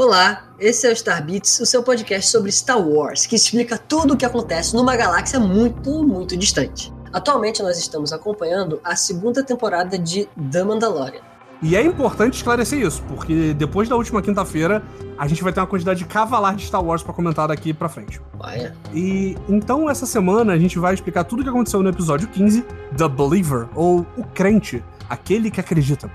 Olá, 0.00 0.44
esse 0.58 0.86
é 0.86 0.90
o 0.90 0.96
Star 0.96 1.22
Beats, 1.22 1.60
o 1.60 1.66
seu 1.66 1.82
podcast 1.82 2.30
sobre 2.30 2.50
Star 2.50 2.80
Wars, 2.80 3.26
que 3.26 3.36
explica 3.36 3.76
tudo 3.76 4.14
o 4.14 4.16
que 4.16 4.24
acontece 4.24 4.74
numa 4.74 4.96
galáxia 4.96 5.38
muito, 5.38 6.02
muito 6.02 6.38
distante. 6.38 6.90
Atualmente 7.12 7.62
nós 7.62 7.78
estamos 7.78 8.10
acompanhando 8.10 8.80
a 8.82 8.96
segunda 8.96 9.44
temporada 9.44 9.98
de 9.98 10.26
The 10.50 10.64
Mandalorian. 10.64 11.20
E 11.60 11.76
é 11.76 11.82
importante 11.82 12.32
esclarecer 12.32 12.80
isso, 12.80 13.02
porque 13.08 13.52
depois 13.52 13.90
da 13.90 13.96
última 13.96 14.22
quinta-feira, 14.22 14.82
a 15.18 15.28
gente 15.28 15.42
vai 15.42 15.52
ter 15.52 15.60
uma 15.60 15.66
quantidade 15.66 16.02
cavalar 16.06 16.56
de 16.56 16.64
Star 16.64 16.82
Wars 16.82 17.02
para 17.02 17.12
comentar 17.12 17.48
daqui 17.48 17.74
para 17.74 17.90
frente. 17.90 18.22
Olha. 18.38 18.74
E 18.94 19.36
então 19.50 19.90
essa 19.90 20.06
semana 20.06 20.54
a 20.54 20.58
gente 20.58 20.78
vai 20.78 20.94
explicar 20.94 21.24
tudo 21.24 21.40
o 21.40 21.42
que 21.42 21.50
aconteceu 21.50 21.82
no 21.82 21.90
episódio 21.90 22.26
15, 22.26 22.64
The 22.96 23.06
Believer, 23.06 23.68
ou 23.74 24.06
o 24.16 24.24
crente, 24.24 24.82
aquele 25.10 25.50
que 25.50 25.60
acredita. 25.60 26.10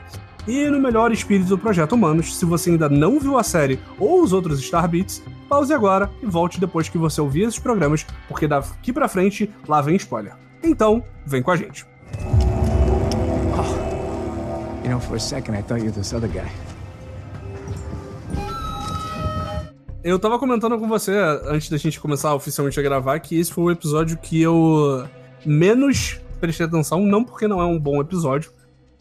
E 0.47 0.69
no 0.69 0.79
melhor 0.79 1.11
espírito 1.11 1.49
do 1.49 1.57
Projeto 1.57 1.93
Humanos, 1.93 2.37
se 2.37 2.45
você 2.45 2.69
ainda 2.69 2.87
não 2.87 3.19
viu 3.19 3.37
a 3.37 3.43
série 3.43 3.79
ou 3.97 4.21
os 4.21 4.31
outros 4.31 4.61
Star 4.61 4.87
Beats, 4.87 5.23
pause 5.49 5.73
agora 5.73 6.09
e 6.21 6.25
volte 6.25 6.59
depois 6.59 6.87
que 6.87 6.97
você 6.97 7.19
ouvir 7.19 7.43
esses 7.43 7.57
programas, 7.57 8.05
porque 8.27 8.47
daqui 8.47 8.93
pra 8.93 9.07
frente 9.07 9.49
lá 9.67 9.81
vem 9.81 9.95
spoiler. 9.95 10.33
Então, 10.61 11.03
vem 11.25 11.41
com 11.41 11.51
a 11.51 11.55
gente. 11.55 11.85
You 14.83 14.91
know, 14.91 14.99
for 14.99 15.15
a 15.15 15.19
second 15.19 15.57
I 15.57 15.63
thought 15.63 15.83
you 15.83 15.87
were 15.87 15.91
this 15.91 16.13
other 16.13 16.29
guy. 16.29 16.47
Eu 20.03 20.19
tava 20.19 20.37
comentando 20.37 20.77
com 20.77 20.87
você, 20.87 21.11
antes 21.45 21.67
da 21.67 21.77
gente 21.77 21.99
começar 21.99 22.35
oficialmente 22.35 22.79
a 22.79 22.83
gravar, 22.83 23.19
que 23.19 23.39
esse 23.39 23.51
foi 23.51 23.63
o 23.63 23.71
episódio 23.71 24.15
que 24.15 24.39
eu 24.39 25.07
menos 25.43 26.21
prestei 26.39 26.67
atenção, 26.67 27.01
não 27.01 27.23
porque 27.23 27.47
não 27.47 27.59
é 27.59 27.65
um 27.65 27.79
bom 27.79 27.99
episódio, 27.99 28.51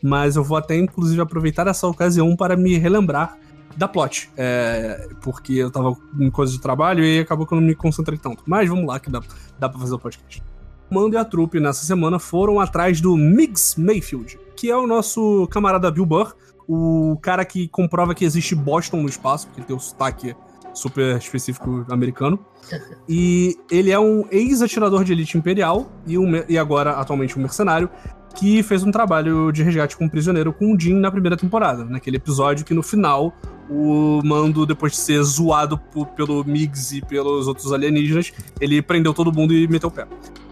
mas 0.05 0.36
eu 0.36 0.44
vou 0.44 0.58
até 0.58 0.77
inclusive 0.77 1.19
aproveitar 1.19 1.66
essa 1.66 1.86
ocasião 1.86 2.36
para 2.36 2.58
me 2.58 2.77
relembrar 2.77 3.38
da 3.74 3.88
plot, 3.88 4.30
é, 4.36 5.08
porque 5.22 5.55
eu 5.55 5.70
tava 5.70 5.97
em 6.20 6.30
coisa 6.30 6.52
de 6.52 6.60
trabalho 6.60 7.02
e 7.02 7.20
acabou 7.20 7.47
que 7.47 7.55
eu 7.55 7.60
não 7.60 7.66
me 7.66 7.74
concentrei 7.74 8.19
tanto. 8.19 8.44
Mas 8.47 8.69
vamos 8.69 8.86
lá, 8.86 9.00
que 9.00 9.10
dá, 9.10 9.22
dá 9.58 9.66
pra 9.66 9.80
fazer 9.80 9.94
o 9.94 9.98
podcast. 9.98 10.42
O 10.91 10.94
Mando 10.94 11.16
e 11.16 11.19
a 11.19 11.25
trupe 11.25 11.58
nessa 11.58 11.86
semana 11.86 12.19
foram 12.19 12.60
atrás 12.60 13.00
do 13.00 13.16
Migs 13.16 13.77
Mayfield, 13.77 14.38
que 14.55 14.70
é 14.70 14.77
o 14.77 14.86
nosso 14.86 15.48
camarada 15.50 15.91
Bill 15.91 16.05
Burr, 16.05 16.34
o 16.69 17.19
cara 17.22 17.42
que 17.42 17.66
comprova 17.66 18.14
que 18.14 18.27
existe 18.27 18.55
Boston 18.55 18.98
no 18.98 19.08
espaço, 19.08 19.47
porque 19.47 19.60
ele 19.60 19.66
tem 19.66 19.75
o 19.77 19.80
sotaque 19.80 20.36
super 20.75 21.16
específico 21.16 21.86
americano. 21.88 22.38
E 23.06 23.58
ele 23.70 23.91
é 23.91 23.98
um 23.98 24.25
ex-atirador 24.30 25.05
de 25.05 25.12
elite 25.12 25.36
imperial 25.36 25.92
e, 26.06 26.16
um, 26.16 26.42
e 26.48 26.56
agora 26.56 26.92
atualmente 26.92 27.38
um 27.38 27.42
mercenário 27.42 27.91
que 28.34 28.62
fez 28.62 28.82
um 28.82 28.90
trabalho 28.90 29.52
de 29.52 29.62
resgate 29.62 29.96
com 29.96 30.04
um 30.04 30.08
prisioneiro 30.08 30.52
com 30.52 30.74
o 30.74 30.80
Jim 30.80 30.94
na 30.94 31.10
primeira 31.10 31.36
temporada, 31.36 31.84
naquele 31.84 32.16
episódio 32.16 32.64
que 32.64 32.74
no 32.74 32.82
final 32.82 33.32
o 33.70 34.20
Mando, 34.24 34.66
depois 34.66 34.92
de 34.92 34.98
ser 34.98 35.22
zoado 35.22 35.78
pelo 36.16 36.44
Migs 36.44 36.92
e 36.92 37.00
pelos 37.00 37.48
outros 37.48 37.72
alienígenas, 37.72 38.32
ele 38.60 38.82
prendeu 38.82 39.14
todo 39.14 39.32
mundo 39.32 39.54
e 39.54 39.66
meteu 39.68 39.88
o 39.88 39.92
pé. 39.92 40.06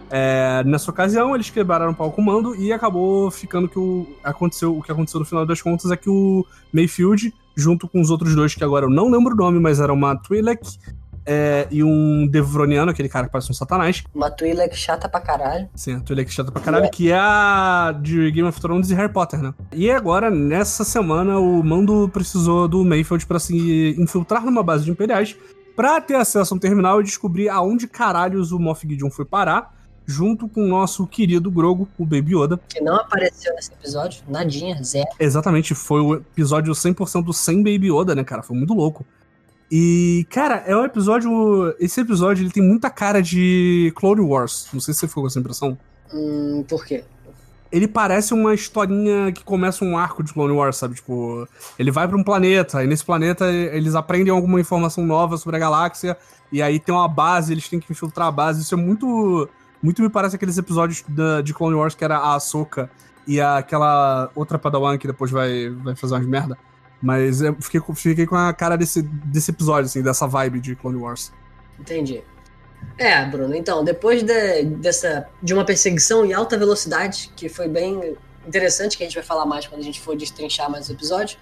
É, 0.09 0.63
nessa 0.65 0.91
ocasião, 0.91 1.33
eles 1.33 1.49
quebraram 1.49 1.91
o 1.91 1.95
pau 1.95 2.11
com 2.11 2.21
o 2.21 2.25
Mando 2.25 2.55
e 2.55 2.71
acabou 2.71 3.29
ficando 3.31 3.67
que 3.67 3.79
o, 3.79 4.07
aconteceu, 4.23 4.77
o 4.77 4.81
que 4.81 4.91
aconteceu 4.91 5.19
no 5.19 5.25
final 5.25 5.45
das 5.45 5.61
contas 5.61 5.91
é 5.91 5.97
que 5.97 6.09
o 6.09 6.45
Mayfield, 6.71 7.33
junto 7.55 7.87
com 7.87 7.99
os 7.99 8.09
outros 8.09 8.35
dois, 8.35 8.55
que 8.55 8.63
agora 8.63 8.85
eu 8.85 8.89
não 8.89 9.09
lembro 9.09 9.33
o 9.33 9.37
nome, 9.37 9.59
mas 9.59 9.79
era 9.79 9.91
uma 9.91 10.15
Twi'lek 10.15 10.61
é, 11.25 11.67
e 11.71 11.83
um 11.83 12.27
Devroniano, 12.27 12.91
aquele 12.91 13.09
cara 13.09 13.25
que 13.25 13.31
parece 13.31 13.51
um 13.51 13.53
satanás. 13.53 14.03
Uma 14.13 14.29
Twi'lek 14.29 14.75
chata 14.75 15.07
pra 15.07 15.19
caralho. 15.19 15.69
Sim, 15.75 15.95
a 15.95 15.99
Twi'lek 15.99 16.31
chata 16.31 16.51
pra 16.51 16.61
caralho, 16.61 16.89
que 16.89 17.11
é 17.11 17.17
a 17.17 17.95
de 18.01 18.31
Game 18.31 18.47
of 18.47 18.59
Thrones 18.59 18.89
e 18.89 18.95
Harry 18.95 19.11
Potter, 19.11 19.41
né? 19.41 19.53
E 19.71 19.89
agora, 19.89 20.29
nessa 20.29 20.83
semana, 20.83 21.39
o 21.39 21.63
Mando 21.63 22.09
precisou 22.09 22.67
do 22.67 22.83
Mayfield 22.83 23.25
para 23.25 23.39
se 23.39 23.95
infiltrar 23.97 24.45
numa 24.45 24.63
base 24.63 24.85
de 24.85 24.91
Imperiais 24.91 25.35
pra 25.75 25.99
ter 25.99 26.15
acesso 26.15 26.53
a 26.53 26.57
um 26.57 26.59
terminal 26.59 27.01
e 27.01 27.03
descobrir 27.03 27.49
aonde 27.49 27.87
caralhos 27.87 28.51
o 28.51 28.59
Moff 28.59 28.87
Gideon 28.87 29.09
foi 29.09 29.25
parar 29.25 29.73
junto 30.05 30.47
com 30.47 30.65
o 30.65 30.67
nosso 30.67 31.07
querido 31.07 31.49
Grogo, 31.49 31.87
o 31.97 32.05
Baby 32.05 32.35
Yoda. 32.35 32.59
Que 32.67 32.81
não 32.81 32.95
apareceu 32.95 33.53
nesse 33.55 33.71
episódio, 33.71 34.21
nadinha, 34.27 34.81
zero. 34.83 35.07
Exatamente, 35.19 35.73
foi 35.73 36.01
o 36.01 36.15
episódio 36.15 36.73
100% 36.73 37.31
sem 37.33 37.57
Baby 37.57 37.89
Yoda, 37.91 38.13
né, 38.13 38.23
cara? 38.23 38.43
Foi 38.43 38.55
muito 38.55 38.73
louco. 38.73 39.05
E, 39.75 40.27
cara, 40.29 40.57
é 40.67 40.77
um 40.77 40.85
episódio. 40.85 41.73
Esse 41.79 41.99
episódio 41.99 42.43
ele 42.43 42.51
tem 42.51 42.61
muita 42.61 42.91
cara 42.91 43.23
de 43.23 43.91
Clone 43.95 44.21
Wars. 44.21 44.67
Não 44.71 44.79
sei 44.79 44.93
se 44.93 44.99
você 44.99 45.07
ficou 45.07 45.23
com 45.23 45.27
essa 45.27 45.39
impressão. 45.39 45.75
Hum, 46.13 46.63
por 46.69 46.85
quê? 46.85 47.03
Ele 47.71 47.87
parece 47.87 48.35
uma 48.35 48.53
historinha 48.53 49.31
que 49.31 49.43
começa 49.43 49.83
um 49.83 49.97
arco 49.97 50.21
de 50.21 50.31
Clone 50.31 50.53
Wars, 50.53 50.77
sabe? 50.77 50.93
Tipo, 50.93 51.47
ele 51.79 51.89
vai 51.89 52.07
para 52.07 52.15
um 52.15 52.23
planeta, 52.23 52.83
e 52.83 52.87
nesse 52.87 53.03
planeta 53.03 53.51
eles 53.51 53.95
aprendem 53.95 54.31
alguma 54.31 54.61
informação 54.61 55.03
nova 55.03 55.37
sobre 55.37 55.55
a 55.55 55.59
galáxia, 55.59 56.15
e 56.51 56.61
aí 56.61 56.79
tem 56.79 56.93
uma 56.93 57.07
base, 57.07 57.51
eles 57.51 57.67
têm 57.67 57.79
que 57.79 57.91
infiltrar 57.91 58.27
a 58.27 58.31
base. 58.31 58.61
Isso 58.61 58.75
é 58.75 58.77
muito. 58.77 59.49
Muito 59.81 60.03
me 60.03 60.09
parece 60.09 60.35
aqueles 60.35 60.55
episódios 60.55 61.03
da, 61.07 61.41
de 61.41 61.51
Clone 61.51 61.75
Wars 61.75 61.95
que 61.95 62.05
era 62.05 62.17
a 62.17 62.35
Ahsoka 62.35 62.91
e 63.25 63.41
a, 63.41 63.57
aquela 63.57 64.29
outra 64.35 64.59
Padawan 64.59 64.99
que 64.99 65.07
depois 65.07 65.31
vai, 65.31 65.71
vai 65.71 65.95
fazer 65.95 66.13
umas 66.13 66.27
merda. 66.27 66.59
Mas 67.03 67.41
eu 67.41 67.53
fiquei, 67.59 67.81
fiquei 67.93 68.25
com 68.25 68.37
a 68.37 68.53
cara 68.53 68.77
desse, 68.77 69.01
desse 69.01 69.51
episódio, 69.51 69.87
assim, 69.87 70.01
dessa 70.01 70.25
vibe 70.25 70.61
de 70.61 70.73
Clone 70.73 70.95
Wars. 70.95 71.33
Entendi. 71.77 72.23
É, 72.97 73.25
Bruno, 73.25 73.53
então, 73.53 73.83
depois 73.83 74.23
de, 74.23 74.63
dessa, 74.63 75.27
de 75.41 75.53
uma 75.53 75.65
perseguição 75.65 76.25
em 76.25 76.31
alta 76.31 76.57
velocidade, 76.57 77.29
que 77.35 77.49
foi 77.49 77.67
bem 77.67 78.15
interessante, 78.47 78.97
que 78.97 79.03
a 79.03 79.05
gente 79.05 79.15
vai 79.15 79.23
falar 79.23 79.45
mais 79.45 79.67
quando 79.67 79.81
a 79.81 79.83
gente 79.83 79.99
for 79.99 80.15
destrinchar 80.15 80.71
mais 80.71 80.87
o 80.87 80.93
episódio, 80.93 81.37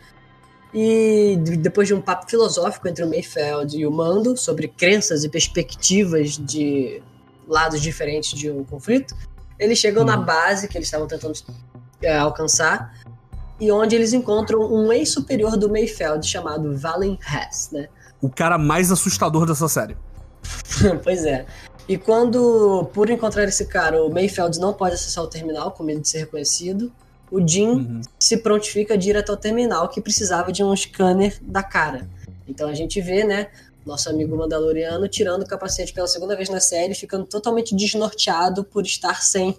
e 0.73 1.37
depois 1.59 1.87
de 1.87 1.93
um 1.93 2.01
papo 2.01 2.27
filosófico 2.27 2.87
entre 2.87 3.03
o 3.03 3.07
Mayfeld 3.07 3.77
e 3.77 3.85
o 3.85 3.91
Mando 3.91 4.35
sobre 4.35 4.67
crenças 4.67 5.23
e 5.23 5.29
perspectivas 5.29 6.37
de 6.37 7.03
lados 7.47 7.81
diferentes 7.81 8.31
de 8.31 8.49
um 8.49 8.63
conflito, 8.63 9.13
eles 9.59 9.77
chegam 9.77 10.01
hum. 10.01 10.07
na 10.07 10.17
base 10.17 10.67
que 10.67 10.75
eles 10.75 10.87
estavam 10.87 11.07
tentando 11.07 11.37
é, 12.01 12.17
alcançar 12.17 12.99
e 13.61 13.71
onde 13.71 13.95
eles 13.95 14.11
encontram 14.11 14.59
um 14.59 14.91
ex-superior 14.91 15.55
do 15.55 15.69
Mayfeld 15.69 16.27
chamado 16.27 16.75
Valen 16.75 17.19
Hess, 17.21 17.69
né? 17.71 17.87
O 18.19 18.27
cara 18.27 18.57
mais 18.57 18.91
assustador 18.91 19.45
dessa 19.45 19.67
série. 19.67 19.95
pois 21.03 21.23
é. 21.23 21.45
E 21.87 21.95
quando, 21.95 22.89
por 22.91 23.09
encontrar 23.11 23.43
esse 23.43 23.65
cara, 23.65 24.03
o 24.03 24.11
Mayfeld 24.11 24.59
não 24.59 24.73
pode 24.73 24.95
acessar 24.95 25.23
o 25.23 25.27
terminal 25.27 25.71
com 25.71 25.83
medo 25.83 26.01
de 26.01 26.09
ser 26.09 26.19
reconhecido, 26.19 26.91
o 27.29 27.45
Jim 27.47 27.69
uhum. 27.69 28.01
se 28.19 28.37
prontifica 28.37 28.97
direto 28.97 29.29
ao 29.29 29.37
terminal 29.37 29.87
que 29.89 30.01
precisava 30.01 30.51
de 30.51 30.63
um 30.63 30.75
scanner 30.75 31.37
da 31.41 31.61
cara. 31.61 32.09
Então 32.47 32.67
a 32.67 32.73
gente 32.73 32.99
vê, 32.99 33.23
né, 33.23 33.47
nosso 33.85 34.09
amigo 34.09 34.35
Mandaloriano 34.35 35.07
tirando 35.07 35.43
o 35.43 35.47
capacete 35.47 35.93
pela 35.93 36.07
segunda 36.07 36.35
vez 36.35 36.49
na 36.49 36.59
série, 36.59 36.95
ficando 36.95 37.25
totalmente 37.25 37.75
desnorteado 37.75 38.63
por 38.63 38.85
estar 38.85 39.21
sem 39.21 39.57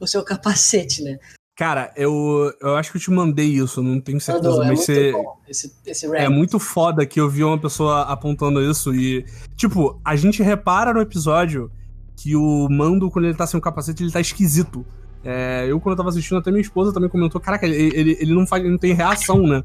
o 0.00 0.06
seu 0.06 0.24
capacete, 0.24 1.02
né? 1.02 1.18
Cara, 1.62 1.92
eu, 1.94 2.52
eu 2.60 2.74
acho 2.74 2.90
que 2.90 2.96
eu 2.96 3.00
te 3.00 3.08
mandei 3.12 3.46
isso, 3.46 3.80
não 3.80 4.00
tenho 4.00 4.20
certeza, 4.20 4.48
Mandou, 4.48 4.64
é 4.64 4.68
mas 4.70 4.80
você. 4.80 5.12
Esse, 5.48 5.72
esse 5.86 6.06
é 6.16 6.28
muito 6.28 6.58
foda 6.58 7.06
que 7.06 7.20
eu 7.20 7.30
vi 7.30 7.44
uma 7.44 7.56
pessoa 7.56 8.00
apontando 8.02 8.60
isso 8.60 8.92
e. 8.92 9.24
Tipo, 9.54 10.00
a 10.04 10.16
gente 10.16 10.42
repara 10.42 10.92
no 10.92 11.00
episódio 11.00 11.70
que 12.16 12.34
o 12.34 12.66
Mando, 12.68 13.08
quando 13.12 13.26
ele 13.26 13.36
tá 13.36 13.46
sem 13.46 13.58
o 13.58 13.60
capacete, 13.60 14.02
ele 14.02 14.10
tá 14.10 14.20
esquisito. 14.20 14.84
É, 15.22 15.64
eu, 15.68 15.78
quando 15.78 15.92
eu 15.92 15.98
tava 15.98 16.08
assistindo, 16.08 16.38
até 16.38 16.50
minha 16.50 16.60
esposa 16.60 16.92
também 16.92 17.08
comentou: 17.08 17.40
caraca, 17.40 17.64
ele, 17.64 17.96
ele, 17.96 18.16
ele 18.18 18.34
não, 18.34 18.44
faz, 18.44 18.60
ele 18.60 18.72
não 18.72 18.78
tem 18.78 18.92
reação, 18.92 19.46
né? 19.46 19.62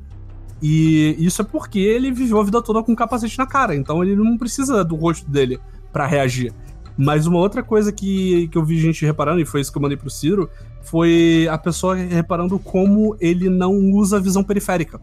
E 0.61 1.15
isso 1.17 1.41
é 1.41 1.45
porque 1.45 1.79
ele 1.79 2.11
viveu 2.11 2.39
a 2.39 2.43
vida 2.43 2.61
toda 2.61 2.83
com 2.83 2.91
um 2.91 2.95
capacete 2.95 3.39
na 3.39 3.47
cara, 3.47 3.75
então 3.75 4.03
ele 4.03 4.15
não 4.15 4.37
precisa 4.37 4.85
do 4.85 4.95
rosto 4.95 5.27
dele 5.27 5.59
para 5.91 6.05
reagir. 6.05 6.53
Mas 6.95 7.25
uma 7.25 7.39
outra 7.39 7.63
coisa 7.63 7.91
que, 7.91 8.47
que 8.49 8.57
eu 8.57 8.63
vi 8.63 8.79
gente 8.79 9.03
reparando, 9.03 9.41
e 9.41 9.45
foi 9.45 9.61
isso 9.61 9.71
que 9.71 9.77
eu 9.79 9.81
mandei 9.81 9.97
pro 9.97 10.11
Ciro, 10.11 10.47
foi 10.89 11.47
a 11.49 11.57
pessoa 11.57 11.95
reparando 11.95 12.57
como 12.59 13.15
ele 13.19 13.49
não 13.49 13.73
usa 13.91 14.19
visão 14.19 14.43
periférica. 14.43 14.99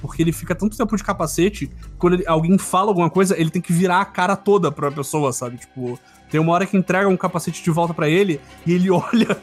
Porque 0.00 0.22
ele 0.22 0.32
fica 0.32 0.54
tanto 0.54 0.76
tempo 0.76 0.94
de 0.96 1.02
capacete, 1.02 1.70
quando 1.98 2.14
ele, 2.14 2.24
alguém 2.26 2.58
fala 2.58 2.88
alguma 2.90 3.08
coisa, 3.08 3.38
ele 3.38 3.50
tem 3.50 3.62
que 3.62 3.72
virar 3.72 4.00
a 4.00 4.04
cara 4.04 4.36
toda 4.36 4.70
pra 4.70 4.90
pessoa, 4.90 5.32
sabe? 5.32 5.56
Tipo, 5.56 5.98
tem 6.30 6.40
uma 6.40 6.52
hora 6.52 6.66
que 6.66 6.76
entrega 6.76 7.08
um 7.08 7.16
capacete 7.16 7.62
de 7.62 7.70
volta 7.70 7.94
para 7.94 8.08
ele 8.08 8.40
e 8.66 8.72
ele 8.72 8.90
olha, 8.92 9.36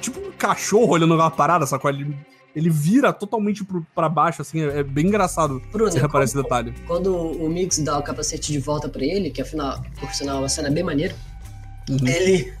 tipo 0.00 0.20
um 0.20 0.32
cachorro 0.32 0.92
olhando 0.92 1.14
uma 1.14 1.30
parada, 1.30 1.66
sacou? 1.66 1.90
Ele, 1.90 2.16
ele 2.54 2.70
vira 2.70 3.12
totalmente 3.12 3.62
para 3.94 4.08
baixo, 4.08 4.40
assim, 4.40 4.62
é, 4.62 4.78
é, 4.78 4.82
bem 4.82 5.06
engraçado 5.06 5.60
Bruno, 5.70 5.92
você 5.92 6.00
reparar 6.00 6.24
esse 6.24 6.34
detalhe. 6.34 6.72
Quando 6.86 7.14
o 7.14 7.48
Mix 7.48 7.78
dá 7.78 7.98
o 7.98 8.02
capacete 8.02 8.52
de 8.52 8.58
volta 8.58 8.88
para 8.88 9.04
ele, 9.04 9.30
que 9.30 9.42
afinal, 9.42 9.82
por 10.00 10.12
sinal, 10.14 10.36
é 10.36 10.40
uma 10.40 10.48
cena 10.48 10.70
bem 10.70 10.82
maneira, 10.82 11.14
Uhum. 11.88 12.06
Ele, 12.06 12.52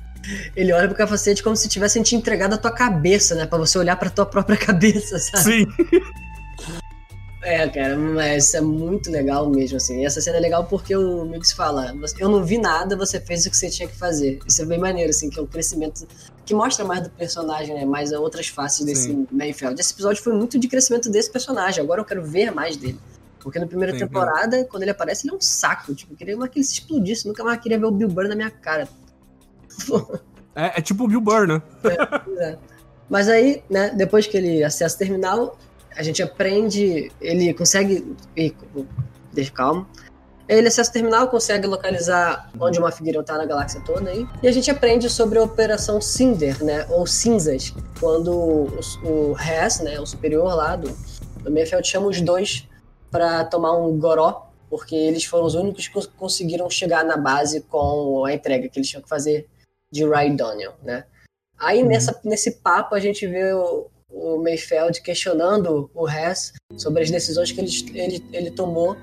ele 0.54 0.72
olha 0.72 0.88
pro 0.88 0.96
capacete 0.96 1.42
como 1.42 1.56
se 1.56 1.68
tivessem 1.68 2.02
te 2.02 2.14
entregado 2.16 2.54
a 2.54 2.58
tua 2.58 2.70
cabeça, 2.70 3.34
né? 3.34 3.46
Pra 3.46 3.58
você 3.58 3.78
olhar 3.78 3.96
pra 3.96 4.10
tua 4.10 4.26
própria 4.26 4.56
cabeça, 4.58 5.18
sabe? 5.18 5.42
Sim. 5.42 5.66
É, 7.46 7.68
cara, 7.68 7.96
mas 7.96 8.52
é 8.54 8.60
muito 8.60 9.08
legal 9.08 9.48
mesmo, 9.48 9.76
assim. 9.76 10.00
E 10.00 10.04
essa 10.04 10.20
cena 10.20 10.36
é 10.36 10.40
legal 10.40 10.64
porque 10.64 10.96
o 10.96 11.24
Mix 11.24 11.52
fala: 11.52 11.94
Eu 12.18 12.28
não 12.28 12.44
vi 12.44 12.58
nada, 12.58 12.96
você 12.96 13.20
fez 13.20 13.46
o 13.46 13.50
que 13.50 13.56
você 13.56 13.70
tinha 13.70 13.88
que 13.88 13.96
fazer. 13.96 14.40
Isso 14.44 14.62
é 14.62 14.64
bem 14.64 14.80
maneiro, 14.80 15.10
assim, 15.10 15.30
que 15.30 15.38
é 15.38 15.42
um 15.42 15.46
crescimento 15.46 16.08
que 16.44 16.52
mostra 16.52 16.84
mais 16.84 17.04
do 17.04 17.10
personagem, 17.10 17.72
né? 17.72 17.84
Mais 17.84 18.10
outras 18.10 18.48
faces 18.48 18.84
desse 18.84 19.26
Mayfeld. 19.30 19.80
Esse 19.80 19.92
episódio 19.92 20.22
foi 20.24 20.32
muito 20.32 20.58
de 20.58 20.66
crescimento 20.66 21.08
desse 21.08 21.30
personagem. 21.30 21.84
Agora 21.84 22.00
eu 22.00 22.04
quero 22.04 22.24
ver 22.24 22.50
mais 22.50 22.76
dele. 22.76 22.98
Porque 23.38 23.60
na 23.60 23.66
primeira 23.68 23.92
Sim, 23.92 24.00
temporada, 24.00 24.64
quando 24.64 24.82
ele 24.82 24.90
aparece, 24.90 25.24
ele 25.24 25.34
é 25.34 25.36
um 25.36 25.40
saco. 25.40 25.94
Tipo, 25.94 26.14
eu 26.14 26.16
queria 26.16 26.36
mais 26.36 26.50
que 26.50 26.58
ele 26.58 26.64
se 26.64 26.72
explodisse. 26.74 27.28
Nunca 27.28 27.44
mais 27.44 27.60
queria 27.60 27.78
ver 27.78 27.86
o 27.86 27.92
Bill 27.92 28.08
Burr 28.08 28.26
na 28.26 28.34
minha 28.34 28.50
cara. 28.50 28.88
É, 30.54 30.78
é 30.78 30.80
tipo 30.80 31.04
o 31.04 31.08
Bill 31.08 31.20
Burr, 31.20 31.46
né? 31.46 31.62
Pois 31.82 32.38
é. 32.38 32.58
Mas 33.08 33.28
aí, 33.28 33.62
né, 33.70 33.90
depois 33.90 34.26
que 34.26 34.36
ele 34.36 34.64
acessa 34.64 34.96
o 34.96 34.98
terminal, 34.98 35.58
a 35.96 36.02
gente 36.02 36.22
aprende, 36.22 37.12
ele 37.20 37.54
consegue. 37.54 38.16
Deixa 39.32 39.52
calma. 39.52 39.86
Ele 40.48 40.68
acessa 40.68 40.90
o 40.90 40.92
terminal, 40.92 41.28
consegue 41.28 41.66
localizar 41.66 42.50
onde 42.60 42.78
o 42.78 42.82
Moff 42.82 43.04
Gideon 43.04 43.22
tá 43.24 43.36
na 43.36 43.44
galáxia 43.44 43.80
toda 43.84 44.08
aí. 44.10 44.26
E 44.42 44.46
a 44.48 44.52
gente 44.52 44.70
aprende 44.70 45.10
sobre 45.10 45.38
a 45.38 45.42
Operação 45.42 46.00
Cinder, 46.00 46.62
né? 46.64 46.86
Ou 46.88 47.06
Cinzas. 47.06 47.74
Quando 47.98 48.32
o, 48.32 48.80
o 49.04 49.36
Hess, 49.38 49.80
né? 49.80 49.98
O 49.98 50.06
superior 50.06 50.54
lá 50.54 50.76
do, 50.76 50.88
do 50.88 51.84
chama 51.84 52.06
os 52.06 52.20
dois 52.20 52.68
para 53.10 53.44
tomar 53.44 53.76
um 53.76 53.98
goró. 53.98 54.46
Porque 54.70 54.94
eles 54.94 55.24
foram 55.24 55.46
os 55.46 55.54
únicos 55.54 55.86
que 55.86 55.94
cons- 55.94 56.10
conseguiram 56.16 56.68
chegar 56.70 57.04
na 57.04 57.16
base 57.16 57.60
com 57.62 58.24
a 58.24 58.32
entrega 58.32 58.68
que 58.68 58.78
eles 58.78 58.88
tinham 58.88 59.02
que 59.02 59.08
fazer 59.08 59.48
de 59.96 60.04
Rydonium, 60.04 60.72
né? 60.82 61.04
Aí 61.58 61.82
nessa, 61.82 62.18
nesse 62.24 62.60
papo 62.60 62.94
a 62.94 63.00
gente 63.00 63.26
vê 63.26 63.52
o, 63.52 63.86
o 64.10 64.42
Mayfeld 64.42 65.00
questionando 65.02 65.90
o 65.94 66.08
Hess 66.08 66.52
sobre 66.76 67.02
as 67.02 67.10
decisões 67.10 67.50
que 67.50 67.60
ele, 67.60 67.70
ele, 67.94 68.24
ele 68.32 68.50
tomou 68.50 68.96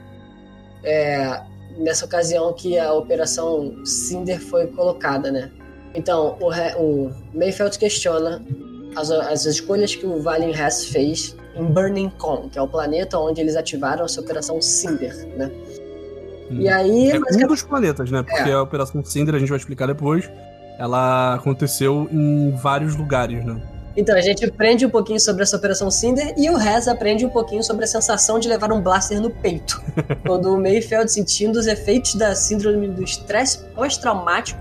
é, 0.83 1.41
nessa 1.77 2.05
ocasião 2.05 2.53
que 2.53 2.77
a 2.77 2.93
operação 2.93 3.83
Cinder 3.85 4.39
foi 4.39 4.67
colocada, 4.67 5.31
né? 5.31 5.51
Então, 5.95 6.37
o, 6.39 6.49
o 6.79 7.11
Mayfeld 7.33 7.77
questiona 7.77 8.43
as, 8.95 9.11
as 9.11 9.45
escolhas 9.45 9.95
que 9.95 10.05
o 10.05 10.21
Valen 10.21 10.51
Hess 10.51 10.85
fez 10.85 11.35
em 11.55 11.65
Burning 11.65 12.09
Con, 12.17 12.49
que 12.49 12.57
é 12.57 12.61
o 12.61 12.67
planeta 12.67 13.17
onde 13.19 13.41
eles 13.41 13.55
ativaram 13.55 14.05
essa 14.05 14.21
operação 14.21 14.61
Cinder, 14.61 15.15
né? 15.37 15.51
E 16.51 16.67
aí, 16.67 17.11
É 17.11 17.45
um 17.45 17.47
dos 17.47 17.63
planetas, 17.63 18.11
né? 18.11 18.21
Porque 18.21 18.49
É. 18.49 18.53
a 18.53 18.61
Operação 18.61 19.03
Cinder, 19.03 19.33
a 19.35 19.39
gente 19.39 19.49
vai 19.49 19.57
explicar 19.57 19.87
depois, 19.87 20.29
ela 20.77 21.35
aconteceu 21.35 22.07
em 22.11 22.51
vários 22.51 22.95
lugares, 22.95 23.43
né? 23.45 23.61
Então, 23.95 24.15
a 24.15 24.21
gente 24.21 24.43
aprende 24.43 24.85
um 24.85 24.89
pouquinho 24.89 25.19
sobre 25.19 25.43
essa 25.43 25.55
Operação 25.55 25.91
Cinder 25.91 26.33
e 26.35 26.49
o 26.49 26.57
Rez 26.57 26.87
aprende 26.87 27.25
um 27.25 27.29
pouquinho 27.29 27.63
sobre 27.63 27.83
a 27.83 27.87
sensação 27.87 28.39
de 28.39 28.49
levar 28.49 28.71
um 28.71 28.81
blaster 28.81 29.21
no 29.21 29.29
peito. 29.29 29.79
quando 30.25 30.51
o 30.51 30.59
Mayfeld 30.59 31.11
sentindo 31.11 31.59
os 31.59 31.67
efeitos 31.67 32.15
da 32.15 32.33
síndrome 32.33 32.87
do 32.87 33.03
estresse 33.03 33.59
pós-traumático 33.75 34.59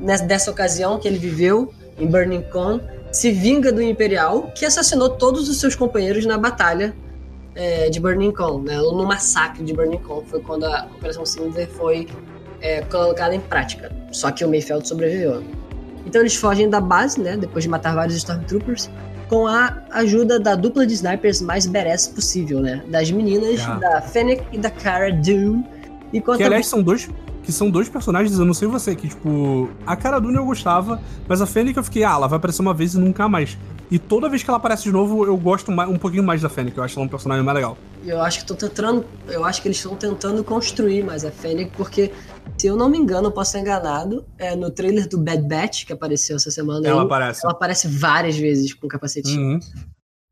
nes- 0.00 0.20
dessa 0.20 0.52
ocasião 0.52 1.00
que 1.00 1.08
ele 1.08 1.18
viveu 1.18 1.74
em 1.98 2.06
Burning 2.06 2.42
Con, 2.42 2.80
se 3.10 3.32
vinga 3.32 3.72
do 3.72 3.82
Imperial, 3.82 4.52
que 4.54 4.64
assassinou 4.64 5.10
todos 5.10 5.48
os 5.48 5.58
seus 5.58 5.74
companheiros 5.74 6.24
na 6.24 6.38
batalha 6.38 6.94
é, 7.56 7.90
de 7.90 7.98
Burning 7.98 8.32
Con, 8.32 8.60
né? 8.62 8.76
No 8.76 9.04
massacre 9.04 9.64
de 9.64 9.72
Burning 9.72 9.98
Con, 9.98 10.22
foi 10.26 10.40
quando 10.40 10.64
a 10.64 10.86
Operação 10.96 11.26
Cinder 11.26 11.68
foi 11.70 12.06
é, 12.64 12.80
colocada 12.80 13.34
em 13.34 13.40
prática. 13.40 13.92
Só 14.10 14.30
que 14.30 14.42
o 14.44 14.48
Mayfeld 14.48 14.88
sobreviveu. 14.88 15.44
Então 16.06 16.22
eles 16.22 16.34
fogem 16.34 16.68
da 16.68 16.80
base, 16.80 17.20
né? 17.20 17.36
Depois 17.36 17.62
de 17.64 17.70
matar 17.70 17.94
vários 17.94 18.16
Stormtroopers, 18.16 18.90
com 19.28 19.46
a 19.46 19.76
ajuda 19.92 20.40
da 20.40 20.54
dupla 20.54 20.86
de 20.86 20.94
snipers 20.94 21.40
mais 21.40 21.66
badass 21.66 22.08
possível, 22.08 22.60
né? 22.60 22.82
Das 22.88 23.10
meninas, 23.10 23.60
Ah. 23.66 23.74
da 23.76 24.00
Fennec 24.02 24.42
e 24.52 24.58
da 24.58 24.70
Cara 24.70 25.12
Dune. 25.12 25.64
Enquanto 26.12 26.38
Que 26.38 26.44
aliás 26.44 26.66
são 26.66 26.82
dois. 26.82 27.08
Que 27.42 27.52
são 27.52 27.68
dois 27.70 27.90
personagens, 27.90 28.38
eu 28.38 28.44
não 28.46 28.54
sei 28.54 28.66
você, 28.66 28.94
que 28.94 29.08
tipo. 29.08 29.68
A 29.86 29.94
cara 29.94 30.18
Dune 30.18 30.36
eu 30.36 30.46
gostava, 30.46 30.98
mas 31.28 31.42
a 31.42 31.46
Fennec 31.46 31.76
eu 31.76 31.84
fiquei, 31.84 32.02
ah, 32.02 32.12
ela 32.12 32.26
vai 32.26 32.38
aparecer 32.38 32.62
uma 32.62 32.72
vez 32.72 32.94
e 32.94 32.98
nunca 32.98 33.28
mais. 33.28 33.58
E 33.90 33.98
toda 33.98 34.28
vez 34.28 34.42
que 34.42 34.50
ela 34.50 34.56
aparece 34.56 34.84
de 34.84 34.92
novo, 34.92 35.24
eu 35.26 35.36
gosto 35.36 35.70
mais- 35.70 35.88
um 35.90 35.96
pouquinho 35.98 36.22
mais 36.24 36.40
da 36.42 36.48
Fennec, 36.48 36.76
eu 36.76 36.82
acho 36.82 36.98
ela 36.98 37.06
um 37.06 37.08
personagem 37.08 37.44
mais 37.44 37.54
legal. 37.54 37.76
eu 38.06 38.20
acho 38.20 38.40
que 38.40 38.44
tô 38.46 38.54
tentando, 38.54 39.04
eu 39.28 39.44
acho 39.44 39.62
que 39.62 39.68
eles 39.68 39.78
estão 39.78 39.94
tentando 39.96 40.42
construir 40.44 41.02
mais 41.02 41.24
a 41.24 41.30
Fennec, 41.30 41.70
porque 41.76 42.12
se 42.58 42.66
eu 42.66 42.76
não 42.76 42.88
me 42.88 42.98
engano, 42.98 43.28
eu 43.28 43.32
posso 43.32 43.52
ser 43.52 43.60
enganado, 43.60 44.24
é, 44.38 44.54
no 44.54 44.70
trailer 44.70 45.08
do 45.08 45.16
Bad 45.18 45.42
Batch 45.48 45.86
que 45.86 45.92
apareceu 45.92 46.36
essa 46.36 46.50
semana, 46.50 46.86
Ela 46.86 47.02
aparece. 47.02 47.40
ela 47.44 47.52
aparece 47.52 47.88
várias 47.88 48.36
vezes 48.36 48.74
com 48.74 48.86
capacetinho. 48.88 49.54
Uhum. 49.54 49.60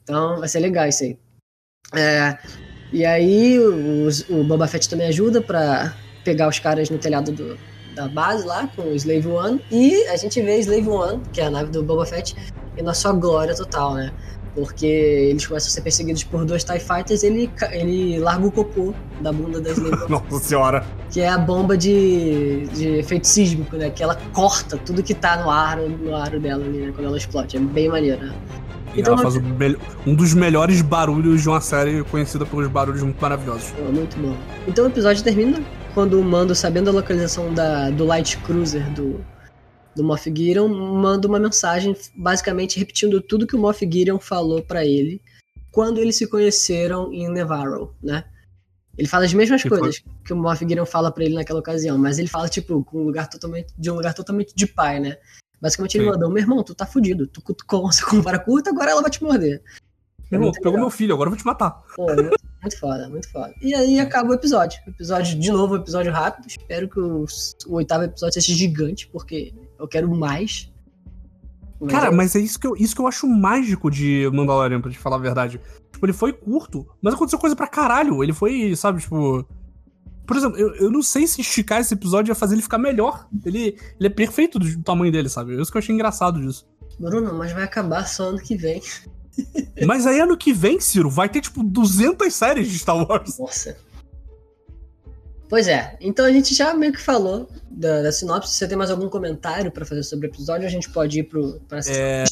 Então 0.02 0.38
vai 0.38 0.48
ser 0.48 0.58
legal 0.60 0.86
isso 0.86 1.04
aí. 1.04 1.16
É, 1.94 2.36
e 2.92 3.04
aí 3.06 3.58
os- 3.58 4.28
o 4.28 4.44
Boba 4.44 4.66
Fett 4.66 4.88
também 4.88 5.06
ajuda 5.08 5.40
pra 5.40 5.94
pegar 6.24 6.48
os 6.48 6.58
caras 6.58 6.90
no 6.90 6.98
telhado 6.98 7.32
do- 7.32 7.56
da 7.94 8.08
base 8.08 8.46
lá 8.46 8.66
com 8.74 8.82
o 8.82 8.94
Slave 8.94 9.28
One. 9.28 9.64
E 9.70 10.06
a 10.08 10.16
gente 10.16 10.40
vê 10.42 10.58
Slave 10.58 10.88
One, 10.88 11.22
que 11.32 11.40
é 11.40 11.46
a 11.46 11.50
nave 11.50 11.70
do 11.70 11.82
Boba 11.82 12.04
Fett, 12.06 12.34
e 12.76 12.82
na 12.82 12.94
sua 12.94 13.12
glória 13.12 13.54
total, 13.54 13.94
né? 13.94 14.12
Porque 14.54 14.86
eles 14.86 15.46
começam 15.46 15.68
a 15.68 15.70
ser 15.70 15.80
perseguidos 15.80 16.24
por 16.24 16.44
dois 16.44 16.62
TIE 16.62 16.78
Fighters 16.78 17.22
ele, 17.22 17.50
ele 17.70 18.18
larga 18.18 18.46
o 18.46 18.52
cocô 18.52 18.92
da 19.22 19.32
bunda 19.32 19.60
da 19.60 19.70
Slave 19.70 20.04
Nossa 20.10 20.38
senhora. 20.46 20.84
que 21.10 21.22
é 21.22 21.28
a 21.28 21.38
bomba 21.38 21.76
de, 21.76 22.66
de 22.74 22.98
efeito 22.98 23.26
sísmico, 23.26 23.76
né? 23.76 23.88
Que 23.88 24.02
ela 24.02 24.18
corta 24.34 24.76
tudo 24.76 25.02
que 25.02 25.14
tá 25.14 25.42
no 25.42 25.50
aro, 25.50 25.88
no 25.88 26.14
aro 26.14 26.38
dela 26.38 26.62
ali, 26.64 26.78
né? 26.78 26.92
Quando 26.94 27.06
ela 27.06 27.16
explode. 27.16 27.56
É 27.56 27.60
bem 27.60 27.88
maneiro, 27.88 28.26
né? 28.26 28.34
E 28.94 29.00
Então, 29.00 29.14
ela 29.14 29.22
faz 29.22 29.36
um 30.06 30.14
dos 30.14 30.34
melhores 30.34 30.82
barulhos 30.82 31.40
de 31.40 31.48
uma 31.48 31.62
série 31.62 32.04
conhecida 32.04 32.44
pelos 32.44 32.68
barulhos 32.68 33.02
muito 33.02 33.20
maravilhosos. 33.20 33.72
Muito 33.90 34.18
bom. 34.18 34.36
Então 34.68 34.84
o 34.84 34.88
episódio 34.88 35.24
termina 35.24 35.62
quando 35.94 36.20
o 36.20 36.24
Mando, 36.24 36.54
sabendo 36.54 36.90
a 36.90 36.92
localização 36.92 37.52
da, 37.54 37.88
do 37.90 38.04
Light 38.04 38.36
Cruiser 38.38 38.88
do, 38.90 39.24
do 39.94 40.02
Moff 40.04 40.24
Gideon, 40.24 40.68
manda 40.68 41.28
uma 41.28 41.38
mensagem 41.38 41.94
basicamente 42.16 42.78
repetindo 42.78 43.20
tudo 43.20 43.46
que 43.46 43.56
o 43.56 43.58
Moff 43.58 43.80
Gideon 43.84 44.18
falou 44.18 44.62
pra 44.62 44.84
ele 44.84 45.20
quando 45.70 45.98
eles 45.98 46.16
se 46.16 46.26
conheceram 46.26 47.12
em 47.12 47.28
Nevarro, 47.30 47.94
né? 48.02 48.24
Ele 48.96 49.08
fala 49.08 49.24
as 49.24 49.32
mesmas 49.32 49.62
Que 49.62 49.68
foi- 49.70 49.78
coisas 49.78 50.02
que 50.24 50.32
o 50.32 50.36
Moff 50.36 50.58
Gideon 50.66 50.84
fala 50.84 51.10
pra 51.10 51.24
ele 51.24 51.34
naquela 51.34 51.60
ocasião, 51.60 51.96
mas 51.96 52.18
ele 52.18 52.28
fala, 52.28 52.48
tipo, 52.48 52.84
com 52.84 52.98
um 53.00 53.04
lugar 53.04 53.28
totalmente, 53.28 53.72
de 53.78 53.90
um 53.90 53.94
lugar 53.94 54.12
totalmente 54.12 54.54
de 54.54 54.66
pai, 54.66 55.00
né? 55.00 55.16
Basicamente 55.60 55.96
ele 55.96 56.04
Sim. 56.04 56.10
mandou, 56.10 56.28
meu 56.28 56.42
irmão, 56.42 56.62
tu 56.62 56.74
tá 56.74 56.84
fudido, 56.84 57.26
tu 57.26 57.40
com 57.66 58.20
vara 58.20 58.38
curta, 58.38 58.70
agora 58.70 58.90
ela 58.90 59.00
vai 59.00 59.10
te 59.10 59.22
morder. 59.22 59.62
Meu 60.30 60.40
irmão, 60.40 60.52
tu 60.52 60.60
pegou 60.60 60.78
meu 60.78 60.90
filho, 60.90 61.14
agora 61.14 61.28
eu 61.28 61.32
vou 61.32 61.38
te 61.38 61.44
matar. 61.46 61.82
Pô, 61.94 62.06
muito, 62.06 62.36
muito 62.62 62.78
foda, 62.80 63.08
muito 63.08 63.30
foda. 63.30 63.54
E 63.62 63.74
aí 63.74 64.00
acaba 64.00 64.30
o 64.30 64.34
episódio. 64.34 64.80
Episódio, 64.86 65.38
de 65.38 65.50
novo, 65.50 65.76
episódio 65.76 66.10
rápido. 66.10 66.46
Espero 66.48 66.88
que 66.88 66.98
o, 66.98 67.24
o 67.66 67.74
oitavo 67.74 68.04
episódio 68.04 68.40
seja 68.40 68.54
gigante, 68.56 69.06
porque 69.08 69.52
eu 69.82 69.88
quero 69.88 70.10
mais. 70.14 70.70
Mas 71.80 71.90
Cara, 71.90 72.08
é- 72.08 72.10
mas 72.10 72.36
é 72.36 72.40
isso 72.40 72.58
que, 72.60 72.66
eu, 72.66 72.76
isso 72.76 72.94
que 72.94 73.00
eu 73.00 73.06
acho 73.06 73.26
mágico 73.26 73.90
de 73.90 74.30
Mandalorian, 74.32 74.80
pra 74.80 74.90
te 74.90 74.98
falar 74.98 75.16
a 75.16 75.20
verdade. 75.20 75.60
Tipo, 75.90 76.06
ele 76.06 76.12
foi 76.12 76.32
curto, 76.32 76.86
mas 77.02 77.14
aconteceu 77.14 77.38
coisa 77.38 77.56
pra 77.56 77.66
caralho. 77.66 78.22
Ele 78.22 78.32
foi, 78.32 78.74
sabe, 78.76 79.00
tipo. 79.00 79.44
Por 80.24 80.36
exemplo, 80.36 80.56
eu, 80.56 80.74
eu 80.76 80.90
não 80.90 81.02
sei 81.02 81.26
se 81.26 81.40
esticar 81.40 81.80
esse 81.80 81.94
episódio 81.94 82.30
ia 82.30 82.34
fazer 82.36 82.54
ele 82.54 82.62
ficar 82.62 82.78
melhor. 82.78 83.26
Ele, 83.44 83.76
ele 83.98 84.06
é 84.06 84.08
perfeito 84.08 84.58
do, 84.58 84.64
do 84.76 84.82
tamanho 84.82 85.10
dele, 85.10 85.28
sabe? 85.28 85.60
Isso 85.60 85.70
que 85.70 85.76
eu 85.76 85.80
achei 85.80 85.92
engraçado 85.94 86.40
disso. 86.40 86.64
Bruno, 86.98 87.34
mas 87.34 87.52
vai 87.52 87.64
acabar 87.64 88.06
só 88.06 88.28
ano 88.28 88.38
que 88.38 88.56
vem. 88.56 88.80
Mas 89.84 90.06
aí 90.06 90.20
ano 90.20 90.36
que 90.36 90.52
vem, 90.52 90.78
Ciro, 90.78 91.10
vai 91.10 91.28
ter, 91.28 91.40
tipo, 91.40 91.62
200 91.64 92.32
séries 92.32 92.70
de 92.70 92.78
Star 92.78 92.96
Wars. 92.96 93.38
Nossa. 93.38 93.76
Pois 95.52 95.68
é, 95.68 95.98
então 96.00 96.24
a 96.24 96.32
gente 96.32 96.54
já 96.54 96.72
meio 96.72 96.94
que 96.94 97.00
falou 97.02 97.46
da, 97.70 98.00
da 98.00 98.10
sinopse. 98.10 98.50
Se 98.52 98.56
você 98.56 98.66
tem 98.66 98.74
mais 98.74 98.90
algum 98.90 99.06
comentário 99.10 99.70
pra 99.70 99.84
fazer 99.84 100.02
sobre 100.02 100.26
o 100.26 100.30
episódio, 100.30 100.66
a 100.66 100.70
gente 100.70 100.88
pode 100.88 101.20
ir 101.20 101.24
pro, 101.24 101.60
pra 101.68 101.80
É. 101.88 102.24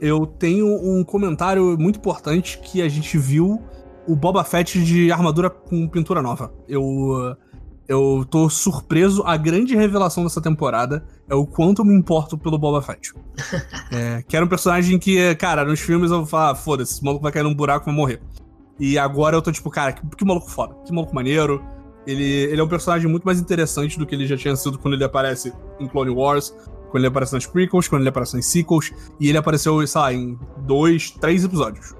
Eu 0.00 0.24
tenho 0.26 0.68
um 0.68 1.02
comentário 1.02 1.76
muito 1.76 1.98
importante 1.98 2.60
que 2.60 2.80
a 2.80 2.88
gente 2.88 3.18
viu 3.18 3.60
o 4.06 4.14
Boba 4.14 4.44
Fett 4.44 4.80
de 4.80 5.10
armadura 5.10 5.50
com 5.50 5.88
pintura 5.88 6.22
nova. 6.22 6.54
Eu 6.68 7.36
eu 7.88 8.24
tô 8.30 8.48
surpreso. 8.48 9.24
A 9.26 9.36
grande 9.36 9.74
revelação 9.74 10.22
dessa 10.22 10.40
temporada 10.40 11.04
é 11.28 11.34
o 11.34 11.44
quanto 11.44 11.82
eu 11.82 11.84
me 11.84 11.96
importo 11.96 12.38
pelo 12.38 12.56
Boba 12.56 12.80
Fett. 12.80 13.12
É, 13.90 14.22
que 14.22 14.36
era 14.36 14.46
um 14.46 14.48
personagem 14.48 15.00
que, 15.00 15.34
cara, 15.34 15.64
nos 15.64 15.80
filmes 15.80 16.12
eu 16.12 16.18
vou 16.18 16.26
falar, 16.26 16.50
"Ah, 16.52 16.54
foda-se, 16.54 16.92
esse 16.92 17.04
maluco 17.04 17.24
vai 17.24 17.32
cair 17.32 17.42
num 17.42 17.54
buraco 17.56 17.84
e 17.84 17.86
vai 17.86 17.94
morrer. 17.94 18.22
E 18.78 18.96
agora 18.96 19.36
eu 19.36 19.42
tô 19.42 19.50
tipo, 19.50 19.68
cara, 19.68 19.92
que, 19.92 20.00
que 20.16 20.24
maluco 20.24 20.48
foda, 20.48 20.76
que 20.84 20.92
maluco 20.92 21.12
maneiro. 21.12 21.60
Ele, 22.06 22.24
ele 22.24 22.60
é 22.60 22.64
um 22.64 22.68
personagem 22.68 23.08
muito 23.08 23.24
mais 23.24 23.38
interessante 23.38 23.98
do 23.98 24.06
que 24.06 24.14
ele 24.14 24.26
já 24.26 24.36
tinha 24.36 24.56
sido 24.56 24.78
quando 24.78 24.94
ele 24.94 25.04
aparece 25.04 25.52
em 25.78 25.86
Clone 25.86 26.10
Wars, 26.10 26.54
quando 26.90 27.04
ele 27.04 27.06
aparece 27.06 27.32
nas 27.32 27.46
prequels, 27.46 27.88
quando 27.88 28.02
ele 28.02 28.08
aparece 28.08 28.36
nas 28.36 28.46
sequels. 28.46 28.92
E 29.20 29.28
ele 29.28 29.38
apareceu, 29.38 29.86
sei 29.86 30.00
lá, 30.00 30.12
em 30.12 30.38
dois, 30.58 31.10
três 31.12 31.44
episódios. 31.44 31.94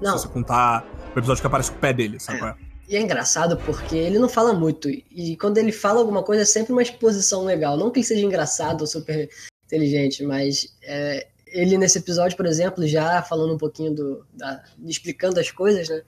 Não, 0.00 0.18
Se 0.18 0.26
você 0.26 0.32
contar 0.32 0.86
o 1.14 1.18
episódio 1.18 1.40
que 1.40 1.46
aparece 1.46 1.70
com 1.70 1.78
o 1.78 1.80
pé 1.80 1.92
dele, 1.92 2.18
sabe? 2.18 2.38
qual 2.38 2.50
é? 2.50 2.56
E 2.88 2.96
é 2.96 3.00
engraçado 3.00 3.56
porque 3.58 3.96
ele 3.96 4.18
não 4.18 4.28
fala 4.28 4.52
muito. 4.52 4.88
E 4.90 5.36
quando 5.36 5.58
ele 5.58 5.72
fala 5.72 6.00
alguma 6.00 6.22
coisa 6.22 6.42
é 6.42 6.44
sempre 6.44 6.72
uma 6.72 6.82
exposição 6.82 7.44
legal. 7.44 7.76
Não 7.76 7.90
que 7.90 8.00
ele 8.00 8.06
seja 8.06 8.24
engraçado 8.24 8.82
ou 8.82 8.86
super 8.86 9.28
inteligente, 9.66 10.22
mas 10.22 10.76
é, 10.82 11.26
ele 11.46 11.78
nesse 11.78 11.98
episódio, 11.98 12.36
por 12.36 12.46
exemplo, 12.46 12.86
já 12.86 13.22
falando 13.22 13.54
um 13.54 13.58
pouquinho 13.58 13.94
do. 13.94 14.26
Da, 14.34 14.62
explicando 14.84 15.40
as 15.40 15.50
coisas, 15.50 15.88
né? 15.88 16.02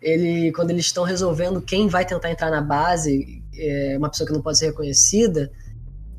Ele, 0.00 0.52
quando 0.52 0.70
eles 0.70 0.86
estão 0.86 1.04
resolvendo 1.04 1.60
quem 1.60 1.88
vai 1.88 2.04
tentar 2.04 2.30
entrar 2.30 2.50
na 2.50 2.60
base, 2.60 3.42
é, 3.56 3.96
uma 3.98 4.08
pessoa 4.08 4.26
que 4.26 4.32
não 4.32 4.40
pode 4.40 4.58
ser 4.58 4.66
reconhecida, 4.66 5.50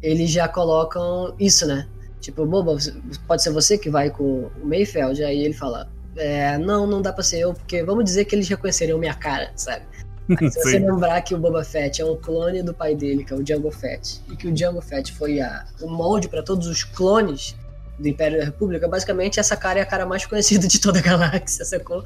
eles 0.02 0.30
já 0.30 0.48
colocam 0.48 1.34
isso, 1.40 1.66
né? 1.66 1.88
Tipo, 2.20 2.46
boba, 2.46 2.76
pode 3.28 3.42
ser 3.42 3.52
você 3.52 3.78
que 3.78 3.90
vai 3.90 4.10
com 4.10 4.50
o 4.62 4.66
Mayfeld. 4.66 5.24
Aí 5.24 5.40
ele 5.46 5.54
fala, 5.54 5.90
é, 6.18 6.58
não, 6.58 6.86
não 6.86 7.02
dá 7.02 7.14
pra 7.14 7.24
ser 7.24 7.40
eu, 7.40 7.54
porque 7.54 7.84
vamos 7.84 8.04
dizer 8.04 8.26
que 8.26 8.36
eles 8.36 8.48
reconheceriam 8.48 9.00
minha 9.00 9.14
cara, 9.14 9.52
sabe? 9.56 9.86
Se 10.52 10.62
você 10.62 10.80
lembrar 10.80 11.22
que 11.22 11.34
o 11.34 11.38
Boba 11.40 11.64
Fett 11.64 12.02
é 12.02 12.06
um 12.06 12.16
clone 12.16 12.62
do 12.62 12.74
pai 12.74 12.96
dele, 12.96 13.24
que 13.24 13.34
é 13.34 13.36
o 13.36 13.46
Jango 13.46 13.72
Fett, 13.72 14.22
e 14.30 14.36
que 14.36 14.48
o 14.48 14.56
Jango 14.56 14.82
Fett 14.82 15.12
foi 15.14 15.40
a, 15.40 15.66
o 15.82 15.90
molde 15.90 16.28
para 16.28 16.44
todos 16.44 16.68
os 16.68 16.84
clones 16.84 17.56
do 17.98 18.08
Império 18.08 18.38
da 18.38 18.46
República, 18.46 18.88
basicamente 18.88 19.40
essa 19.40 19.58
cara 19.58 19.80
é 19.80 19.82
a 19.82 19.86
cara 19.86 20.06
mais 20.06 20.26
conhecida 20.28 20.68
de 20.68 20.80
toda 20.80 21.00
a 21.00 21.02
galáxia, 21.02 21.66
sacou? 21.66 22.04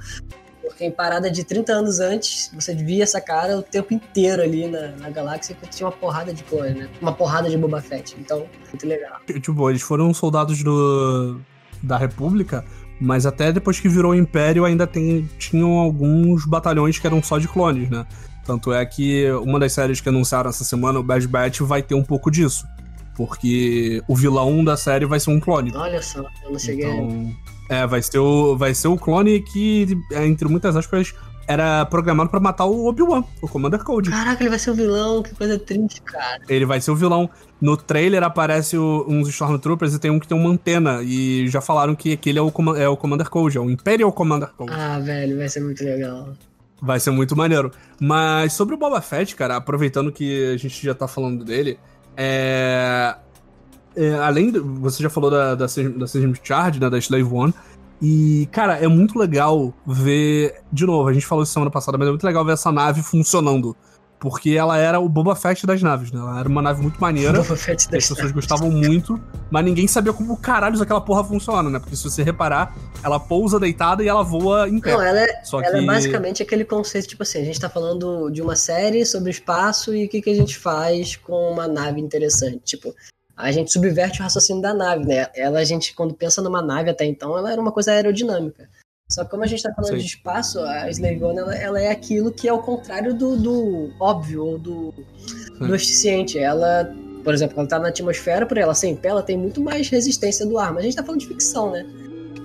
Porque 0.74 0.86
em 0.86 0.92
parada 0.92 1.30
de 1.30 1.44
30 1.44 1.72
anos 1.72 2.00
antes, 2.00 2.51
você 2.51 2.74
via 2.74 3.03
essa 3.03 3.22
cara 3.22 3.60
o 3.60 3.62
tempo 3.62 3.94
inteiro 3.94 4.42
ali 4.42 4.68
na, 4.68 4.88
na 4.98 5.10
galáxia, 5.12 5.56
que 5.56 5.70
tinha 5.70 5.86
uma 5.86 5.94
porrada 5.94 6.34
de 6.34 6.44
clone, 6.44 6.72
né? 6.72 6.89
Uma 7.00 7.13
porrada 7.13 7.48
de 7.48 7.56
Boba 7.56 7.80
Fett. 7.80 8.15
Então, 8.20 8.48
muito 8.70 8.88
legal. 8.88 9.20
Tipo, 9.39 9.70
eles 9.70 9.84
foram 9.84 10.12
soldados 10.15 10.63
do, 10.63 11.39
da 11.84 11.96
República, 11.96 12.65
mas 13.00 13.27
até 13.27 13.51
depois 13.51 13.80
que 13.80 13.88
virou 13.88 14.13
o 14.13 14.15
Império 14.15 14.65
ainda 14.65 14.88
tem, 14.88 15.30
tinham 15.38 15.74
alguns 15.74 16.44
batalhões 16.44 16.98
que 16.98 17.06
eram 17.06 17.22
só 17.22 17.38
de 17.38 17.48
clones, 17.48 17.88
né? 17.88 18.03
Tanto 18.44 18.74
é 18.74 18.84
que 18.84 19.32
uma 19.34 19.60
das 19.60 19.74
séries 19.74 20.01
que 20.01 20.10
anunciaram 20.10 20.50
essa 20.50 20.63
semana, 20.63 21.00
o 21.00 21.03
Bad 21.03 21.27
Batch, 21.27 21.60
vai 21.60 21.84
ter 21.84 21.94
um 21.94 22.03
pouco 22.03 22.32
disso. 22.32 22.65
Porque 23.15 24.01
o 24.08 24.15
vilão 24.15 24.63
da 24.63 24.75
série 24.75 25.06
vai 25.06 25.20
ser 25.20 25.30
um 25.30 25.39
clone. 25.39 25.72
Olha 25.75 26.01
só, 26.01 26.25
eu 26.44 26.51
não 26.51 26.58
cheguei. 26.58 26.89
Então, 26.89 27.32
é, 27.74 27.88
vai 27.88 28.01
ser, 28.01 28.20
o, 28.20 28.56
vai 28.56 28.74
ser 28.74 28.88
o 28.88 28.98
clone 28.98 29.42
que, 29.42 29.98
é, 30.12 30.25
entre 30.25 30.48
muitas 30.48 30.75
aspas, 30.75 31.13
era 31.48 31.86
programado 31.86 32.30
para 32.30 32.39
matar 32.39 32.65
o 32.65 32.86
Obi-Wan, 32.88 33.24
o 33.42 33.48
Commander 33.48 33.84
Code. 33.84 34.10
Caraca, 34.10 34.42
ele 34.42 34.50
vai 34.50 34.60
ser 34.60 34.72
o 34.72 34.74
vilão, 34.74 35.22
que 35.22 35.36
coisa 35.36 35.58
triste, 35.60 36.01
cara. 36.01 36.42
Ele 36.48 36.65
vai 36.65 36.80
ser 36.80 36.92
o 36.92 36.96
vilão. 36.96 37.30
No 37.60 37.75
trailer 37.75 38.24
aparece 38.24 38.77
o, 38.77 39.06
uns 39.08 39.27
Stormtroopers 39.30 39.94
e 39.94 40.00
tem 40.00 40.12
um 40.12 40.20
que 40.20 40.27
tem 40.27 40.38
uma 40.38 40.50
antena. 40.50 41.01
E 41.03 41.48
já 41.48 41.62
falaram 41.62 41.96
que 41.96 42.13
aquele 42.13 42.39
é 42.39 42.42
o, 42.42 42.51
é 42.77 42.88
o 42.88 42.96
Commander 42.96 43.30
Code, 43.30 43.58
é 43.58 43.62
o 43.62 43.70
Imperial 43.70 44.12
Commander 44.12 44.50
Code. 44.50 44.72
Ah, 44.74 45.00
velho, 45.00 45.38
vai 45.38 45.50
ser 45.50 45.62
muito 45.62 45.84
legal. 45.84 46.34
Vai 46.82 47.00
ser 47.00 47.12
muito 47.12 47.36
maneiro. 47.36 47.72
Mas 48.00 48.53
sobre 48.53 48.75
o 48.75 48.77
Boba 48.77 49.01
Fett, 49.01 49.36
cara, 49.36 49.56
aproveitando 49.56 50.12
que 50.12 50.53
a 50.53 50.58
gente 50.58 50.86
já 50.86 50.94
tá 50.94 51.08
falando 51.08 51.44
dele, 51.44 51.80
é. 52.15 53.15
É 53.96 54.16
além. 54.16 54.52
De, 54.52 54.60
você 54.60 55.02
já 55.02 55.10
falou 55.10 55.30
da, 55.30 55.56
da, 55.56 55.66
da 55.66 56.08
Charge, 56.44 56.80
né, 56.80 56.90
da 56.90 56.98
Slave 56.98 57.24
One. 57.24 57.54
E, 58.02 58.50
cara, 58.52 58.78
é 58.78 58.88
muito 58.88 59.18
legal 59.18 59.74
ver. 59.86 60.62
De 60.72 60.86
novo, 60.86 61.08
a 61.08 61.14
gente 61.14 61.26
falou 61.26 61.44
isso 61.44 61.54
semana 61.54 61.72
passada, 61.72 61.98
mas 61.98 62.08
é 62.08 62.12
muito 62.12 62.26
legal 62.26 62.44
ver 62.44 62.54
essa 62.54 62.72
nave 62.72 63.02
funcionando. 63.02 63.76
Porque 64.20 64.52
ela 64.52 64.78
era 64.78 65.02
o 65.02 65.10
Boba 65.10 65.36
Fett 65.36 65.68
das 65.68 65.82
naves, 65.82 66.10
né? 66.10 66.20
Ela 66.20 66.40
era 66.40 66.48
uma 66.48 66.62
nave 66.62 66.82
muito 66.82 67.00
maneira. 67.00 67.42
Boba 67.42 67.58
Fett 67.58 67.90
das 67.90 68.04
as 68.04 68.10
pessoas 68.10 68.32
gostavam 68.32 68.72
muito, 68.72 69.20
mas 69.52 69.66
ninguém 69.66 69.86
sabia 69.86 70.14
como 70.14 70.38
caralhos 70.38 70.82
aquela 70.82 71.02
porra 71.02 71.26
funciona, 71.26 71.70
né? 71.70 71.78
Porque 71.78 71.96
se 71.96 72.04
você 72.04 72.24
reparar, 72.24 72.74
ela 73.04 73.20
pousa 73.20 73.60
deitada 73.60 74.02
e 74.02 74.08
ela 74.08 74.24
voa 74.24 74.70
em 74.70 74.80
pé. 74.80 74.94
Não, 74.94 75.02
ela 75.02 75.20
é, 75.20 75.44
Só 75.44 75.60
ela 75.60 75.76
é 75.76 75.80
que... 75.80 75.84
é 75.84 75.86
basicamente 75.86 76.42
aquele 76.42 76.64
conceito, 76.64 77.10
tipo 77.10 77.24
assim, 77.24 77.42
a 77.42 77.44
gente 77.44 77.60
tá 77.60 77.70
falando 77.70 78.30
de 78.30 78.42
uma 78.42 78.56
série 78.56 79.06
sobre 79.06 79.30
espaço 79.30 79.94
e 79.94 80.06
o 80.06 80.10
que, 80.10 80.22
que 80.22 80.30
a 80.30 80.36
gente 80.36 80.58
faz 80.58 81.18
com 81.18 81.52
uma 81.52 81.68
nave 81.68 82.00
interessante. 82.00 82.62
Tipo, 82.64 82.96
a 83.36 83.52
gente 83.52 83.72
subverte 83.72 84.20
o 84.20 84.24
raciocínio 84.24 84.62
da 84.62 84.74
nave, 84.74 85.06
né? 85.06 85.28
Ela, 85.36 85.60
a 85.60 85.63
gente, 85.63 85.94
quando 85.96 86.13
pensa 86.13 86.42
numa 86.42 86.62
nave 86.62 86.90
até 86.90 87.06
então, 87.06 87.38
ela 87.38 87.52
era 87.52 87.60
uma 87.60 87.72
coisa 87.72 87.92
aerodinâmica. 87.92 88.70
Só 89.10 89.24
que 89.24 89.32
como 89.32 89.44
a 89.44 89.48
gente 89.48 89.60
está 89.60 89.74
falando 89.74 89.92
Sim. 89.92 89.98
de 89.98 90.06
espaço, 90.06 90.60
a 90.60 90.90
Slave 90.90 91.24
One, 91.24 91.40
ela, 91.40 91.56
ela, 91.56 91.82
é 91.82 91.92
aquilo 91.92 92.32
que 92.32 92.48
é 92.48 92.54
o 92.54 92.60
contrário 92.60 93.13
do, 93.13 93.38
do 93.38 93.92
óbvio 94.00 94.46
ou 94.46 94.58
do, 94.58 94.94
do 95.60 95.75
eficiente. 95.75 96.40
Ela, 96.40 96.92
por 97.24 97.34
exemplo, 97.34 97.56
quando 97.56 97.68
está 97.68 97.80
na 97.80 97.90
atmosfera, 97.90 98.46
por 98.46 98.58
ela 98.58 98.74
ser 98.74 98.88
em 98.88 98.96
pé, 98.96 99.10
ela 99.10 99.22
tem 99.22 99.38
muito 99.38 99.62
mais 99.62 99.90
resistência 99.90 100.46
do 100.46 100.58
ar. 100.58 100.70
Mas 100.70 100.80
a 100.80 100.82
gente 100.84 100.92
está 100.92 101.04
falando 101.04 101.22
de 101.22 101.28
ficção, 101.28 101.72
né? 101.72 101.86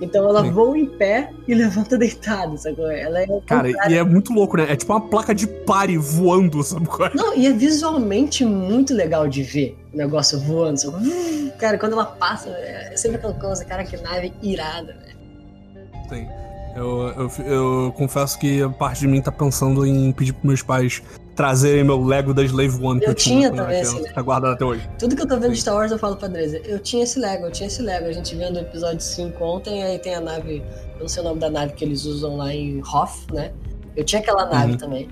Então 0.01 0.27
ela 0.27 0.43
Sim. 0.43 0.51
voa 0.51 0.77
em 0.77 0.85
pé 0.85 1.31
e 1.47 1.53
levanta 1.55 1.97
deitada? 1.97 2.55
É? 2.65 3.01
Ela 3.01 3.21
é 3.21 3.27
Cara, 3.45 3.69
e 3.69 3.97
é 3.97 4.03
muito 4.03 4.33
louco, 4.33 4.57
né? 4.57 4.67
É 4.69 4.75
tipo 4.75 4.91
uma 4.93 5.01
placa 5.01 5.33
de 5.33 5.47
pare 5.47 5.97
voando, 5.97 6.63
sabe? 6.63 6.87
É? 7.01 7.15
Não, 7.15 7.35
e 7.35 7.47
é 7.47 7.53
visualmente 7.53 8.45
muito 8.45 8.93
legal 8.93 9.27
de 9.27 9.43
ver 9.43 9.77
o 9.93 9.97
negócio 9.97 10.39
voando, 10.39 10.79
sabe? 10.79 11.51
Cara, 11.57 11.77
quando 11.77 11.93
ela 11.93 12.05
passa, 12.05 12.49
é 12.49 12.95
sempre 12.95 13.17
aquela 13.17 13.33
coisa, 13.33 13.65
cara, 13.65 13.83
que 13.83 13.97
nave 13.97 14.33
irada, 14.41 14.93
velho. 14.93 15.19
Sim. 16.09 16.27
Eu, 16.75 17.07
eu, 17.17 17.45
eu, 17.45 17.93
confesso 17.97 18.37
que 18.39 18.61
a 18.61 18.69
parte 18.69 19.01
de 19.01 19.07
mim 19.07 19.21
tá 19.21 19.31
pensando 19.31 19.85
em 19.85 20.11
pedir 20.11 20.33
pros 20.33 20.45
meus 20.45 20.61
pais 20.61 21.01
trazerem 21.39 21.85
meu 21.85 22.03
Lego 22.03 22.33
da 22.33 22.43
Slave 22.43 22.83
One 22.83 22.99
que 22.99 23.05
eu, 23.05 23.11
eu 23.11 23.15
tinha, 23.15 23.49
tinha 23.49 23.63
também 23.63 23.79
esse 23.79 24.13
Tá 24.13 24.21
guardado 24.21 24.51
até 24.51 24.65
hoje. 24.65 24.89
Tudo 24.99 25.15
que 25.15 25.21
eu 25.21 25.25
tô 25.25 25.35
vendo 25.35 25.45
Sim. 25.45 25.53
de 25.53 25.61
Star 25.61 25.73
Wars 25.73 25.89
eu 25.89 25.97
falo 25.97 26.17
pra 26.17 26.27
Dresa, 26.27 26.57
eu 26.65 26.79
tinha 26.79 27.05
esse 27.05 27.17
Lego, 27.17 27.45
eu 27.45 27.51
tinha 27.51 27.67
esse 27.67 27.81
Lego. 27.81 28.07
A 28.07 28.11
gente 28.11 28.35
vendo 28.35 28.57
o 28.57 28.59
episódio 28.59 28.99
5 28.99 29.41
ontem, 29.41 29.81
aí 29.81 29.97
tem 29.97 30.15
a 30.15 30.19
nave, 30.19 30.61
eu 30.95 30.99
não 30.99 31.07
sei 31.07 31.21
o 31.21 31.25
nome 31.25 31.39
da 31.39 31.49
nave 31.49 31.71
que 31.71 31.85
eles 31.85 32.03
usam 32.03 32.35
lá 32.35 32.53
em 32.53 32.81
Hoth, 32.81 33.31
né? 33.31 33.53
Eu 33.95 34.03
tinha 34.03 34.21
aquela 34.21 34.47
nave 34.47 34.73
uhum. 34.73 34.77
também. 34.77 35.07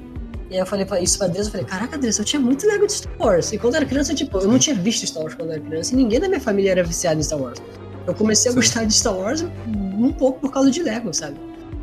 E 0.50 0.55
aí 0.55 0.60
eu 0.60 0.65
falei 0.65 0.86
pra, 0.86 1.00
isso 1.00 1.17
pra 1.17 1.27
Dresa, 1.27 1.48
eu 1.48 1.51
falei, 1.53 1.65
caraca, 1.65 1.98
Dresa, 1.98 2.19
eu 2.19 2.25
tinha 2.25 2.41
muito 2.41 2.67
Lego 2.67 2.86
de 2.86 2.91
Star 2.91 3.13
Wars. 3.17 3.53
E 3.53 3.57
quando 3.57 3.75
eu 3.75 3.77
era 3.77 3.86
criança, 3.86 4.13
tipo, 4.13 4.38
eu 4.38 4.50
não 4.50 4.60
tinha 4.60 4.75
visto 4.75 5.07
Star 5.07 5.24
Wars 5.24 5.34
quando 5.34 5.51
eu 5.51 5.55
era 5.55 5.63
criança, 5.63 5.93
e 5.93 5.96
ninguém 5.96 6.19
da 6.19 6.27
minha 6.27 6.41
família 6.41 6.72
era 6.72 6.84
viciado 6.84 7.17
em 7.17 7.24
Star 7.24 7.39
Wars. 7.39 7.62
Eu 8.05 8.13
comecei 8.13 8.50
a 8.50 8.53
Sim. 8.53 8.60
gostar 8.60 8.84
de 8.84 8.93
Star 8.93 9.15
Wars 9.15 9.46
um 9.65 10.12
pouco 10.12 10.41
por 10.41 10.51
causa 10.51 10.69
de 10.69 10.84
Lego, 10.84 11.13
sabe? 11.13 11.38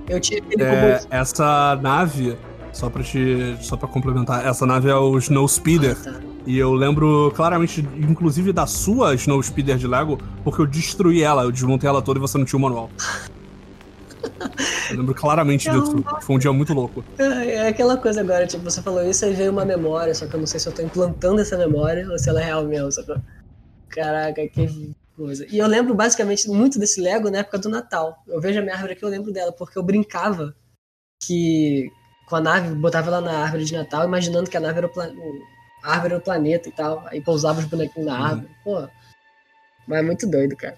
Eu 0.06 0.20
tinha 0.20 0.40
é, 0.58 1.00
Essa 1.08 1.76
nave, 1.82 2.36
só 2.74 2.90
pra 2.90 3.02
te. 3.02 3.56
Só 3.60 3.76
pra 3.76 3.88
complementar, 3.88 4.46
essa 4.46 4.66
nave 4.66 4.88
é 4.88 4.94
o 4.94 5.16
Snow 5.18 5.48
Speeder. 5.48 5.96
Ah, 6.00 6.12
tá. 6.12 6.20
E 6.46 6.58
eu 6.58 6.74
lembro 6.74 7.32
claramente, 7.34 7.80
inclusive, 7.96 8.52
da 8.52 8.66
sua 8.66 9.14
Snow 9.14 9.42
Speeder 9.42 9.78
de 9.78 9.86
Lego, 9.86 10.18
porque 10.42 10.60
eu 10.60 10.66
destruí 10.66 11.22
ela, 11.22 11.42
eu 11.42 11.50
desmontei 11.50 11.88
ela 11.88 12.02
toda 12.02 12.18
e 12.18 12.20
você 12.20 12.36
não 12.36 12.44
tinha 12.44 12.58
o 12.58 12.62
manual. 12.62 12.90
Eu 14.90 14.98
lembro 14.98 15.14
claramente 15.14 15.70
disso. 15.70 16.04
Foi 16.20 16.36
um 16.36 16.38
dia 16.38 16.52
muito 16.52 16.74
louco. 16.74 17.02
É, 17.18 17.54
é, 17.54 17.68
aquela 17.68 17.96
coisa 17.96 18.20
agora, 18.20 18.46
tipo, 18.46 18.62
você 18.62 18.82
falou 18.82 19.02
isso 19.02 19.24
e 19.24 19.32
veio 19.32 19.50
uma 19.50 19.64
memória, 19.64 20.14
só 20.14 20.26
que 20.26 20.34
eu 20.34 20.40
não 20.40 20.46
sei 20.46 20.60
se 20.60 20.68
eu 20.68 20.72
tô 20.72 20.82
implantando 20.82 21.40
essa 21.40 21.56
memória 21.56 22.06
ou 22.10 22.18
se 22.18 22.28
ela 22.28 22.42
é 22.42 22.44
real 22.44 22.64
mesmo. 22.64 22.90
Caraca, 23.88 24.46
que 24.48 24.94
coisa. 25.16 25.46
E 25.48 25.58
eu 25.58 25.66
lembro 25.66 25.94
basicamente 25.94 26.48
muito 26.48 26.78
desse 26.78 27.00
Lego 27.00 27.30
na 27.30 27.38
época 27.38 27.58
do 27.58 27.68
Natal. 27.68 28.22
Eu 28.26 28.40
vejo 28.40 28.58
a 28.58 28.62
minha 28.62 28.74
árvore 28.74 28.92
aqui, 28.92 29.04
eu 29.04 29.08
lembro 29.08 29.32
dela, 29.32 29.52
porque 29.52 29.78
eu 29.78 29.82
brincava 29.82 30.54
que 31.22 31.90
com 32.26 32.36
a 32.36 32.40
nave, 32.40 32.74
botava 32.74 33.08
ela 33.08 33.20
na 33.20 33.38
árvore 33.38 33.64
de 33.64 33.74
Natal, 33.74 34.04
imaginando 34.04 34.50
que 34.50 34.56
a 34.56 34.60
nave 34.60 34.78
era 34.78 34.86
o, 34.86 34.90
plan... 34.90 35.12
a 35.82 35.92
árvore 35.92 36.14
era 36.14 36.20
o 36.20 36.24
planeta 36.24 36.68
e 36.68 36.72
tal. 36.72 37.04
Aí 37.06 37.20
pousava 37.20 37.60
os 37.60 37.66
bonequinhos 37.66 38.06
na 38.06 38.18
uhum. 38.18 38.24
árvore. 38.24 38.46
Uhum. 38.46 38.54
Pô, 38.64 38.88
mas 39.86 39.98
é 39.98 40.02
muito 40.02 40.26
doido, 40.26 40.56
cara. 40.56 40.76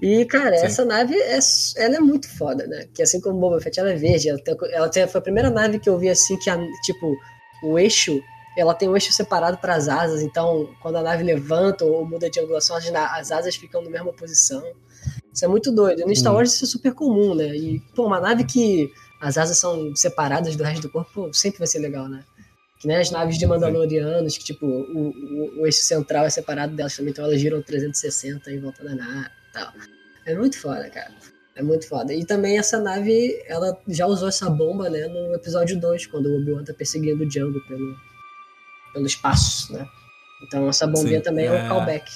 E, 0.00 0.24
cara, 0.26 0.56
Sim. 0.58 0.66
essa 0.66 0.84
nave, 0.84 1.14
é, 1.16 1.38
ela 1.78 1.96
é 1.96 2.00
muito 2.00 2.28
foda, 2.28 2.66
né? 2.66 2.86
Que 2.94 3.02
assim 3.02 3.20
como 3.20 3.36
o 3.36 3.40
Boba 3.40 3.60
Fett, 3.60 3.80
ela 3.80 3.90
é 3.90 3.96
verde. 3.96 4.28
Ela, 4.28 4.38
tem, 4.38 4.56
ela 4.72 4.88
tem, 4.88 5.06
foi 5.08 5.18
a 5.18 5.22
primeira 5.22 5.50
nave 5.50 5.78
que 5.78 5.88
eu 5.88 5.98
vi 5.98 6.08
assim 6.08 6.38
que, 6.38 6.50
a, 6.50 6.58
tipo, 6.82 7.16
o 7.62 7.78
eixo 7.78 8.22
ela 8.56 8.74
tem 8.74 8.88
um 8.88 8.94
eixo 8.94 9.12
separado 9.12 9.58
para 9.58 9.74
as 9.74 9.86
asas, 9.86 10.22
então 10.22 10.70
quando 10.80 10.96
a 10.96 11.02
nave 11.02 11.22
levanta 11.22 11.84
ou 11.84 12.06
muda 12.06 12.30
de 12.30 12.40
angulação, 12.40 12.74
as, 12.74 12.86
as 12.90 13.30
asas 13.30 13.54
ficam 13.54 13.82
na 13.82 13.90
mesma 13.90 14.12
posição. 14.14 14.62
Isso 15.32 15.44
é 15.44 15.48
muito 15.48 15.70
doido. 15.70 16.06
No 16.06 16.16
Star 16.16 16.32
hum. 16.32 16.36
Wars 16.36 16.54
isso 16.54 16.64
é 16.64 16.68
super 16.68 16.94
comum, 16.94 17.34
né? 17.34 17.54
E, 17.54 17.80
pô, 17.94 18.06
uma 18.06 18.18
nave 18.18 18.44
que 18.44 18.90
as 19.20 19.38
asas 19.38 19.58
são 19.58 19.94
separadas 19.94 20.56
do 20.56 20.64
resto 20.64 20.82
do 20.82 20.90
corpo 20.90 21.32
sempre 21.32 21.58
vai 21.58 21.66
ser 21.66 21.78
legal, 21.78 22.08
né? 22.08 22.24
Que 22.78 22.86
nem 22.86 22.98
as 22.98 23.10
naves 23.10 23.38
de 23.38 23.46
Mandalorianos, 23.46 24.36
que, 24.36 24.44
tipo, 24.44 24.66
o, 24.66 25.08
o, 25.08 25.60
o 25.60 25.66
eixo 25.66 25.82
central 25.82 26.26
é 26.26 26.30
separado 26.30 26.74
delas 26.76 26.94
também, 26.94 27.10
então 27.10 27.24
elas 27.24 27.40
giram 27.40 27.62
360 27.62 28.50
em 28.50 28.60
volta 28.60 28.84
da 28.84 28.94
nave 28.94 29.30
e 29.48 29.52
tal. 29.52 29.72
É 30.26 30.34
muito 30.34 30.60
foda, 30.60 30.88
cara. 30.90 31.14
É 31.54 31.62
muito 31.62 31.88
foda. 31.88 32.12
E 32.12 32.24
também 32.24 32.58
essa 32.58 32.78
nave, 32.78 33.42
ela 33.46 33.78
já 33.88 34.06
usou 34.06 34.28
essa 34.28 34.50
bomba, 34.50 34.90
né, 34.90 35.06
no 35.06 35.34
episódio 35.34 35.80
2, 35.80 36.06
quando 36.06 36.26
o 36.26 36.36
Obi-Wan 36.36 36.64
tá 36.64 36.74
perseguindo 36.74 37.24
o 37.24 37.26
Django 37.26 37.58
pelo, 37.66 37.96
pelo 38.92 39.06
espaço, 39.06 39.72
né? 39.72 39.88
Então 40.42 40.68
essa 40.68 40.86
bombinha 40.86 41.18
Sim, 41.18 41.24
também 41.24 41.46
é... 41.46 41.48
é 41.48 41.62
um 41.62 41.68
callback. 41.68 42.10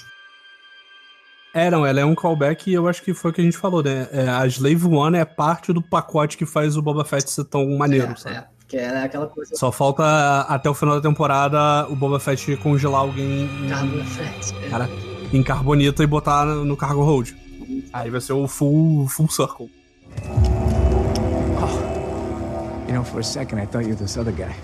É, 1.52 1.68
não, 1.70 1.84
ela 1.84 2.00
é 2.00 2.04
um 2.04 2.14
callback 2.14 2.70
e 2.70 2.74
eu 2.74 2.86
acho 2.86 3.02
que 3.02 3.12
foi 3.12 3.30
o 3.30 3.34
que 3.34 3.40
a 3.40 3.44
gente 3.44 3.56
falou, 3.56 3.82
né? 3.82 4.08
É, 4.12 4.28
a 4.28 4.46
Slave 4.46 4.86
One 4.86 5.18
é 5.18 5.24
parte 5.24 5.72
do 5.72 5.82
pacote 5.82 6.36
que 6.36 6.46
faz 6.46 6.76
o 6.76 6.82
Boba 6.82 7.04
Fett 7.04 7.28
ser 7.28 7.44
tão 7.44 7.76
maneiro, 7.76 8.12
é, 8.12 8.16
sabe? 8.16 8.36
É, 8.36 8.44
que 8.68 8.76
é 8.76 9.02
aquela 9.02 9.26
coisa. 9.26 9.54
Só 9.56 9.72
falta 9.72 10.42
até 10.42 10.70
o 10.70 10.74
final 10.74 10.94
da 10.94 11.08
temporada 11.08 11.88
o 11.88 11.96
Boba 11.96 12.20
Fett 12.20 12.56
congelar 12.58 13.00
alguém 13.00 13.50
em, 13.66 14.04
Fett, 14.04 14.54
é. 14.64 14.68
cara, 14.68 14.88
em 15.32 15.42
carbonita 15.42 16.04
e 16.04 16.06
botar 16.06 16.46
no 16.46 16.76
cargo 16.76 17.02
hold. 17.02 17.32
Aí 17.92 18.10
vai 18.10 18.20
ser 18.20 18.32
o 18.32 18.46
full, 18.46 19.08
full 19.08 19.28
circle. 19.28 19.68
Oh. 21.60 21.90
You 22.86 22.94
know, 22.94 23.04
for 23.04 23.20
a 23.20 23.24
second 23.24 23.60
I 23.60 23.66
thought 23.66 23.84
you 23.84 23.94
were 23.94 23.96
this 23.96 24.16
other 24.16 24.32
guy. 24.32 24.54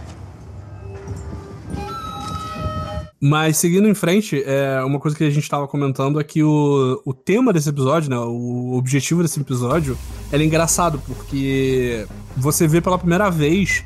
Mas 3.21 3.57
seguindo 3.57 3.89
em 3.89 3.95
frente, 3.95 4.43
é, 4.45 4.83
uma 4.85 4.99
coisa 4.99 5.17
que 5.17 5.25
a 5.25 5.31
gente 5.31 5.43
estava 5.43 5.67
comentando 5.67 6.21
é 6.21 6.25
que 6.25 6.43
o, 6.43 7.01
o 7.05 7.15
tema 7.15 7.53
desse 7.53 7.69
episódio, 7.69 8.11
né, 8.11 8.19
o 8.19 8.75
objetivo 8.77 9.23
desse 9.23 9.41
episódio, 9.41 9.97
é 10.31 10.43
engraçado, 10.43 11.01
porque 11.07 12.07
você 12.37 12.69
vê 12.69 12.81
pela 12.81 12.99
primeira 12.99 13.31
vez 13.31 13.85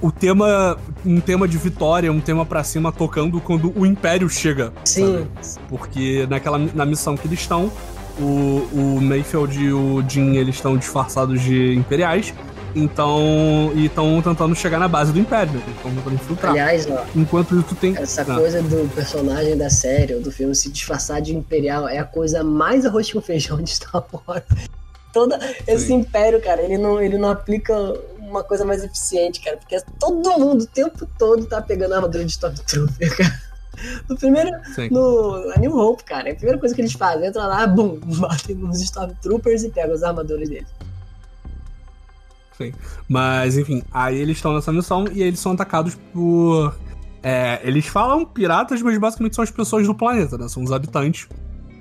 o 0.00 0.10
tema, 0.10 0.76
um 1.04 1.20
tema 1.20 1.46
de 1.48 1.58
vitória, 1.58 2.10
um 2.12 2.20
tema 2.20 2.44
para 2.46 2.62
cima 2.62 2.92
tocando 2.92 3.40
quando 3.40 3.72
o 3.76 3.84
Império 3.84 4.28
chega. 4.28 4.72
Sim. 4.84 5.26
Sabe? 5.40 5.66
Porque 5.68 6.26
naquela 6.28 6.58
na 6.58 6.84
missão 6.84 7.16
que 7.16 7.26
eles 7.26 7.40
estão, 7.40 7.70
o, 8.18 8.68
o 8.72 9.00
Mayfield 9.00 9.58
e 9.58 9.72
o 9.72 10.04
Jin 10.08 10.36
eles 10.36 10.56
estão 10.56 10.76
disfarçados 10.76 11.40
de 11.40 11.74
imperiais 11.74 12.34
Então, 12.74 13.72
e 13.74 13.86
estão 13.86 14.20
tentando 14.22 14.54
chegar 14.54 14.78
na 14.78 14.88
base 14.88 15.12
do 15.12 15.18
Império, 15.18 15.52
né? 15.54 15.62
Estão 15.76 15.94
tentando 15.94 16.14
infiltrar. 16.14 16.52
Aliás, 16.52 16.86
ó, 16.90 17.04
Enquanto 17.14 17.58
isso 17.58 17.74
tem. 17.74 17.96
essa 17.96 18.22
Ah. 18.22 18.36
coisa 18.36 18.62
do 18.62 18.88
personagem 18.94 19.56
da 19.56 19.68
série 19.70 20.14
ou 20.14 20.20
do 20.22 20.32
filme 20.32 20.54
se 20.54 20.70
disfarçar 20.70 21.20
de 21.20 21.34
imperial 21.36 21.88
é 21.88 21.98
a 21.98 22.04
coisa 22.04 22.42
mais 22.42 22.86
arroz 22.86 23.12
com 23.12 23.20
feijão 23.20 23.60
de 23.60 23.70
Star 23.70 24.04
Wars. 24.26 24.42
Toda 25.12 25.38
esse 25.66 25.88
Sim. 25.88 25.94
império, 25.96 26.40
cara, 26.40 26.62
ele 26.62 26.78
não, 26.78 27.00
ele 27.00 27.18
não 27.18 27.28
aplica 27.30 27.74
uma 28.18 28.42
coisa 28.42 28.64
mais 28.64 28.82
eficiente, 28.82 29.40
cara, 29.42 29.58
porque 29.58 29.78
todo 30.00 30.38
mundo 30.38 30.62
o 30.62 30.66
tempo 30.66 31.06
todo 31.18 31.44
tá 31.44 31.60
pegando 31.60 31.92
a 31.92 31.96
armadura 31.96 32.24
de 32.24 32.30
Stormtrooper, 32.32 33.14
cara. 33.16 33.42
No 34.08 34.16
primeiro, 34.16 34.50
Sim. 34.74 34.88
no 34.90 35.50
a 35.54 35.58
New 35.58 35.76
Hope, 35.76 36.04
cara, 36.04 36.30
a 36.30 36.34
primeira 36.34 36.58
coisa 36.58 36.74
que 36.74 36.80
eles 36.80 36.92
fazem, 36.94 37.26
entra 37.26 37.44
lá, 37.46 37.66
bum, 37.66 37.98
batem 38.20 38.54
nos 38.56 38.80
Stormtroopers 38.80 39.64
e 39.64 39.68
pegam 39.70 39.94
as 39.94 40.02
armaduras 40.02 40.48
deles. 40.48 40.68
Mas, 43.08 43.56
enfim, 43.56 43.82
aí 43.90 44.18
eles 44.18 44.36
estão 44.36 44.54
nessa 44.54 44.72
missão 44.72 45.04
e 45.12 45.22
eles 45.22 45.40
são 45.40 45.52
atacados 45.52 45.96
por. 46.12 46.74
é, 47.22 47.60
eles 47.64 47.86
falam 47.86 48.24
piratas, 48.24 48.82
mas 48.82 48.98
basicamente 48.98 49.34
são 49.34 49.42
as 49.42 49.50
pessoas 49.50 49.86
do 49.86 49.94
planeta, 49.94 50.36
né? 50.38 50.48
São 50.48 50.62
os 50.62 50.72
habitantes 50.72 51.28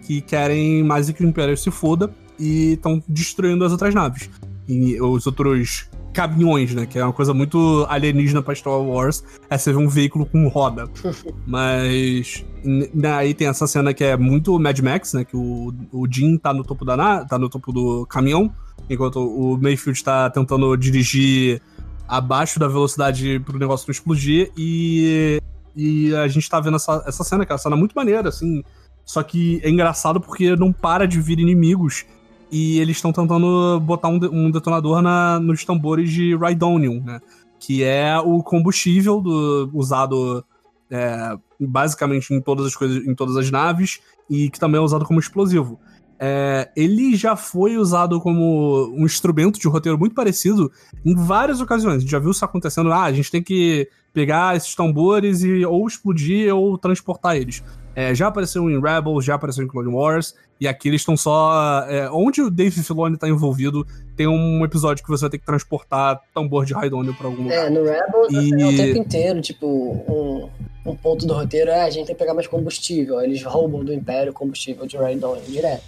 que 0.05 0.21
querem 0.21 0.83
mais 0.83 1.09
que 1.09 1.23
o 1.23 1.27
Império 1.27 1.55
se 1.55 1.69
foda 1.69 2.11
e 2.39 2.73
estão 2.73 3.03
destruindo 3.07 3.63
as 3.63 3.71
outras 3.71 3.93
naves. 3.93 4.29
E 4.67 4.99
os 5.01 5.27
outros 5.27 5.89
caminhões, 6.13 6.73
né? 6.75 6.85
Que 6.85 6.99
é 6.99 7.03
uma 7.03 7.13
coisa 7.13 7.33
muito 7.33 7.85
alienígena 7.89 8.41
pra 8.41 8.53
Star 8.55 8.79
Wars. 8.79 9.23
É 9.49 9.57
você 9.57 9.71
ver 9.71 9.79
um 9.79 9.87
veículo 9.87 10.25
com 10.25 10.47
roda. 10.47 10.87
Mas. 11.47 12.43
n- 12.63 12.89
Aí 13.07 13.33
tem 13.33 13.47
essa 13.47 13.67
cena 13.67 13.93
que 13.93 14.03
é 14.03 14.15
muito 14.17 14.57
Mad 14.59 14.79
Max, 14.79 15.13
né? 15.13 15.25
Que 15.25 15.35
o, 15.35 15.73
o 15.91 16.07
Jim 16.09 16.37
tá 16.37 16.53
no 16.53 16.63
topo 16.63 16.85
da 16.85 16.95
na- 16.97 17.25
tá 17.25 17.37
no 17.37 17.49
topo 17.49 17.71
do 17.71 18.05
caminhão, 18.07 18.51
enquanto 18.89 19.17
o 19.19 19.57
Mayfield 19.61 20.03
tá 20.03 20.29
tentando 20.29 20.75
dirigir 20.77 21.61
abaixo 22.07 22.59
da 22.59 22.67
velocidade 22.67 23.39
pro 23.39 23.57
negócio 23.57 23.87
não 23.87 23.91
explodir. 23.91 24.51
E, 24.57 25.39
e 25.75 26.13
a 26.15 26.27
gente 26.27 26.49
tá 26.49 26.59
vendo 26.59 26.75
essa, 26.75 27.03
essa 27.07 27.23
cena, 27.23 27.45
que 27.45 27.51
é 27.51 27.55
uma 27.55 27.59
cena 27.59 27.75
muito 27.75 27.93
maneira, 27.93 28.29
assim. 28.29 28.63
Só 29.05 29.23
que 29.23 29.59
é 29.63 29.69
engraçado 29.69 30.21
porque 30.21 30.55
não 30.55 30.71
para 30.71 31.07
de 31.07 31.19
vir 31.19 31.39
inimigos. 31.39 32.05
E 32.51 32.79
eles 32.79 32.97
estão 32.97 33.13
tentando 33.13 33.79
botar 33.79 34.09
um, 34.09 34.19
um 34.31 34.51
detonador 34.51 35.01
na, 35.01 35.39
nos 35.39 35.63
tambores 35.63 36.11
de 36.11 36.35
Rhydonium, 36.35 37.01
né? 37.01 37.21
Que 37.59 37.83
é 37.83 38.19
o 38.19 38.43
combustível 38.43 39.21
do, 39.21 39.69
usado 39.73 40.43
é, 40.89 41.37
basicamente 41.59 42.33
em 42.33 42.41
todas 42.41 42.65
as 42.65 42.75
coisas, 42.75 43.05
em 43.05 43.15
todas 43.15 43.37
as 43.37 43.49
naves, 43.49 44.01
e 44.29 44.49
que 44.49 44.59
também 44.59 44.79
é 44.79 44.83
usado 44.83 45.05
como 45.05 45.19
explosivo. 45.19 45.79
É, 46.23 46.69
ele 46.75 47.15
já 47.15 47.35
foi 47.35 47.77
usado 47.77 48.21
como 48.21 48.93
um 48.95 49.05
instrumento 49.05 49.59
de 49.59 49.67
roteiro 49.67 49.97
muito 49.97 50.13
parecido 50.13 50.71
em 51.03 51.15
várias 51.15 51.61
ocasiões. 51.61 51.97
A 51.97 51.99
gente 51.99 52.11
já 52.11 52.19
viu 52.19 52.29
isso 52.29 52.45
acontecendo. 52.45 52.91
Ah, 52.91 53.05
a 53.05 53.13
gente 53.13 53.31
tem 53.31 53.41
que 53.41 53.89
pegar 54.13 54.55
esses 54.55 54.75
tambores 54.75 55.41
e 55.41 55.65
ou 55.65 55.87
explodir 55.87 56.53
ou 56.55 56.77
transportar 56.77 57.37
eles. 57.37 57.63
É, 57.93 58.15
já 58.15 58.27
apareceu 58.27 58.69
em 58.69 58.79
Rebels, 58.79 59.25
já 59.25 59.35
apareceu 59.35 59.63
em 59.63 59.67
Clone 59.67 59.89
Wars, 59.89 60.33
e 60.59 60.67
aqui 60.67 60.87
eles 60.87 61.01
estão 61.01 61.17
só. 61.17 61.85
é, 61.89 62.09
onde 62.09 62.41
o 62.41 62.49
Dave 62.49 62.81
Filoni 62.81 63.17
tá 63.17 63.27
envolvido, 63.27 63.85
tem 64.15 64.27
um 64.27 64.63
episódio 64.63 65.03
que 65.03 65.09
você 65.09 65.21
vai 65.23 65.29
ter 65.31 65.37
que 65.39 65.45
transportar 65.45 66.21
tambor 66.33 66.65
de 66.65 66.73
Raidônio 66.73 67.13
pra 67.13 67.27
algum 67.27 67.43
lugar. 67.43 67.67
É, 67.67 67.69
no 67.69 67.83
Rebels 67.83 68.31
E- 68.31 68.61
é 68.61 68.65
o 68.65 68.75
tempo 68.77 68.97
inteiro, 68.99 69.41
tipo, 69.41 69.67
um, 69.67 70.49
um 70.85 70.95
ponto 70.95 71.25
do 71.25 71.33
roteiro 71.33 71.69
é 71.69 71.83
a 71.83 71.89
gente 71.89 72.07
tem 72.07 72.15
que 72.15 72.19
pegar 72.19 72.33
mais 72.33 72.47
combustível. 72.47 73.19
Eles 73.19 73.43
roubam 73.43 73.83
do 73.83 73.93
Império 73.93 74.31
combustível 74.31 74.85
de 74.87 74.95
Rhydonium 74.97 75.43
direto. 75.47 75.83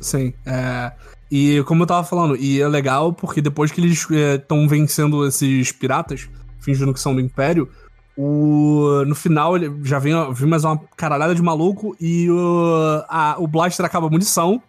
Sim. 0.00 0.32
é, 0.44 0.90
e 1.30 1.62
como 1.64 1.84
eu 1.84 1.86
tava 1.86 2.04
falando, 2.04 2.36
e 2.36 2.60
é 2.60 2.66
legal 2.66 3.12
porque 3.12 3.40
depois 3.40 3.70
que 3.70 3.80
eles 3.80 4.04
estão 4.10 4.66
vencendo 4.66 5.24
esses 5.24 5.70
piratas, 5.70 6.28
fingindo 6.58 6.92
que 6.92 6.98
são 6.98 7.14
do 7.14 7.20
Império, 7.20 7.68
o, 8.22 9.04
no 9.06 9.14
final 9.14 9.56
ele 9.56 9.72
já 9.82 9.98
vem, 9.98 10.12
vem 10.34 10.48
mais 10.48 10.64
uma 10.64 10.78
caralhada 10.96 11.34
de 11.34 11.40
maluco 11.42 11.96
e 12.00 12.30
o, 12.30 13.02
a- 13.08 13.36
o 13.38 13.46
Blaster 13.46 13.84
acaba 13.86 14.06
a 14.06 14.10
munição. 14.10 14.62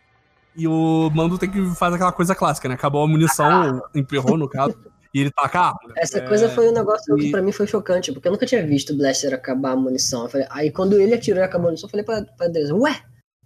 E 0.56 0.68
o 0.68 1.10
Mando 1.14 1.38
tem 1.38 1.50
que 1.50 1.64
fazer 1.76 1.96
aquela 1.96 2.12
coisa 2.12 2.36
clássica, 2.36 2.68
né? 2.68 2.76
Acabou 2.76 3.04
a 3.04 3.08
munição, 3.08 3.78
ou 3.78 4.00
emperrou 4.02 4.38
no 4.38 4.50
caso, 4.50 4.76
e 5.14 5.22
ele 5.22 5.32
taca 5.32 5.60
a 5.60 5.68
arma. 5.68 5.80
né? 5.88 5.94
Essa 5.98 6.18
É, 6.18 6.28
coisa 6.28 6.50
foi 6.50 6.68
um 6.70 6.74
negócio 6.74 7.16
que 7.16 7.28
e- 7.28 7.32
pra 7.32 7.42
mim 7.42 7.54
foi 7.54 7.66
chocante, 7.68 8.12
porque 8.12 8.28
eu 8.28 8.34
nunca 8.34 8.46
tinha 8.46 8.66
visto 8.66 8.92
o 8.92 8.98
Blaster 8.98 9.34
acabar 9.34 9.72
a 9.72 9.76
munição. 9.78 10.24
Eu 10.24 10.30
falei- 10.30 10.48
aí 10.50 10.70
quando 10.72 11.00
ele 11.00 11.14
atirou 11.14 11.40
e 11.42 11.44
acabou 11.46 11.68
a 11.68 11.72
munição, 11.72 11.88
eu 11.88 11.92
falei 11.92 12.06
pra, 12.06 12.34
pra 12.38 12.48
Deus, 12.50 12.70
ué, 12.72 13.00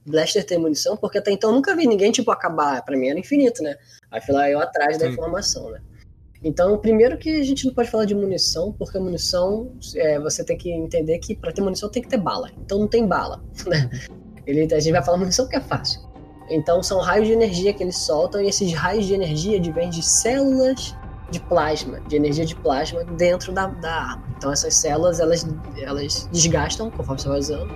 Blaster 0.03 0.43
tem 0.45 0.57
munição? 0.59 0.97
Porque 0.97 1.19
até 1.19 1.29
então 1.31 1.51
eu 1.51 1.55
nunca 1.55 1.75
vi 1.75 1.85
ninguém, 1.85 2.11
tipo, 2.11 2.31
acabar. 2.31 2.81
Pra 2.83 2.97
mim 2.97 3.07
era 3.09 3.19
infinito, 3.19 3.61
né? 3.61 3.75
Aí 4.11 4.19
fui 4.21 4.33
lá 4.33 4.49
eu 4.49 4.59
atrás 4.59 4.97
da 4.97 5.05
Sim. 5.05 5.11
informação, 5.13 5.69
né? 5.71 5.79
Então, 6.45 6.77
primeiro 6.77 7.17
que 7.17 7.39
a 7.39 7.43
gente 7.43 7.65
não 7.65 7.73
pode 7.73 7.89
falar 7.89 8.05
de 8.05 8.13
munição, 8.13 8.71
porque 8.71 8.99
munição, 8.99 9.71
é, 9.95 10.19
você 10.19 10.43
tem 10.43 10.55
que 10.55 10.71
entender 10.71 11.17
que 11.17 11.35
pra 11.35 11.51
ter 11.51 11.59
munição 11.59 11.89
tem 11.89 12.03
que 12.03 12.07
ter 12.07 12.19
bala. 12.19 12.51
Então 12.63 12.77
não 12.77 12.87
tem 12.87 13.07
bala, 13.07 13.43
né? 13.65 13.89
Ele, 14.45 14.71
a 14.71 14.79
gente 14.79 14.93
vai 14.93 15.03
falar 15.03 15.17
munição 15.17 15.49
que 15.49 15.55
é 15.55 15.59
fácil. 15.59 16.01
Então 16.47 16.83
são 16.83 16.99
raios 16.99 17.25
de 17.25 17.33
energia 17.33 17.73
que 17.73 17.81
eles 17.81 17.97
soltam, 17.97 18.39
e 18.43 18.47
esses 18.47 18.71
raios 18.73 19.07
de 19.07 19.15
energia 19.15 19.57
advêm 19.57 19.89
de 19.89 20.03
células 20.03 20.95
de 21.31 21.39
plasma, 21.39 21.99
de 22.01 22.15
energia 22.15 22.45
de 22.45 22.55
plasma 22.55 23.03
dentro 23.03 23.51
da, 23.51 23.65
da 23.65 23.91
arma. 23.91 24.27
Então 24.37 24.51
essas 24.51 24.75
células, 24.75 25.19
elas, 25.19 25.47
elas 25.81 26.29
desgastam 26.31 26.91
conforme 26.91 27.23
você 27.23 27.27
vai 27.27 27.39
usando. 27.39 27.73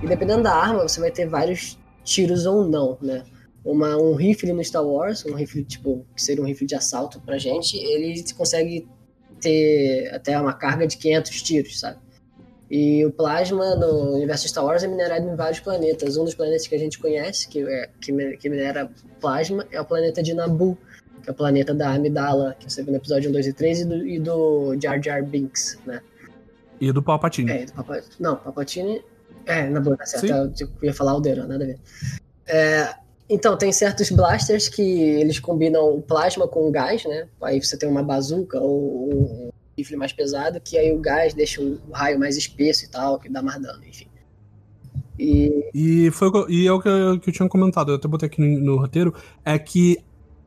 E 0.00 0.06
dependendo 0.06 0.44
da 0.44 0.54
arma, 0.54 0.88
você 0.88 1.00
vai 1.00 1.10
ter 1.10 1.26
vários 1.26 1.76
tiros 2.04 2.46
ou 2.46 2.64
não, 2.64 2.96
né? 3.02 3.24
Uma, 3.66 3.96
um 3.96 4.14
rifle 4.14 4.52
no 4.52 4.62
Star 4.62 4.86
Wars, 4.86 5.26
um 5.26 5.34
rifle 5.34 5.64
tipo, 5.64 6.06
que 6.14 6.22
seria 6.22 6.42
um 6.42 6.46
rifle 6.46 6.66
de 6.66 6.76
assalto 6.76 7.20
pra 7.20 7.36
gente, 7.36 7.76
ele 7.76 8.22
consegue 8.32 8.88
ter 9.40 10.08
até 10.14 10.40
uma 10.40 10.52
carga 10.52 10.86
de 10.86 10.96
500 10.96 11.42
tiros, 11.42 11.80
sabe? 11.80 11.98
E 12.70 13.04
o 13.04 13.12
plasma 13.12 13.74
no 13.74 14.14
universo 14.14 14.48
Star 14.48 14.64
Wars 14.64 14.84
é 14.84 14.88
minerado 14.88 15.28
em 15.28 15.34
vários 15.34 15.60
planetas. 15.60 16.16
Um 16.16 16.24
dos 16.24 16.34
planetas 16.34 16.66
que 16.66 16.74
a 16.74 16.78
gente 16.78 16.98
conhece, 16.98 17.48
que, 17.48 17.60
é, 17.60 17.90
que, 18.00 18.36
que 18.36 18.48
minera 18.48 18.90
plasma, 19.20 19.66
é 19.70 19.80
o 19.80 19.84
planeta 19.84 20.22
de 20.22 20.32
Naboo, 20.32 20.78
que 21.22 21.28
é 21.28 21.32
o 21.32 21.34
planeta 21.34 21.74
da 21.74 21.90
Amidala, 21.90 22.56
que 22.58 22.70
você 22.70 22.82
viu 22.82 22.92
no 22.92 22.98
episódio 22.98 23.30
1, 23.30 23.32
2 23.32 23.46
e 23.46 23.52
3, 23.52 23.80
e 23.80 23.84
do, 23.84 24.06
e 24.06 24.18
do 24.18 24.76
Jar 24.80 25.02
Jar 25.02 25.24
Binks, 25.24 25.78
né? 25.84 26.00
E 26.80 26.92
do 26.92 27.02
Palpatine. 27.02 27.50
É, 27.50 27.66
do 27.66 27.72
Papa... 27.72 28.02
Não, 28.18 28.36
Papatini. 28.36 29.02
É, 29.44 29.68
na 29.68 29.80
boa, 29.80 29.96
tá 29.96 30.06
certo. 30.06 30.26
Eu 30.26 30.52
tipo, 30.52 30.84
ia 30.84 30.92
falar 30.92 31.12
Alderan, 31.12 31.46
nada 31.46 31.64
a 31.64 31.66
ver. 31.68 31.78
É, 32.46 32.94
então, 33.28 33.56
tem 33.56 33.72
certos 33.72 34.10
blasters 34.10 34.68
que 34.68 34.82
eles 34.82 35.38
combinam 35.40 35.96
o 35.96 36.02
plasma 36.02 36.46
com 36.46 36.70
gás, 36.70 37.04
né? 37.04 37.26
Aí 37.42 37.62
você 37.62 37.76
tem 37.76 37.88
uma 37.88 38.02
bazuca 38.02 38.58
ou 38.60 39.12
um 39.12 39.50
rifle 39.76 39.96
mais 39.96 40.12
pesado, 40.12 40.60
que 40.60 40.78
aí 40.78 40.92
o 40.92 41.00
gás 41.00 41.34
deixa 41.34 41.60
o 41.60 41.78
raio 41.92 42.18
mais 42.18 42.36
espesso 42.36 42.84
e 42.84 42.88
tal, 42.88 43.18
que 43.18 43.28
dá 43.28 43.42
mais 43.42 43.60
dano, 43.60 43.84
enfim. 43.84 44.06
E 45.18 45.70
E, 45.74 46.10
foi, 46.10 46.30
e 46.48 46.66
é 46.66 46.72
o 46.72 46.80
que 46.80 46.88
eu, 46.88 47.18
que 47.18 47.30
eu 47.30 47.34
tinha 47.34 47.48
comentado, 47.48 47.90
eu 47.90 47.96
até 47.96 48.06
botei 48.06 48.28
aqui 48.28 48.40
no, 48.40 48.60
no 48.60 48.80
roteiro, 48.80 49.14
é 49.44 49.58
que 49.58 49.98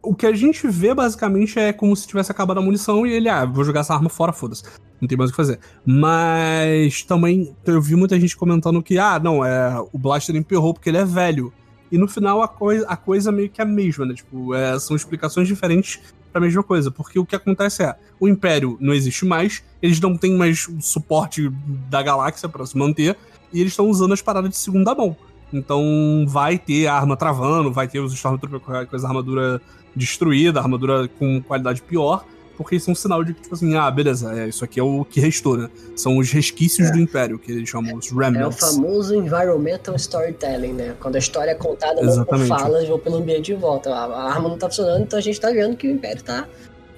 o 0.01 0.15
que 0.15 0.25
a 0.25 0.33
gente 0.33 0.67
vê 0.67 0.93
basicamente 0.93 1.59
é 1.59 1.73
como 1.73 1.95
se 1.95 2.07
tivesse 2.07 2.31
acabado 2.31 2.59
a 2.59 2.61
munição 2.61 3.05
e 3.05 3.11
ele, 3.11 3.27
ah, 3.27 3.45
vou 3.45 3.63
jogar 3.63 3.81
essa 3.81 3.93
arma 3.93 4.09
fora, 4.09 4.31
foda-se. 4.31 4.63
Não 5.01 5.07
tem 5.07 5.17
mais 5.17 5.29
o 5.29 5.33
que 5.33 5.37
fazer. 5.37 5.59
Mas 5.85 7.03
também 7.03 7.53
eu 7.65 7.81
vi 7.81 7.95
muita 7.95 8.19
gente 8.19 8.35
comentando 8.35 8.81
que, 8.81 8.97
ah, 8.97 9.19
não, 9.19 9.43
é, 9.45 9.77
o 9.91 9.97
Blaster 9.97 10.35
emperrou 10.35 10.73
porque 10.73 10.89
ele 10.89 10.97
é 10.97 11.05
velho. 11.05 11.53
E 11.91 11.97
no 11.97 12.07
final 12.07 12.41
a, 12.41 12.47
coi 12.47 12.83
a 12.87 12.95
coisa 12.95 13.31
meio 13.31 13.49
que 13.49 13.59
é 13.61 13.63
a 13.63 13.67
mesma, 13.67 14.05
né? 14.05 14.13
Tipo, 14.13 14.53
é, 14.53 14.77
são 14.79 14.95
explicações 14.95 15.47
diferentes 15.47 15.99
pra 16.31 16.39
mesma 16.39 16.61
coisa. 16.63 16.91
Porque 16.91 17.17
o 17.17 17.25
que 17.25 17.35
acontece 17.35 17.83
é, 17.83 17.95
o 18.19 18.27
Império 18.27 18.77
não 18.79 18.93
existe 18.93 19.25
mais, 19.25 19.63
eles 19.81 19.99
não 19.99 20.15
têm 20.15 20.35
mais 20.35 20.67
o 20.67 20.79
suporte 20.81 21.49
da 21.89 22.01
galáxia 22.03 22.47
pra 22.47 22.65
se 22.65 22.77
manter, 22.77 23.17
e 23.51 23.59
eles 23.61 23.73
estão 23.73 23.87
usando 23.89 24.13
as 24.13 24.21
paradas 24.21 24.51
de 24.51 24.57
segunda 24.57 24.93
mão. 24.93 25.15
Então 25.51 26.25
vai 26.27 26.59
ter 26.59 26.85
a 26.85 26.93
arma 26.93 27.17
travando, 27.17 27.71
vai 27.73 27.87
ter 27.87 27.99
os 27.99 28.13
Stormtroopers 28.13 28.61
com 28.63 28.71
a- 28.71 28.85
com 28.85 28.95
as 28.95 29.03
armadura 29.03 29.59
destruída, 29.95 30.59
armadura 30.59 31.07
com 31.07 31.41
qualidade 31.41 31.81
pior, 31.81 32.23
porque 32.59 32.75
isso 32.75 32.89
é 32.89 32.91
um 32.91 32.95
sinal 32.95 33.23
de 33.23 33.33
que, 33.33 33.41
tipo 33.43 33.55
assim, 33.55 33.73
ah, 33.77 33.89
beleza, 33.89 34.37
é, 34.37 34.49
isso 34.49 34.65
aqui 34.65 34.81
é 34.81 34.83
o 34.83 35.05
que 35.05 35.21
restou, 35.21 35.55
né? 35.57 35.69
São 35.95 36.17
os 36.17 36.29
resquícios 36.29 36.89
É. 36.89 36.91
do 36.91 36.99
Império, 36.99 37.39
que 37.39 37.49
eles 37.53 37.69
chamam 37.69 37.95
os 37.95 38.11
é 38.11 38.13
o 38.13 38.17
remnants. 38.17 38.59
famoso 38.59 39.15
environmental 39.15 39.95
storytelling, 39.95 40.73
né? 40.73 40.93
Quando 40.99 41.15
a 41.15 41.19
história 41.19 41.51
é 41.51 41.55
contada 41.55 41.93
não 41.95 42.01
por 42.01 42.09
Exatamente. 42.35 42.49
falas 42.49 42.89
ou 42.89 42.99
pelo 42.99 43.15
ambiente 43.15 43.45
de 43.45 43.55
volta. 43.55 43.89
A, 43.95 44.29
arma 44.33 44.49
não 44.49 44.57
tá 44.57 44.67
funcionando, 44.67 45.01
então 45.03 45.17
a 45.17 45.21
gente 45.21 45.39
tá 45.39 45.49
vendo 45.49 45.77
que 45.77 45.87
o 45.87 45.91
Império 45.91 46.21
tá, 46.21 46.45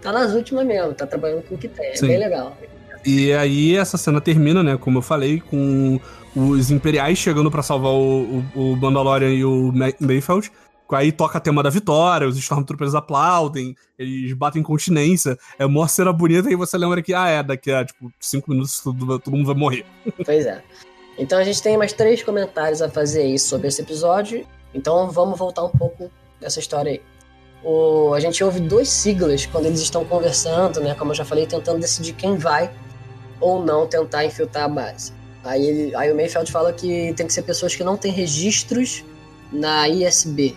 tá 0.02 0.12
nas 0.12 0.34
últimas 0.34 0.65
mesmo, 0.65 0.93
tá 0.95 1.06
trabalhando 1.06 1.43
com 1.43 1.54
o 1.54 1.58
que 1.60 1.67
tem. 1.67 1.86
É 1.91 1.95
Sim. 1.95 2.08
bem 2.08 2.17
legal. 2.17 2.58
E 3.06 3.32
aí 3.34 3.76
essa 3.78 3.97
cena 3.97 4.19
termina, 4.19 4.63
né, 4.63 4.78
como 4.78 4.97
eu 4.97 5.02
falei, 5.04 5.39
com 5.41 6.00
os 6.36 6.71
Imperiais 6.71 7.17
chegando 7.17 7.52
pra 7.52 7.62
salvar 7.62 7.91
o, 7.91 8.43
o, 8.56 8.74
o 8.74 8.76
Mandalorian 8.78 9.30
e 9.34 9.45
o 9.45 9.71
Ma- 9.71 9.93
Mayfeld. 10.00 10.52
Aí 10.95 11.12
toca 11.12 11.38
a 11.38 11.41
tema 11.41 11.63
da 11.63 11.69
vitória, 11.69 12.27
os 12.27 12.38
Stormtroopers 12.38 12.95
aplaudem, 12.95 13.75
eles 13.97 14.34
batem 14.34 14.62
continência. 14.63 15.38
É 15.58 15.65
uma 15.65 15.88
cena 15.88 16.12
bonita 16.12 16.51
e 16.51 16.56
você 16.56 16.77
lembra 16.77 17.01
que, 17.01 17.13
ah, 17.13 17.27
é, 17.27 17.43
daqui 17.43 17.71
a, 17.71 17.86
tipo, 17.86 18.12
cinco 18.19 18.51
minutos 18.51 18.80
todo, 18.82 19.19
todo 19.19 19.36
mundo 19.36 19.47
vai 19.47 19.56
morrer. 19.56 19.86
Pois 20.25 20.45
é. 20.45 20.63
Então 21.17 21.38
a 21.38 21.43
gente 21.43 21.62
tem 21.62 21.77
mais 21.77 21.93
três 21.93 22.23
comentários 22.23 22.82
a 22.82 22.89
fazer 22.89 23.21
aí 23.21 23.38
sobre 23.38 23.67
esse 23.67 23.82
episódio. 23.82 24.45
Então 24.73 25.10
vamos 25.12 25.38
voltar 25.38 25.63
um 25.63 25.69
pouco 25.69 26.10
dessa 26.39 26.60
história 26.60 26.93
aí. 26.93 27.01
o, 27.63 28.13
a 28.13 28.19
gente 28.19 28.43
ouve 28.43 28.60
dois 28.60 28.89
siglas 28.89 29.45
quando 29.45 29.65
eles 29.65 29.82
estão 29.82 30.06
conversando, 30.06 30.80
né? 30.82 30.95
Como 30.95 31.12
eu 31.12 31.15
já 31.15 31.25
falei, 31.25 31.45
tentando 31.45 31.80
decidir 31.80 32.13
quem 32.13 32.38
vai 32.38 32.71
ou 33.39 33.63
não 33.63 33.88
tentar 33.88 34.25
infiltrar 34.25 34.65
a 34.65 34.69
base. 34.69 35.13
Aí, 35.43 35.93
aí 35.95 36.12
o 36.12 36.15
Mayfeld 36.15 36.51
fala 36.51 36.71
que 36.71 37.13
tem 37.15 37.25
que 37.25 37.34
ser 37.34 37.41
pessoas 37.41 37.75
que 37.75 37.84
não 37.84 37.97
têm 37.97 38.12
registros 38.12 39.04
na 39.51 39.88
ISB. 39.89 40.56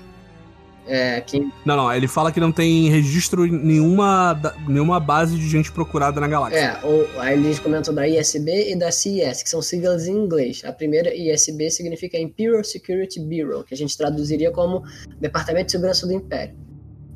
É, 0.87 1.21
que... 1.21 1.41
Não, 1.65 1.77
não, 1.77 1.93
ele 1.93 2.07
fala 2.07 2.31
que 2.31 2.39
não 2.39 2.53
tem 2.53 2.89
registro 2.91 3.47
nenhuma, 3.47 4.39
nenhuma 4.69 5.01
base 5.01 5.37
de 5.37 5.49
gente 5.49 5.73
procurada 5.73 6.21
na 6.21 6.29
galáxia. 6.29 6.59
É, 6.59 6.87
ou, 6.87 7.09
aí 7.19 7.39
eles 7.39 7.59
comentam 7.59 7.95
da 7.95 8.07
ISB 8.07 8.73
e 8.73 8.77
da 8.77 8.91
CIS, 8.91 9.43
que 9.43 9.49
são 9.49 9.63
siglas 9.63 10.07
em 10.07 10.13
inglês. 10.13 10.63
A 10.65 10.73
primeira, 10.73 11.15
ISB, 11.15 11.71
significa 11.71 12.19
Imperial 12.19 12.63
Security 12.63 13.21
Bureau, 13.21 13.65
que 13.65 13.75
a 13.75 13.77
gente 13.77 13.97
traduziria 13.97 14.51
como 14.51 14.83
Departamento 15.21 15.67
de 15.67 15.73
Segurança 15.73 16.07
do 16.07 16.13
Império. 16.13 16.55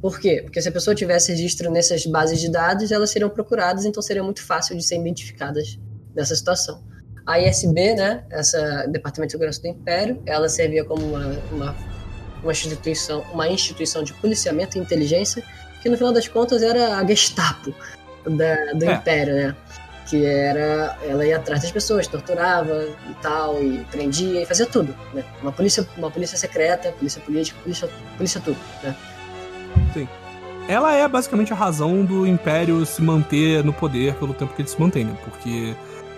Por 0.01 0.21
quê? 0.21 0.41
Porque 0.43 0.63
se 0.63 0.69
a 0.69 0.73
pessoa 0.73 0.95
tivesse 0.95 1.33
registro 1.33 1.71
nessas 1.71 2.07
bases 2.07 2.41
de 2.41 2.51
dados, 2.51 2.93
elas 2.93 3.11
seriam 3.11 3.29
procuradas, 3.29 3.85
então 3.85 4.01
seria 4.01 4.23
muito 4.23 4.43
fácil 4.43 4.77
de 4.77 4.83
ser 4.83 4.99
identificadas 4.99 5.79
nessa 6.15 6.37
situação. 6.37 6.83
A 7.27 7.39
ISB, 7.41 7.95
né, 7.95 8.25
essa 8.31 8.87
Departamento 8.87 9.29
de 9.29 9.33
Segurança 9.33 9.61
do 9.61 9.69
Império, 9.69 10.23
ela 10.25 10.49
servia 10.49 10.85
como 10.85 11.05
uma, 11.05 11.27
uma, 11.53 11.77
uma, 12.43 12.53
instituição, 12.53 13.25
uma 13.33 13.49
instituição 13.49 14.03
de 14.03 14.13
policiamento 14.15 14.79
e 14.79 14.81
inteligência, 14.81 15.43
que 15.83 15.89
no 15.89 15.97
final 15.97 16.13
das 16.13 16.29
contas 16.29 16.63
era 16.63 16.97
a 16.97 17.05
Gestapo 17.05 17.75
da, 18.25 18.73
do 18.75 18.85
é. 18.85 18.95
Império, 18.95 19.35
né? 19.35 19.57
Que 20.07 20.25
era, 20.25 20.97
ela 21.07 21.27
ia 21.27 21.37
atrás 21.37 21.61
das 21.61 21.71
pessoas, 21.71 22.07
torturava 22.07 22.89
e 23.11 23.15
tal, 23.21 23.63
e 23.63 23.85
prendia 23.91 24.43
e 24.43 24.47
fazia 24.47 24.67
tudo, 24.67 24.95
né? 25.13 25.23
Uma 25.43 25.53
polícia, 25.53 25.87
uma 25.97 26.11
polícia 26.11 26.39
secreta, 26.39 26.93
polícia 26.93 27.21
política, 27.21 27.59
polícia, 27.63 27.89
polícia 28.17 28.41
tudo, 28.41 28.59
né? 28.83 28.95
Sim. 29.93 30.09
Ela 30.67 30.95
é 30.95 31.07
basicamente 31.09 31.53
a 31.53 31.57
razão 31.57 32.05
do 32.05 32.27
Império 32.27 32.85
se 32.85 33.01
manter 33.01 33.65
no 33.65 33.73
poder 33.73 34.15
pelo 34.15 34.35
tempo 34.35 34.55
que 34.55 34.63
ele 34.63 34.69
se 34.69 34.79
mantém, 34.81 35.05
né? 35.05 35.17
Porque 35.25 35.75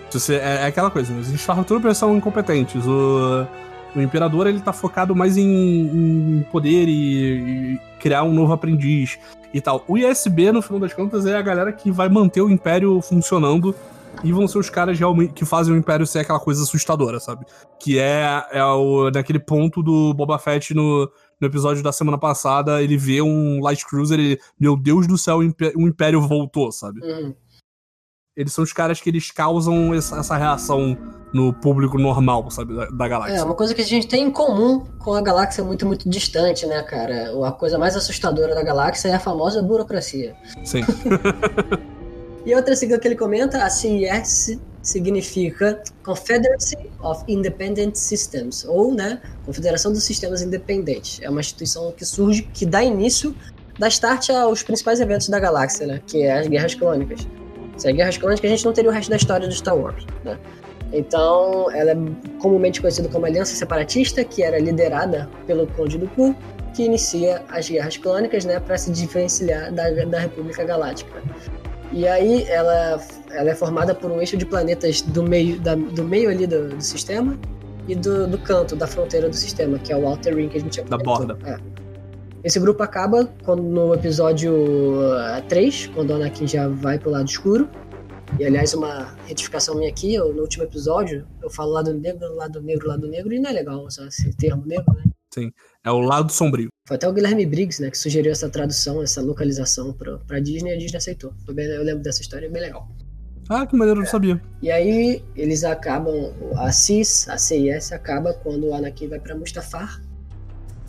você, 0.09 0.35
é, 0.35 0.59
é 0.61 0.65
aquela 0.65 0.91
coisa, 0.91 1.13
né? 1.13 1.21
os 1.21 1.29
Startups 1.29 1.97
são 1.97 2.15
incompetentes. 2.15 2.85
O, 2.85 3.47
o 3.95 4.01
Imperador 4.01 4.47
ele 4.47 4.61
tá 4.61 4.73
focado 4.73 5.15
mais 5.15 5.37
em, 5.37 5.43
em 6.39 6.45
poder 6.51 6.87
e, 6.87 7.73
e, 7.73 7.79
criar 7.99 8.23
um 8.23 8.33
novo 8.33 8.53
aprendiz 8.53 9.19
e 9.53 9.59
tal. 9.59 9.83
O 9.87 9.97
ISB, 9.97 10.51
no 10.51 10.61
final 10.61 10.79
das 10.79 10.93
contas, 10.93 11.25
é 11.25 11.37
a 11.37 11.41
galera 11.41 11.71
que 11.71 11.91
vai 11.91 12.09
manter 12.09 12.41
o 12.41 12.49
Império 12.49 13.01
funcionando 13.01 13.75
e 14.23 14.31
vão 14.31 14.47
ser 14.47 14.59
os 14.59 14.69
caras 14.69 14.97
realmente 14.99 15.33
que 15.33 15.45
fazem 15.45 15.73
o 15.73 15.77
Império 15.77 16.05
ser 16.05 16.19
aquela 16.19 16.39
coisa 16.39 16.63
assustadora, 16.63 17.19
sabe? 17.19 17.45
Que 17.79 17.99
é, 17.99 18.45
é 18.51 18.63
o, 18.63 19.09
naquele 19.09 19.39
ponto 19.39 19.81
do 19.81 20.13
Boba 20.13 20.37
Fett 20.37 20.73
no, 20.73 21.09
no 21.39 21.47
episódio 21.47 21.81
da 21.81 21.91
semana 21.91 22.17
passada, 22.17 22.81
ele 22.81 22.97
vê 22.97 23.21
um 23.21 23.61
Light 23.61 23.85
Cruiser 23.85 24.19
e, 24.19 24.39
meu 24.59 24.75
Deus 24.77 25.07
do 25.07 25.17
céu, 25.17 25.39
o 25.39 25.87
Império 25.87 26.21
voltou, 26.21 26.71
sabe? 26.71 27.01
Uhum. 27.01 27.33
Eles 28.35 28.53
são 28.53 28.63
os 28.63 28.71
caras 28.71 29.01
que 29.01 29.09
eles 29.09 29.29
causam 29.29 29.93
essa, 29.93 30.37
reação 30.37 30.97
no 31.33 31.53
público 31.53 31.97
normal, 31.97 32.49
sabe, 32.49 32.73
da, 32.73 32.85
da, 32.85 33.07
galáxia. 33.07 33.35
É, 33.35 33.43
uma 33.43 33.55
coisa 33.55 33.75
que 33.75 33.81
a 33.81 33.85
gente 33.85 34.07
tem 34.07 34.23
em 34.23 34.31
comum 34.31 34.85
com 34.99 35.13
a 35.13 35.21
galáxia 35.21 35.61
muito, 35.65 35.85
muito 35.85 36.09
distante, 36.09 36.65
né, 36.65 36.81
cara? 36.81 37.33
A 37.45 37.51
coisa 37.51 37.77
mais 37.77 37.93
assustadora 37.95 38.55
da 38.55 38.63
galáxia 38.63 39.09
é 39.09 39.15
a 39.15 39.19
famosa 39.19 39.61
burocracia. 39.61 40.33
Sim. 40.63 40.81
e 42.45 42.55
outra 42.55 42.73
sigla 42.73 42.97
que 42.97 43.07
ele 43.07 43.17
comenta, 43.17 43.65
a 43.65 43.69
CIS, 43.69 44.57
significa 44.81 45.83
Confederacy 46.01 46.77
of 47.01 47.25
Independent 47.27 47.95
Systems, 47.95 48.63
ou 48.63 48.93
né, 48.93 49.21
Confederação 49.45 49.91
dos 49.91 50.05
Sistemas 50.05 50.41
Independentes. 50.41 51.19
É 51.21 51.29
uma 51.29 51.41
instituição 51.41 51.91
que 51.91 52.05
surge, 52.05 52.43
que 52.43 52.65
dá 52.65 52.81
início, 52.81 53.35
dá 53.77 53.89
start 53.89 54.29
aos 54.29 54.63
principais 54.63 55.01
eventos 55.01 55.27
da 55.27 55.37
galáxia, 55.37 55.85
né, 55.85 56.01
que 56.07 56.23
é 56.23 56.39
as 56.39 56.47
Guerras 56.47 56.75
Clônicas. 56.75 57.27
Sem 57.77 57.91
as 57.91 57.97
Guerras 57.97 58.17
Clônicas 58.17 58.45
a 58.45 58.55
gente 58.55 58.65
não 58.65 58.73
teria 58.73 58.89
o 58.89 58.93
resto 58.93 59.09
da 59.09 59.15
história 59.15 59.47
do 59.47 59.53
Star 59.53 59.75
Wars. 59.75 60.05
Né? 60.23 60.37
Então, 60.93 61.71
ela 61.71 61.91
é 61.91 61.97
comumente 62.39 62.81
conhecida 62.81 63.07
como 63.07 63.25
Aliança 63.25 63.55
Separatista, 63.55 64.23
que 64.23 64.43
era 64.43 64.59
liderada 64.59 65.29
pelo 65.47 65.65
Conde 65.67 65.97
do 65.97 66.07
Ku, 66.09 66.35
que 66.73 66.83
inicia 66.83 67.43
as 67.49 67.69
Guerras 67.69 67.97
Clônicas 67.97 68.45
né, 68.45 68.59
para 68.59 68.77
se 68.77 68.91
diferenciar 68.91 69.71
da, 69.71 69.89
da 70.05 70.19
República 70.19 70.63
Galáctica. 70.63 71.21
E 71.91 72.07
aí 72.07 72.43
ela, 72.47 73.01
ela 73.31 73.51
é 73.51 73.55
formada 73.55 73.93
por 73.93 74.09
um 74.11 74.19
eixo 74.19 74.37
de 74.37 74.45
planetas 74.45 75.01
do 75.01 75.23
meio, 75.23 75.59
da, 75.59 75.75
do 75.75 76.03
meio 76.03 76.29
ali 76.29 76.47
do, 76.47 76.69
do 76.69 76.81
sistema 76.81 77.37
e 77.87 77.95
do, 77.95 78.27
do, 78.27 78.37
canto, 78.37 78.75
da 78.75 78.87
fronteira 78.87 79.27
do 79.27 79.35
sistema, 79.35 79.77
que 79.77 79.91
é 79.91 79.97
o 79.97 80.05
Outer 80.05 80.35
Ring 80.35 80.47
que 80.47 80.57
a 80.57 80.61
gente 80.61 80.77
já 80.77 80.83
Da 80.83 80.97
borda. 80.97 81.37
É. 81.45 81.57
Esse 82.43 82.59
grupo 82.59 82.81
acaba 82.81 83.25
quando, 83.43 83.61
no 83.61 83.93
episódio 83.93 84.51
3, 85.47 85.85
uh, 85.85 85.91
quando 85.93 86.09
o 86.09 86.15
Anakin 86.15 86.47
já 86.47 86.67
vai 86.67 86.97
pro 86.97 87.11
lado 87.11 87.29
escuro. 87.29 87.69
E 88.39 88.45
aliás, 88.45 88.73
uma 88.73 89.15
retificação 89.27 89.75
minha 89.75 89.89
aqui, 89.89 90.15
eu, 90.15 90.33
no 90.33 90.41
último 90.41 90.63
episódio, 90.63 91.27
eu 91.43 91.49
falo 91.49 91.71
lado 91.71 91.93
negro, 91.93 92.33
lado 92.33 92.61
negro, 92.61 92.87
lado 92.87 93.07
negro, 93.07 93.33
e 93.33 93.39
não 93.39 93.49
é 93.49 93.53
legal 93.53 93.85
usar 93.85 94.07
esse 94.07 94.35
termo 94.37 94.65
negro, 94.65 94.91
né? 94.95 95.03
Sim, 95.33 95.51
é 95.83 95.91
o 95.91 95.99
lado 95.99 96.31
sombrio. 96.31 96.69
Foi 96.87 96.95
até 96.95 97.07
o 97.07 97.13
Guilherme 97.13 97.45
Briggs, 97.45 97.81
né, 97.81 97.91
que 97.91 97.97
sugeriu 97.97 98.31
essa 98.31 98.49
tradução, 98.49 99.03
essa 99.03 99.21
localização 99.21 99.93
pra, 99.93 100.17
pra 100.19 100.39
Disney 100.39 100.71
e 100.71 100.73
a 100.73 100.77
Disney 100.77 100.97
aceitou. 100.97 101.33
Bem, 101.53 101.67
eu 101.67 101.83
lembro 101.83 102.01
dessa 102.01 102.21
história, 102.21 102.47
é 102.47 102.49
bem 102.49 102.61
legal. 102.61 102.89
Ah, 103.49 103.65
que 103.65 103.75
maneiro, 103.75 103.99
eu 103.99 104.03
não 104.03 104.07
é. 104.07 104.11
sabia. 104.11 104.41
E 104.61 104.71
aí, 104.71 105.23
eles 105.35 105.63
acabam, 105.63 106.33
a 106.57 106.71
CIS, 106.71 107.29
a 107.29 107.37
CIS 107.37 107.91
acaba 107.91 108.33
quando 108.33 108.67
o 108.67 108.73
Anakin 108.73 109.09
vai 109.09 109.19
pra 109.19 109.35
Mustafar, 109.35 110.01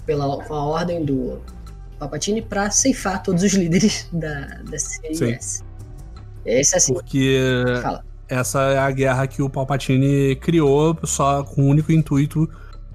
pela, 0.06 0.24
a 0.24 0.64
ordem 0.64 1.04
do 1.04 1.40
Palpatine, 1.98 2.42
pra 2.42 2.70
ceifar 2.70 3.22
todos 3.22 3.42
os 3.42 3.52
líderes 3.52 4.08
da, 4.12 4.60
da 4.68 4.78
CIS. 4.78 5.64
Esse 6.44 6.76
assim. 6.76 6.94
Porque 6.94 7.38
essa 8.28 8.60
é 8.62 8.78
a 8.78 8.90
guerra 8.90 9.26
que 9.26 9.42
o 9.42 9.48
Palpatine 9.48 10.36
criou 10.36 10.98
só 11.04 11.44
com 11.44 11.62
o 11.62 11.66
único 11.66 11.92
intuito 11.92 12.48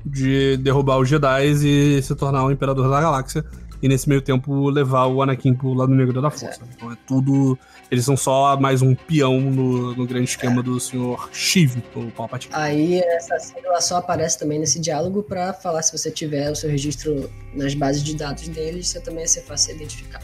de 0.05 0.57
derrubar 0.57 0.97
os 0.97 1.07
Jedi 1.07 1.47
e 1.47 2.01
se 2.01 2.15
tornar 2.15 2.45
o 2.45 2.51
Imperador 2.51 2.89
da 2.89 3.01
Galáxia. 3.01 3.45
E 3.81 3.87
nesse 3.87 4.09
meio 4.09 4.21
tempo 4.21 4.69
levar 4.69 5.05
o 5.05 5.21
Anakin 5.21 5.53
pro 5.53 5.73
lado 5.73 5.93
negro 5.93 6.21
da 6.21 6.31
força. 6.31 6.61
É. 6.63 6.67
Então 6.75 6.91
é 6.91 6.97
tudo. 7.07 7.57
Eles 7.89 8.03
são 8.03 8.17
só 8.17 8.59
mais 8.59 8.81
um 8.81 8.93
peão 8.93 9.39
no, 9.39 9.95
no 9.95 10.05
grande 10.05 10.29
esquema 10.29 10.59
é. 10.59 10.63
do 10.63 10.77
senhor 10.77 11.29
Shiv, 11.31 11.77
o 11.95 12.11
Palpatine. 12.11 12.53
Aí 12.53 12.99
essa 12.99 13.39
sigla 13.39 13.79
só 13.79 13.97
aparece 13.97 14.37
também 14.37 14.59
nesse 14.59 14.79
diálogo 14.79 15.23
para 15.23 15.53
falar 15.53 15.81
se 15.81 15.97
você 15.97 16.11
tiver 16.11 16.51
o 16.51 16.55
seu 16.55 16.69
registro 16.69 17.31
nas 17.53 17.73
bases 17.73 18.03
de 18.03 18.15
dados 18.15 18.47
deles, 18.49 18.89
você 18.89 18.99
também 18.99 19.21
ia 19.21 19.27
ser 19.27 19.41
fácil 19.41 19.69
de 19.69 19.83
identificar. 19.83 20.21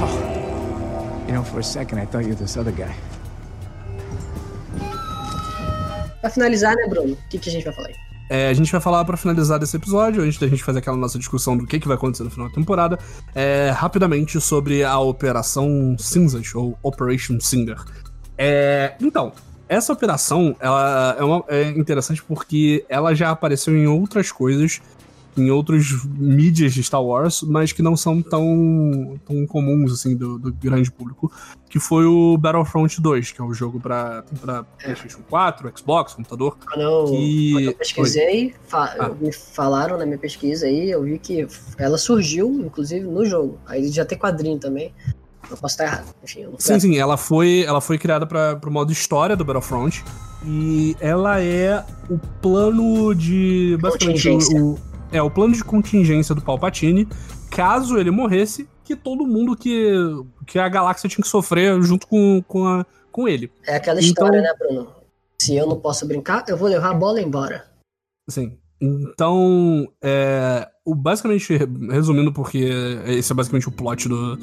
Oh. 0.00 0.42
You 1.28 1.34
know, 1.34 1.44
for 1.44 1.60
a 1.60 1.62
second 1.62 2.02
I 2.02 2.06
thought 2.06 2.24
you 2.26 2.34
were 2.34 2.36
this 2.36 2.56
other 2.56 2.72
guy. 2.72 2.92
Pra 6.20 6.30
finalizar, 6.30 6.74
né, 6.76 6.86
Bruno? 6.88 7.14
O 7.14 7.28
que, 7.28 7.38
que 7.38 7.48
a 7.48 7.52
gente 7.52 7.64
vai 7.64 7.72
falar 7.72 7.88
aí? 7.88 8.11
É, 8.34 8.48
a 8.48 8.54
gente 8.54 8.72
vai 8.72 8.80
falar 8.80 9.04
para 9.04 9.14
finalizar 9.14 9.58
desse 9.58 9.76
episódio, 9.76 10.22
antes 10.22 10.38
da 10.38 10.48
gente 10.48 10.64
fazer 10.64 10.78
aquela 10.78 10.96
nossa 10.96 11.18
discussão 11.18 11.54
do 11.54 11.66
que, 11.66 11.78
que 11.78 11.86
vai 11.86 11.98
acontecer 11.98 12.24
no 12.24 12.30
final 12.30 12.48
da 12.48 12.54
temporada, 12.54 12.98
é, 13.34 13.68
rapidamente 13.76 14.40
sobre 14.40 14.82
a 14.82 14.98
Operação 14.98 15.94
Cinzas, 15.98 16.54
ou 16.54 16.78
Operation 16.82 17.38
Singer. 17.38 17.76
É, 18.38 18.94
então, 19.02 19.34
essa 19.68 19.92
operação 19.92 20.56
ela 20.60 21.14
é, 21.18 21.22
uma, 21.22 21.44
é 21.46 21.68
interessante 21.72 22.22
porque 22.22 22.86
ela 22.88 23.14
já 23.14 23.28
apareceu 23.28 23.76
em 23.76 23.86
outras 23.86 24.32
coisas 24.32 24.80
em 25.36 25.50
outros 25.50 26.04
mídias 26.04 26.74
de 26.74 26.82
Star 26.82 27.02
Wars, 27.02 27.42
mas 27.42 27.72
que 27.72 27.82
não 27.82 27.96
são 27.96 28.20
tão, 28.20 29.18
tão 29.26 29.46
comuns, 29.46 29.92
assim, 29.92 30.16
do, 30.16 30.38
do 30.38 30.52
grande 30.52 30.90
público, 30.90 31.32
que 31.68 31.78
foi 31.78 32.04
o 32.04 32.36
Battlefront 32.36 33.00
2, 33.00 33.32
que 33.32 33.40
é 33.40 33.44
o 33.44 33.48
um 33.48 33.54
jogo 33.54 33.80
pra, 33.80 34.24
pra 34.40 34.64
é. 34.80 34.84
PlayStation 34.84 35.20
4, 35.28 35.72
Xbox, 35.78 36.14
computador. 36.14 36.58
Quando 36.66 36.82
eu, 36.82 37.04
que... 37.06 37.52
quando 37.52 37.64
eu 37.64 37.74
pesquisei, 37.74 38.54
fa 38.66 38.94
ah. 38.98 39.08
me 39.08 39.32
falaram 39.32 39.96
na 39.96 40.04
minha 40.04 40.18
pesquisa 40.18 40.66
aí, 40.66 40.90
eu 40.90 41.02
vi 41.02 41.18
que 41.18 41.46
ela 41.78 41.96
surgiu, 41.96 42.50
inclusive, 42.64 43.06
no 43.06 43.24
jogo. 43.24 43.58
Aí 43.66 43.90
já 43.90 44.04
tem 44.04 44.18
quadrinho 44.18 44.58
também. 44.58 44.92
Eu 45.50 45.56
posso 45.56 45.74
estar 45.74 45.84
errado. 45.84 46.14
Enfim, 46.22 46.46
sim, 46.58 46.80
sim, 46.80 46.98
ela 46.98 47.16
foi, 47.16 47.62
ela 47.62 47.80
foi 47.80 47.98
criada 47.98 48.26
para 48.26 48.60
o 48.64 48.70
modo 48.70 48.92
história 48.92 49.36
do 49.36 49.44
Battlefront. 49.44 50.04
E 50.44 50.96
ela 51.00 51.40
é 51.40 51.84
o 52.10 52.18
plano 52.40 53.14
de. 53.14 53.78
Basicamente, 53.80 54.28
o, 54.56 54.78
é 55.12 55.22
o 55.22 55.30
plano 55.30 55.52
de 55.52 55.62
contingência 55.62 56.34
do 56.34 56.42
Palpatine, 56.42 57.06
caso 57.50 57.98
ele 57.98 58.10
morresse, 58.10 58.68
que 58.82 58.96
todo 58.96 59.26
mundo 59.26 59.56
que, 59.56 59.92
que 60.46 60.58
a 60.58 60.68
galáxia 60.68 61.08
tinha 61.08 61.22
que 61.22 61.28
sofrer 61.28 61.80
junto 61.82 62.06
com, 62.06 62.42
com, 62.48 62.66
a, 62.66 62.84
com 63.10 63.28
ele. 63.28 63.50
É 63.66 63.76
aquela 63.76 64.00
história, 64.00 64.38
então, 64.38 64.50
né, 64.50 64.58
Bruno? 64.58 64.88
Se 65.40 65.54
eu 65.54 65.66
não 65.66 65.78
posso 65.78 66.06
brincar, 66.06 66.44
eu 66.48 66.56
vou 66.56 66.68
levar 66.68 66.90
a 66.90 66.94
bola 66.94 67.20
embora. 67.20 67.64
Sim. 68.28 68.58
Então, 68.80 69.86
é, 70.02 70.68
o, 70.84 70.94
basicamente, 70.94 71.56
resumindo, 71.90 72.32
porque 72.32 72.68
esse 73.06 73.30
é 73.30 73.34
basicamente 73.34 73.68
o 73.68 73.72
plot 73.72 74.08
do, 74.08 74.36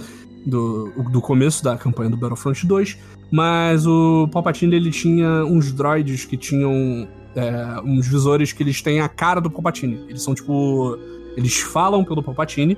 do, 0.45 1.03
do 1.11 1.21
começo 1.21 1.63
da 1.63 1.77
campanha 1.77 2.09
do 2.09 2.17
Battlefront 2.17 2.65
2, 2.65 2.97
mas 3.31 3.85
o 3.85 4.29
Palpatine 4.31 4.75
ele 4.75 4.91
tinha 4.91 5.43
uns 5.43 5.71
droids 5.73 6.25
que 6.25 6.37
tinham 6.37 7.07
é, 7.35 7.79
uns 7.83 8.07
visores 8.07 8.51
que 8.51 8.63
eles 8.63 8.81
têm 8.81 9.01
a 9.01 9.09
cara 9.09 9.39
do 9.39 9.49
Palpatine. 9.49 10.05
Eles 10.07 10.21
são 10.21 10.33
tipo. 10.33 10.97
Eles 11.37 11.59
falam 11.59 12.03
pelo 12.03 12.23
Palpatine 12.23 12.77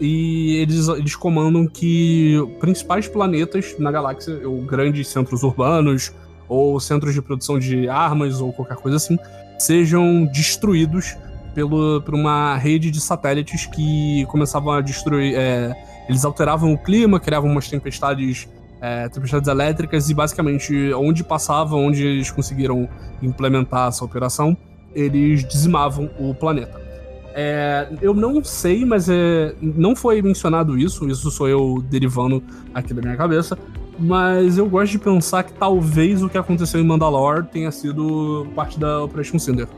e 0.00 0.56
eles, 0.56 0.88
eles 0.88 1.16
comandam 1.16 1.66
que 1.66 2.36
principais 2.60 3.08
planetas 3.08 3.74
na 3.78 3.90
galáxia, 3.90 4.46
ou 4.46 4.60
grandes 4.60 5.08
centros 5.08 5.42
urbanos, 5.42 6.12
ou 6.48 6.78
centros 6.78 7.14
de 7.14 7.22
produção 7.22 7.58
de 7.58 7.88
armas, 7.88 8.40
ou 8.40 8.52
qualquer 8.52 8.76
coisa 8.76 8.98
assim, 8.98 9.18
sejam 9.58 10.26
destruídos 10.26 11.16
pelo, 11.54 12.02
por 12.02 12.14
uma 12.14 12.56
rede 12.56 12.90
de 12.90 13.00
satélites 13.00 13.66
que 13.66 14.26
começavam 14.26 14.72
a 14.72 14.80
destruir. 14.80 15.34
É, 15.34 15.74
eles 16.08 16.24
alteravam 16.24 16.72
o 16.72 16.78
clima, 16.78 17.18
criavam 17.18 17.50
umas 17.50 17.68
tempestades, 17.68 18.46
é, 18.80 19.08
tempestades 19.08 19.48
elétricas, 19.48 20.10
e 20.10 20.14
basicamente, 20.14 20.92
onde 20.94 21.24
passavam, 21.24 21.86
onde 21.86 22.04
eles 22.04 22.30
conseguiram 22.30 22.88
implementar 23.22 23.88
essa 23.88 24.04
operação, 24.04 24.56
eles 24.94 25.46
dizimavam 25.46 26.10
o 26.18 26.34
planeta. 26.34 26.80
É, 27.38 27.88
eu 28.00 28.14
não 28.14 28.42
sei, 28.42 28.82
mas 28.86 29.10
é, 29.10 29.54
não 29.60 29.94
foi 29.94 30.22
mencionado 30.22 30.78
isso, 30.78 31.06
isso 31.06 31.30
sou 31.30 31.46
eu 31.46 31.84
derivando 31.90 32.42
aqui 32.72 32.94
da 32.94 33.02
minha 33.02 33.16
cabeça. 33.16 33.58
Mas 33.98 34.58
eu 34.58 34.68
gosto 34.68 34.92
de 34.92 34.98
pensar 34.98 35.42
que 35.42 35.52
talvez 35.52 36.22
o 36.22 36.28
que 36.28 36.36
aconteceu 36.36 36.80
em 36.80 36.84
Mandalore 36.84 37.46
tenha 37.46 37.70
sido 37.70 38.46
parte 38.54 38.78
da 38.78 39.02
Operation 39.04 39.38
Cinder. 39.38 39.68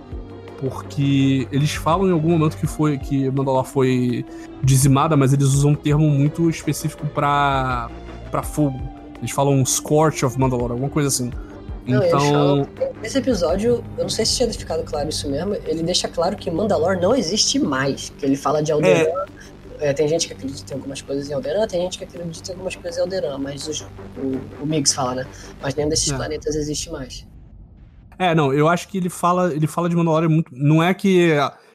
Porque 0.60 1.46
eles 1.52 1.74
falam 1.74 2.08
em 2.08 2.12
algum 2.12 2.30
momento 2.30 2.56
que 2.56 2.66
foi 2.66 2.98
que 2.98 3.30
Mandalore 3.30 3.66
foi 3.66 4.24
dizimada, 4.62 5.16
mas 5.16 5.32
eles 5.32 5.46
usam 5.46 5.70
um 5.72 5.74
termo 5.74 6.08
muito 6.08 6.50
específico 6.50 7.06
para 7.08 7.88
para 8.28 8.42
fogo. 8.42 8.80
Eles 9.18 9.30
falam 9.30 9.64
Scorch 9.64 10.24
of 10.24 10.38
Mandalore, 10.38 10.72
alguma 10.72 10.90
coisa 10.90 11.08
assim. 11.08 11.30
Não, 11.86 12.04
então. 12.04 12.68
Nesse 13.02 13.18
episódio, 13.18 13.82
eu 13.96 14.02
não 14.02 14.10
sei 14.10 14.26
se 14.26 14.36
tinha 14.36 14.52
ficado 14.52 14.84
claro 14.84 15.08
isso 15.08 15.28
mesmo, 15.28 15.54
ele 15.64 15.82
deixa 15.82 16.06
claro 16.06 16.36
que 16.36 16.50
Mandalor 16.50 17.00
não 17.00 17.14
existe 17.14 17.58
mais. 17.58 18.10
Que 18.18 18.26
ele 18.26 18.36
fala 18.36 18.62
de 18.62 18.70
Alderan. 18.70 19.08
É. 19.08 19.28
É, 19.80 19.92
tem 19.92 20.08
gente 20.08 20.26
que 20.26 20.34
acredita 20.34 20.74
em 20.74 20.76
algumas 20.76 21.00
coisas 21.00 21.30
em 21.30 21.32
Alderan, 21.32 21.66
tem 21.68 21.80
gente 21.82 21.98
que 21.98 22.04
acredita 22.04 22.50
em 22.50 22.54
algumas 22.54 22.74
coisas 22.74 22.98
em 22.98 23.00
Alderan, 23.00 23.38
mas 23.38 23.66
os, 23.68 23.80
o, 23.80 24.62
o 24.62 24.66
Mix 24.66 24.92
fala, 24.92 25.14
né? 25.14 25.26
Mas 25.62 25.74
nenhum 25.76 25.88
desses 25.88 26.10
é. 26.10 26.16
planetas 26.16 26.56
existe 26.56 26.90
mais. 26.90 27.24
É, 28.18 28.34
não, 28.34 28.52
eu 28.52 28.68
acho 28.68 28.88
que 28.88 28.98
ele 28.98 29.08
fala, 29.08 29.54
ele 29.54 29.68
fala 29.68 29.88
de 29.88 29.94
Mandalor 29.94 30.28
muito. 30.28 30.50
Não 30.52 30.82
é 30.82 30.92
que 30.92 31.30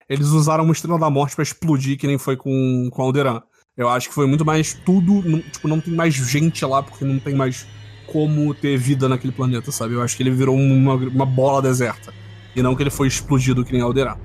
eles 0.10 0.28
usaram 0.28 0.66
uma 0.66 0.74
estrela 0.74 1.00
da 1.00 1.10
morte 1.10 1.34
para 1.34 1.44
explodir, 1.44 1.98
que 1.98 2.06
nem 2.06 2.18
foi 2.18 2.36
com, 2.36 2.90
com 2.92 3.02
Alderan. 3.02 3.42
Eu 3.76 3.90
acho 3.90 4.10
que 4.10 4.14
foi 4.14 4.28
muito 4.28 4.46
mais 4.46 4.74
tudo. 4.74 5.28
Não, 5.28 5.40
tipo, 5.40 5.68
não 5.68 5.82
tem 5.82 5.94
mais 5.94 6.14
gente 6.14 6.64
lá, 6.64 6.84
porque 6.84 7.04
não 7.04 7.18
tem 7.18 7.34
mais 7.34 7.68
como 8.06 8.54
ter 8.54 8.78
vida 8.78 9.10
naquele 9.10 9.34
planeta, 9.34 9.72
sabe? 9.72 9.96
Eu 9.96 10.02
acho 10.04 10.16
que 10.16 10.22
ele 10.22 10.30
virou 10.30 10.56
uma, 10.56 10.94
uma 10.94 11.26
bola 11.26 11.62
deserta. 11.62 12.14
E 12.56 12.62
não 12.62 12.76
que 12.76 12.84
ele 12.84 12.92
foi 12.92 13.08
explodido 13.08 13.66
que 13.66 13.74
nem 13.74 13.82
Alderaan. 13.82 14.18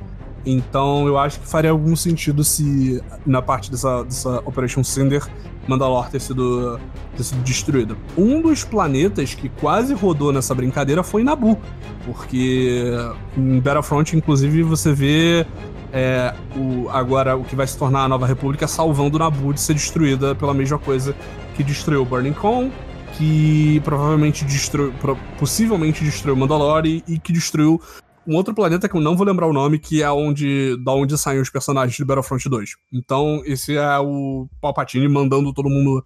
Então 0.44 1.06
eu 1.06 1.18
acho 1.18 1.40
que 1.40 1.48
faria 1.48 1.70
algum 1.70 1.96
sentido 1.96 2.44
se, 2.44 3.02
na 3.24 3.40
parte 3.40 3.70
dessa, 3.70 4.04
dessa 4.04 4.38
Operation 4.44 4.84
Cinder, 4.84 5.26
Mandalore 5.66 6.10
ter 6.10 6.20
sido, 6.20 6.78
ter 7.16 7.24
sido 7.24 7.42
destruída. 7.42 7.96
Um 8.16 8.42
dos 8.42 8.64
planetas 8.64 9.32
que 9.34 9.48
quase 9.48 9.94
rodou 9.94 10.30
nessa 10.30 10.54
brincadeira 10.54 11.02
foi 11.02 11.24
Nabu. 11.24 11.58
Porque 12.04 12.92
em 13.36 13.60
Battlefront, 13.60 14.14
inclusive, 14.14 14.62
você 14.62 14.92
vê 14.92 15.46
é, 15.92 16.34
o, 16.56 16.88
agora 16.90 17.36
o 17.36 17.44
que 17.44 17.56
vai 17.56 17.66
se 17.66 17.76
tornar 17.76 18.04
a 18.04 18.08
Nova 18.08 18.26
República 18.26 18.66
salvando 18.66 19.18
Nabu 19.18 19.52
de 19.52 19.60
ser 19.60 19.74
destruída 19.74 20.34
pela 20.34 20.52
mesma 20.52 20.78
coisa 20.78 21.14
que 21.56 21.62
destruiu 21.62 22.04
Burning 22.04 22.32
Con, 22.32 22.70
que 23.16 23.80
provavelmente 23.84 24.44
destruiu, 24.44 24.92
possivelmente 25.38 26.04
destruiu 26.04 26.36
Mandalore 26.36 27.02
e 27.06 27.18
que 27.18 27.32
destruiu 27.32 27.80
um 28.26 28.36
outro 28.36 28.54
planeta 28.54 28.88
que 28.88 28.94
eu 28.94 29.00
não 29.00 29.16
vou 29.16 29.26
lembrar 29.26 29.46
o 29.46 29.52
nome, 29.52 29.78
que 29.78 30.02
é 30.02 30.10
onde, 30.10 30.76
da 30.84 30.92
onde 30.92 31.16
saem 31.16 31.40
os 31.40 31.48
personagens 31.48 31.96
de 31.96 32.04
Battlefront 32.04 32.46
2. 32.46 32.70
Então, 32.92 33.42
esse 33.46 33.74
é 33.76 33.98
o 33.98 34.46
Palpatine 34.60 35.08
mandando 35.08 35.52
todo 35.52 35.70
mundo 35.70 36.04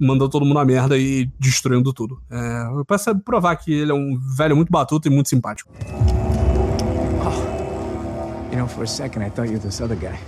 mandando 0.00 0.30
todo 0.30 0.44
mundo 0.44 0.58
a 0.58 0.64
merda 0.64 0.98
e 0.98 1.30
destruindo 1.38 1.92
tudo. 1.92 2.20
É, 2.28 2.64
pra 2.84 2.98
provar 3.24 3.54
que 3.54 3.72
ele 3.72 3.92
é 3.92 3.94
um 3.94 4.18
velho 4.36 4.56
muito 4.56 4.70
batuto 4.70 5.06
e 5.06 5.10
muito 5.10 5.28
simpático. 5.28 5.72
You 8.52 8.58
know, 8.58 8.68
for 8.68 8.84
a 8.84 8.86
second 8.86 9.22
I 9.22 9.30
thought 9.30 9.48
you 9.48 9.54
were 9.54 9.62
this 9.64 9.80
other 9.80 9.96
guy. 9.96 10.18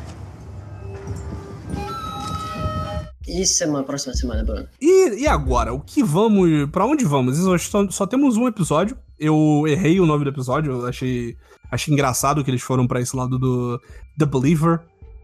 E 3.28 3.44
semana, 3.44 3.84
próxima 3.84 4.14
semana, 4.14 4.42
Bruno? 4.42 4.66
E, 4.80 5.22
e 5.22 5.26
agora? 5.26 5.74
O 5.74 5.80
que 5.80 6.02
vamos. 6.02 6.70
Pra 6.70 6.87
onde 6.87 7.04
vamos? 7.04 7.37
Só, 7.62 7.90
só 7.90 8.06
temos 8.06 8.38
um 8.38 8.48
episódio. 8.48 8.96
Eu 9.18 9.64
errei 9.66 10.00
o 10.00 10.06
nome 10.06 10.24
do 10.24 10.30
episódio. 10.30 10.72
Eu 10.72 10.87
achei, 10.87 11.37
achei 11.70 11.92
engraçado 11.92 12.42
que 12.42 12.50
eles 12.50 12.62
foram 12.62 12.87
para 12.87 12.98
esse 12.98 13.14
lado 13.14 13.38
do 13.38 13.78
The 14.18 14.24
Believer. 14.24 14.80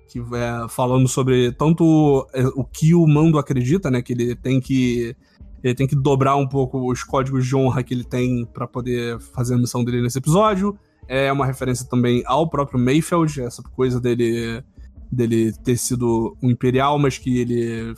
Que 0.08 0.18
é 0.18 0.68
falando 0.68 1.08
sobre 1.08 1.52
tanto 1.52 2.28
é, 2.34 2.44
o 2.48 2.64
que 2.64 2.94
o 2.94 3.06
mando 3.06 3.38
acredita, 3.38 3.90
né? 3.90 4.02
Que 4.02 4.12
ele 4.12 4.36
tem 4.36 4.60
que. 4.60 5.16
Ele 5.62 5.74
tem 5.74 5.86
que 5.86 5.96
dobrar 5.96 6.36
um 6.36 6.46
pouco 6.46 6.90
os 6.90 7.02
códigos 7.02 7.46
de 7.46 7.56
honra 7.56 7.82
que 7.82 7.94
ele 7.94 8.04
tem 8.04 8.44
para 8.44 8.66
poder 8.66 9.18
fazer 9.20 9.54
a 9.54 9.58
missão 9.58 9.84
dele 9.84 10.02
nesse 10.02 10.18
episódio. 10.18 10.78
É 11.12 11.32
uma 11.32 11.44
referência 11.44 11.88
também 11.88 12.22
ao 12.24 12.48
próprio 12.48 12.78
Mayfield, 12.78 13.40
essa 13.40 13.62
coisa 13.64 14.00
dele 14.00 14.62
dele 15.10 15.52
ter 15.64 15.76
sido 15.76 16.36
um 16.40 16.50
imperial, 16.50 16.96
mas 16.96 17.18
que 17.18 17.40
ele, 17.40 17.94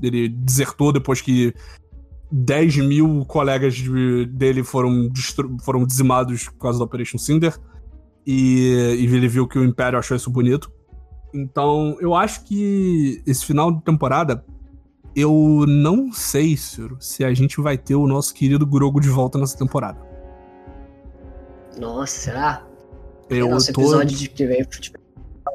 ele 0.00 0.28
desertou 0.28 0.92
depois 0.92 1.20
que 1.20 1.52
10 2.30 2.76
mil 2.78 3.24
colegas 3.26 3.74
de, 3.74 4.26
dele 4.26 4.62
foram, 4.62 5.10
foram 5.64 5.84
dizimados 5.84 6.48
por 6.48 6.58
causa 6.58 6.78
da 6.78 6.84
Operation 6.84 7.18
Cinder. 7.18 7.58
E, 8.24 8.96
e 9.00 9.04
ele 9.04 9.26
viu 9.26 9.48
que 9.48 9.58
o 9.58 9.64
Império 9.64 9.98
achou 9.98 10.16
isso 10.16 10.30
bonito. 10.30 10.70
Então, 11.34 11.96
eu 12.00 12.14
acho 12.14 12.44
que 12.44 13.20
esse 13.26 13.44
final 13.44 13.72
de 13.72 13.82
temporada, 13.82 14.44
eu 15.16 15.64
não 15.66 16.12
sei, 16.12 16.56
Ciro, 16.56 16.96
se 17.00 17.24
a 17.24 17.34
gente 17.34 17.60
vai 17.60 17.76
ter 17.76 17.96
o 17.96 18.06
nosso 18.06 18.32
querido 18.32 18.64
Grogo 18.64 19.00
de 19.00 19.08
volta 19.08 19.38
nessa 19.38 19.58
temporada. 19.58 20.11
Nossa, 21.78 22.18
será? 22.18 22.62
Eu 23.28 23.48
nosso 23.48 23.72
tô... 23.72 23.80
episódio 23.80 24.16
de 24.16 24.28
que 24.28 24.46
veio 24.46 24.64
tipo, 24.66 24.98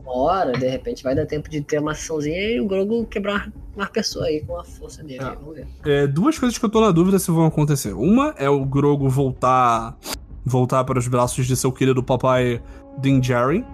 uma 0.02 0.18
hora, 0.18 0.52
de 0.54 0.68
repente 0.68 1.04
vai 1.04 1.16
dar 1.16 1.26
tempo 1.26 1.50
de 1.50 1.62
ter 1.62 1.80
uma 1.80 1.92
açãozinha 1.92 2.52
e 2.52 2.60
o 2.62 2.68
Grogu 2.68 3.06
quebrar 3.06 3.52
uma 3.76 3.88
pessoa 3.88 4.26
aí 4.26 4.42
com 4.42 4.58
a 4.58 4.64
força 4.64 5.04
dele. 5.04 5.24
É. 5.24 5.36
Vamos 5.36 5.56
ver. 5.56 5.68
É, 5.86 6.08
duas 6.08 6.40
coisas 6.40 6.58
que 6.58 6.64
eu 6.64 6.70
tô 6.70 6.82
na 6.82 6.92
dúvida 6.92 7.20
se 7.20 7.30
vão 7.30 7.46
acontecer. 7.46 7.94
Uma 7.94 8.34
é 8.38 8.50
o 8.50 8.66
Grogu 8.66 9.10
voltar 9.10 9.98
voltar 10.46 10.84
para 10.86 10.98
os 10.98 11.08
braços 11.08 11.46
de 11.46 11.56
seu 11.56 11.72
querido 11.72 12.02
papai 12.02 12.62
Din 13.00 13.20
Djarin. 13.20 13.66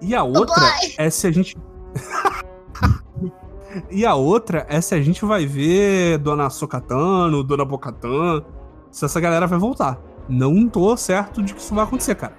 E 0.00 0.14
a 0.14 0.22
outra 0.22 0.54
papai. 0.54 0.94
é 0.98 1.10
se 1.10 1.26
a 1.26 1.30
gente. 1.32 1.56
e 3.90 4.04
a 4.04 4.14
outra 4.14 4.66
é 4.68 4.80
se 4.80 4.94
a 4.94 5.00
gente 5.00 5.24
vai 5.24 5.46
ver 5.46 6.18
Dona 6.18 6.50
Sokatano, 6.50 7.42
Dona 7.42 7.64
Bocatan, 7.64 8.44
se 8.90 9.04
essa 9.04 9.18
galera 9.18 9.46
vai 9.46 9.58
voltar. 9.58 9.98
Não 10.28 10.68
tô 10.68 10.96
certo 10.96 11.42
de 11.42 11.54
que 11.54 11.60
isso 11.60 11.74
vai 11.74 11.84
acontecer, 11.84 12.14
cara. 12.14 12.36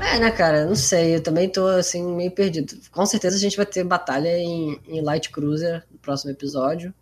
É, 0.00 0.18
né, 0.18 0.30
cara? 0.30 0.64
Não 0.64 0.74
sei. 0.74 1.16
Eu 1.16 1.22
também 1.22 1.48
tô, 1.48 1.66
assim, 1.66 2.14
meio 2.14 2.30
perdido. 2.30 2.74
Com 2.90 3.04
certeza 3.04 3.36
a 3.36 3.40
gente 3.40 3.56
vai 3.56 3.66
ter 3.66 3.84
batalha 3.84 4.38
em, 4.38 4.80
em 4.86 5.00
Light 5.00 5.30
Cruiser 5.30 5.84
no 5.90 5.98
próximo 5.98 6.30
episódio. 6.30 6.94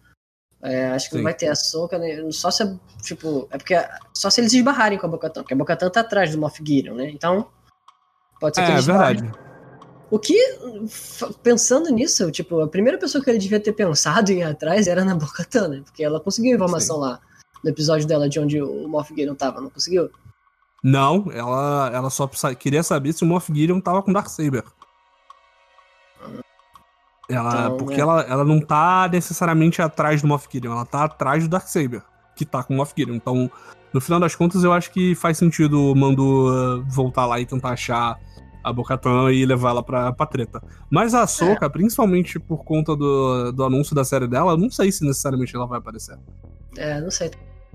É, 0.63 0.89
acho 0.89 1.07
que 1.07 1.13
Sim. 1.13 1.19
não 1.19 1.25
vai 1.25 1.35
ter 1.35 1.49
a 1.49 1.55
Soca, 1.55 1.99
né? 1.99 2.21
Só 2.31 2.51
se, 2.51 2.79
tipo, 3.03 3.49
é 3.51 3.57
porque 3.57 3.75
só 4.15 4.29
se 4.29 4.41
eles 4.41 4.53
esbarrarem 4.53 4.99
com 4.99 5.07
a 5.07 5.09
Bocatan, 5.09 5.43
porque 5.43 5.55
a 5.55 5.57
Bocatan 5.57 5.89
tá 5.89 6.01
atrás 6.01 6.33
do 6.33 6.39
Moff 6.39 6.63
Gideon, 6.63 6.95
né? 6.95 7.11
Então, 7.11 7.49
pode 8.39 8.57
ser 8.57 8.65
que 8.65 8.71
é, 8.71 8.75
eles 8.75 8.89
É 8.89 8.93
verdade. 8.93 9.33
O 10.11 10.19
que, 10.19 10.37
pensando 11.43 11.89
nisso, 11.91 12.31
tipo, 12.31 12.61
a 12.61 12.69
primeira 12.69 12.99
pessoa 12.99 13.23
que 13.25 13.31
ele 13.31 13.39
devia 13.39 13.61
ter 13.61 13.73
pensado 13.73 14.33
em 14.33 14.41
ir 14.41 14.43
atrás 14.43 14.87
era 14.87 15.03
na 15.05 15.15
Bocatan, 15.15 15.69
né? 15.69 15.81
Porque 15.83 16.05
ela 16.05 16.21
conseguiu 16.21 16.55
informação 16.55 16.97
Sim. 16.97 17.03
lá 17.03 17.21
no 17.63 17.71
episódio 17.71 18.07
dela 18.07 18.29
de 18.29 18.41
onde 18.41 18.61
o 18.61 18.89
Moff 18.89 19.15
Gideon 19.15 19.35
tava, 19.35 19.61
não 19.61 19.71
conseguiu? 19.71 20.11
Não, 20.83 21.27
ela, 21.33 21.91
ela 21.93 22.11
só 22.11 22.27
queria 22.59 22.83
saber 22.83 23.13
se 23.13 23.23
o 23.23 23.27
Moff 23.27 23.53
Gideon 23.53 23.81
tava 23.81 24.03
com 24.03 24.13
Darksaber. 24.13 24.65
Ela, 27.29 27.67
então, 27.67 27.77
porque 27.77 27.95
é. 27.95 28.01
ela, 28.01 28.23
ela 28.23 28.45
não 28.45 28.61
tá 28.61 29.09
necessariamente 29.11 29.81
atrás 29.81 30.23
do 30.23 30.29
Moff 30.29 30.49
Gideon, 30.51 30.73
ela 30.73 30.87
tá 30.87 31.05
atrás 31.05 31.45
do 31.45 31.51
Darksaber, 31.51 32.03
que 32.35 32.45
tá 32.45 32.63
com 32.63 32.75
o 32.75 32.77
Moff 32.77 32.93
Gideon. 32.97 33.15
Então, 33.15 33.51
no 33.93 34.01
final 34.01 34.19
das 34.19 34.35
contas, 34.35 34.65
eu 34.65 34.73
acho 34.73 34.91
que 34.91 35.15
faz 35.15 35.39
sentido 35.39 35.93
o 35.93 35.95
Mando 35.95 36.49
uh, 36.49 36.85
voltar 36.89 37.27
lá 37.27 37.39
e 37.39 37.47
tentar 37.47 37.71
achar 37.71 38.19
a 38.65 38.73
Bocatan 38.73 39.33
e 39.33 39.45
levar 39.47 39.71
ela 39.71 39.83
pra, 39.83 40.13
pra 40.13 40.27
treta. 40.27 40.63
Mas 40.91 41.15
a 41.15 41.27
Soca, 41.27 41.67
é. 41.67 41.69
principalmente 41.69 42.39
por 42.39 42.65
conta 42.65 42.97
do, 42.97 43.53
do 43.53 43.65
anúncio 43.65 43.95
da 43.95 44.05
série 44.05 44.27
dela, 44.27 44.53
eu 44.53 44.57
não 44.57 44.71
sei 44.71 44.91
se 44.91 45.05
necessariamente 45.05 45.55
ela 45.55 45.67
vai 45.67 45.79
aparecer. 45.79 46.19
É, 46.77 47.01
não 47.01 47.11
sei 47.11 47.31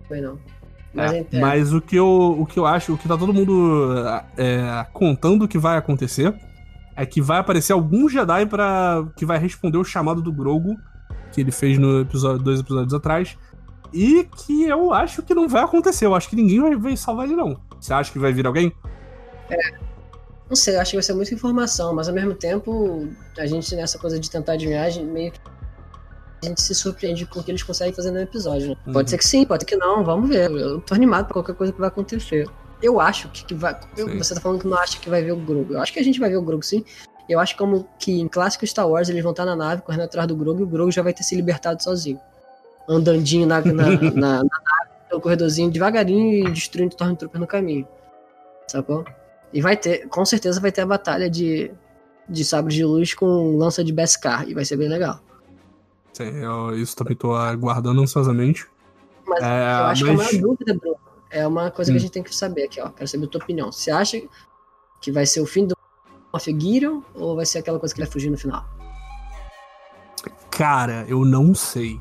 também 0.08 0.24
não. 0.24 0.38
Mas, 0.94 1.14
é, 1.14 1.26
é. 1.32 1.40
mas 1.40 1.74
o, 1.74 1.82
que 1.82 1.96
eu, 1.98 2.38
o 2.40 2.46
que 2.46 2.58
eu 2.58 2.66
acho, 2.66 2.94
o 2.94 2.98
que 2.98 3.08
tá 3.08 3.18
todo 3.18 3.34
mundo 3.34 4.02
é, 4.38 4.86
contando 4.94 5.48
que 5.48 5.58
vai 5.58 5.78
acontecer 5.78 6.34
é 6.96 7.06
que 7.06 7.22
vai 7.22 7.40
aparecer 7.40 7.74
algum 7.74 8.08
Jedi 8.08 8.46
para 8.46 9.06
que 9.18 9.26
vai 9.26 9.38
responder 9.38 9.78
o 9.78 9.84
chamado 9.84 10.22
do 10.22 10.32
Grogu 10.32 10.78
que 11.36 11.42
ele 11.42 11.52
fez 11.52 11.78
no 11.78 12.00
episódio, 12.00 12.42
dois 12.42 12.62
episódios 12.62 12.94
atrás. 12.94 13.38
E 13.94 14.24
que 14.24 14.64
eu 14.64 14.94
acho 14.94 15.22
que 15.22 15.34
não 15.34 15.48
vai 15.48 15.64
acontecer. 15.64 16.06
Eu 16.06 16.16
acho 16.16 16.30
que 16.30 16.36
ninguém 16.36 16.62
vai, 16.62 16.76
vai 16.76 16.98
salvar 16.98 17.26
ele, 17.26 17.36
não. 17.36 17.60
Você 17.80 17.94
acha 17.94 18.12
que 18.12 18.18
vai 18.18 18.32
vir 18.32 18.48
alguém? 18.48 18.74
É. 19.50 19.86
Não 20.50 20.56
sei, 20.56 20.76
eu 20.76 20.82
acho 20.82 20.92
que 20.92 20.98
vai 20.98 21.04
ser 21.04 21.14
muita 21.14 21.34
informação, 21.34 21.94
mas 21.94 22.08
ao 22.08 22.14
mesmo 22.14 22.34
tempo, 22.34 23.08
a 23.38 23.46
gente 23.46 23.76
nessa 23.76 23.98
coisa 23.98 24.20
de 24.20 24.30
tentar 24.30 24.54
adivinhar, 24.54 24.86
a 24.86 24.90
gente 24.90 25.12
meio 25.12 25.32
que 25.32 25.40
a 26.46 26.50
gente 26.50 26.62
se 26.62 26.74
surpreende 26.76 27.26
com 27.26 27.40
o 27.40 27.44
que 27.44 27.52
eles 27.52 27.64
conseguem 27.64 27.94
fazer 27.94 28.12
no 28.12 28.20
episódio. 28.20 28.70
Né? 28.70 28.76
Uhum. 28.88 28.94
Pode 28.94 29.10
ser 29.10 29.18
que 29.18 29.26
sim, 29.26 29.46
pode 29.46 29.64
ser 29.64 29.68
que 29.68 29.76
não, 29.76 30.04
vamos 30.04 30.30
ver. 30.30 30.50
Eu 30.52 30.80
tô 30.82 30.94
animado 30.94 31.26
pra 31.26 31.34
qualquer 31.34 31.56
coisa 31.56 31.74
que 31.74 31.80
vai 31.80 31.88
acontecer. 31.88 32.48
Eu 32.82 33.00
acho 33.00 33.30
que, 33.30 33.46
que 33.46 33.54
vai. 33.54 33.80
eu- 33.98 34.18
você 34.18 34.36
tá 34.36 34.42
falando 34.42 34.60
que 34.62 34.68
não 34.68 34.78
acha 34.78 35.00
que 35.00 35.10
vai 35.10 35.24
ver 35.24 35.32
o 35.32 35.38
Grogu. 35.38 35.74
Eu 35.74 35.82
acho 35.82 35.92
que 35.94 36.00
a 36.00 36.04
gente 36.04 36.20
vai 36.20 36.30
ver 36.30 36.38
o 36.38 36.42
Grogu 36.42 36.64
sim. 36.64 36.84
Eu 37.28 37.40
acho 37.40 37.58
como 37.58 37.88
que 37.98 38.12
em 38.20 38.28
clássico 38.28 38.66
Star 38.68 38.88
Wars 38.88 39.10
eles 39.10 39.24
vão 39.24 39.32
estar 39.32 39.46
na 39.46 39.56
nave 39.56 39.82
correndo 39.82 40.02
atrás 40.04 40.28
do 40.28 40.36
Grogu 40.36 40.60
e 40.60 40.64
o 40.64 40.68
Grogu 40.68 40.92
já 40.92 41.02
vai 41.02 41.14
ter 41.14 41.24
se 41.24 41.36
libertado 41.36 41.82
sozinho. 41.82 42.20
Andandinho 42.88 43.48
na, 43.48 43.62
na, 43.62 43.72
na, 44.14 44.14
na 44.14 44.44
nave, 44.44 44.90
pelo 45.10 45.22
corredorzinho, 45.22 45.72
devagarinho 45.72 46.48
e 46.48 46.52
destruindo 46.52 46.90
o 46.90 46.96
Stormtrooper 46.96 47.40
no 47.42 47.48
caminho. 47.48 47.88
Sacou? 48.68 49.04
E 49.54 49.62
vai 49.62 49.76
ter, 49.78 50.08
com 50.08 50.24
certeza 50.26 50.60
vai 50.60 50.72
ter 50.72 50.82
a 50.82 50.86
batalha 50.86 51.30
de, 51.30 51.72
de 52.30 52.44
sabre 52.46 52.74
de 52.76 52.84
luz 52.84 53.14
com 53.14 53.56
lança 53.58 53.84
de 53.84 53.92
Beskar. 53.94 54.48
E 54.48 54.54
vai 54.54 54.66
ser 54.66 54.76
bem 54.78 54.90
legal. 54.90 55.20
Sim, 56.16 56.30
eu, 56.38 56.74
isso 56.80 56.96
também 56.96 57.14
tô 57.16 57.36
aguardando 57.36 58.02
ansiosamente. 58.02 58.66
Mas 59.28 59.44
É, 59.44 59.72
eu 59.82 59.86
acho 59.88 60.04
que 60.06 60.10
a 60.10 60.14
mas- 60.14 60.26
maior 60.32 60.42
dúvida, 60.42 60.74
Bruno, 60.74 60.96
é 61.30 61.46
uma 61.46 61.70
coisa 61.70 61.92
que 61.92 61.96
Hum. 61.96 61.98
a 61.98 62.02
gente 62.02 62.12
tem 62.12 62.24
que 62.24 62.34
saber 62.34 62.64
aqui, 62.64 62.80
ó. 62.80 62.88
Quero 62.90 63.08
saber 63.08 63.26
a 63.26 63.28
tua 63.28 63.42
opinião. 63.44 63.70
Você 63.72 63.92
acha 63.92 64.22
que 65.02 65.12
vai 65.12 65.26
ser 65.26 65.42
o 65.42 65.46
fim 65.46 65.66
do 65.68 65.76
Moff 66.34 66.46
Gideon 66.50 67.02
ou 67.14 67.36
vai 67.36 67.46
ser 67.46 67.58
aquela 67.58 67.80
coisa 67.80 67.94
que 67.94 68.00
ele 68.00 68.06
vai 68.08 68.14
fugir 68.14 68.30
no 68.30 68.38
final? 68.38 68.66
Cara, 70.50 71.04
eu 71.10 71.26
não 71.26 71.54
sei. 71.54 72.00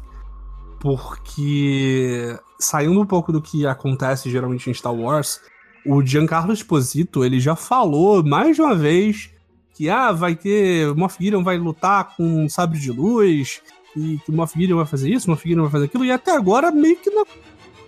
Porque 0.79 2.39
saindo 2.59 3.01
um 3.01 3.07
pouco 3.07 3.33
do 3.33 3.43
que 3.43 3.67
acontece 3.67 4.31
geralmente 4.31 4.71
em 4.71 4.75
Star 4.75 4.95
Wars, 4.95 5.41
o 5.85 6.05
Giancarlo 6.05 6.53
Esposito, 6.53 7.25
ele 7.25 7.41
já 7.41 7.57
falou 7.57 8.23
mais 8.23 8.55
de 8.55 8.63
uma 8.63 8.75
vez 8.77 9.31
que 9.75 9.91
ah, 9.91 10.13
vai 10.13 10.37
ter, 10.37 10.95
Moff 10.95 11.17
Gideon 11.23 11.43
vai 11.43 11.59
lutar 11.59 12.15
com 12.17 12.45
um 12.45 12.49
sabre 12.49 12.79
de 12.79 12.93
luz 12.93 13.61
e 13.97 14.19
que 14.19 14.31
o 14.31 14.35
Moff 14.35 14.59
Gideon 14.59 14.77
vai 14.77 14.87
fazer 14.87 15.11
isso, 15.11 15.27
o 15.27 15.31
Moff 15.31 15.47
Gideon 15.47 15.63
vai 15.63 15.71
fazer 15.71 15.85
aquilo 15.87 16.05
e 16.05 16.11
até 16.11 16.35
agora 16.37 16.71
meio 16.71 16.97
que 16.97 17.11
é 17.11 17.25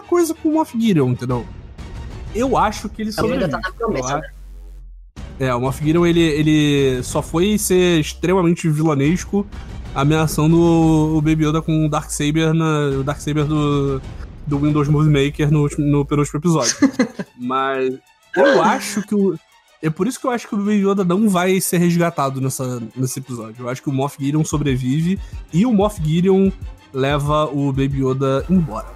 coisa 0.06 0.34
com 0.34 0.48
o 0.50 0.52
Moff 0.54 0.78
Gideon, 0.78 1.10
entendeu? 1.10 1.46
Eu 2.34 2.56
acho 2.56 2.88
que 2.88 3.02
ele 3.02 3.12
sobrevive. 3.12 3.50
tá 3.50 3.58
na 3.58 3.72
promessa, 3.72 4.18
né? 4.18 4.28
É, 5.38 5.54
o 5.54 5.60
Moff 5.60 5.84
Gideon, 5.84 6.06
ele, 6.06 6.20
ele 6.20 7.02
só 7.02 7.20
foi 7.20 7.58
ser 7.58 8.00
extremamente 8.00 8.68
vilanesco 8.68 9.46
ameaçando 9.94 10.58
o, 10.60 11.20
Baby 11.22 11.46
Yoda 11.46 11.62
com 11.62 11.86
o 11.86 11.88
Darksaber, 11.88 12.52
na, 12.52 12.98
o 13.00 13.02
Darksaber 13.02 13.46
do, 13.46 14.00
do 14.46 14.58
Windows 14.58 14.88
Movie 14.88 15.10
Maker 15.10 15.50
no, 15.50 15.62
último- 15.62 15.86
no 15.86 16.04
penúltimo 16.04 16.38
episódio. 16.38 16.76
Mas 17.40 17.94
eu 18.36 18.62
acho 18.62 19.02
que 19.02 19.14
o... 19.14 19.38
É 19.86 19.90
por 19.90 20.08
isso 20.08 20.18
que 20.18 20.26
eu 20.26 20.32
acho 20.32 20.48
que 20.48 20.54
o 20.56 20.58
Baby 20.58 20.84
Yoda 20.84 21.04
não 21.04 21.28
vai 21.28 21.60
ser 21.60 21.78
resgatado 21.78 22.40
nessa, 22.40 22.82
nesse 22.96 23.20
episódio. 23.20 23.64
Eu 23.64 23.68
acho 23.68 23.80
que 23.80 23.88
o 23.88 23.92
Moff 23.92 24.16
Gideon 24.18 24.44
sobrevive 24.44 25.16
e 25.52 25.64
o 25.64 25.72
Moff 25.72 26.02
Gideon 26.02 26.50
leva 26.92 27.44
o 27.44 27.72
Baby 27.72 28.04
Yoda 28.04 28.44
embora. 28.50 28.88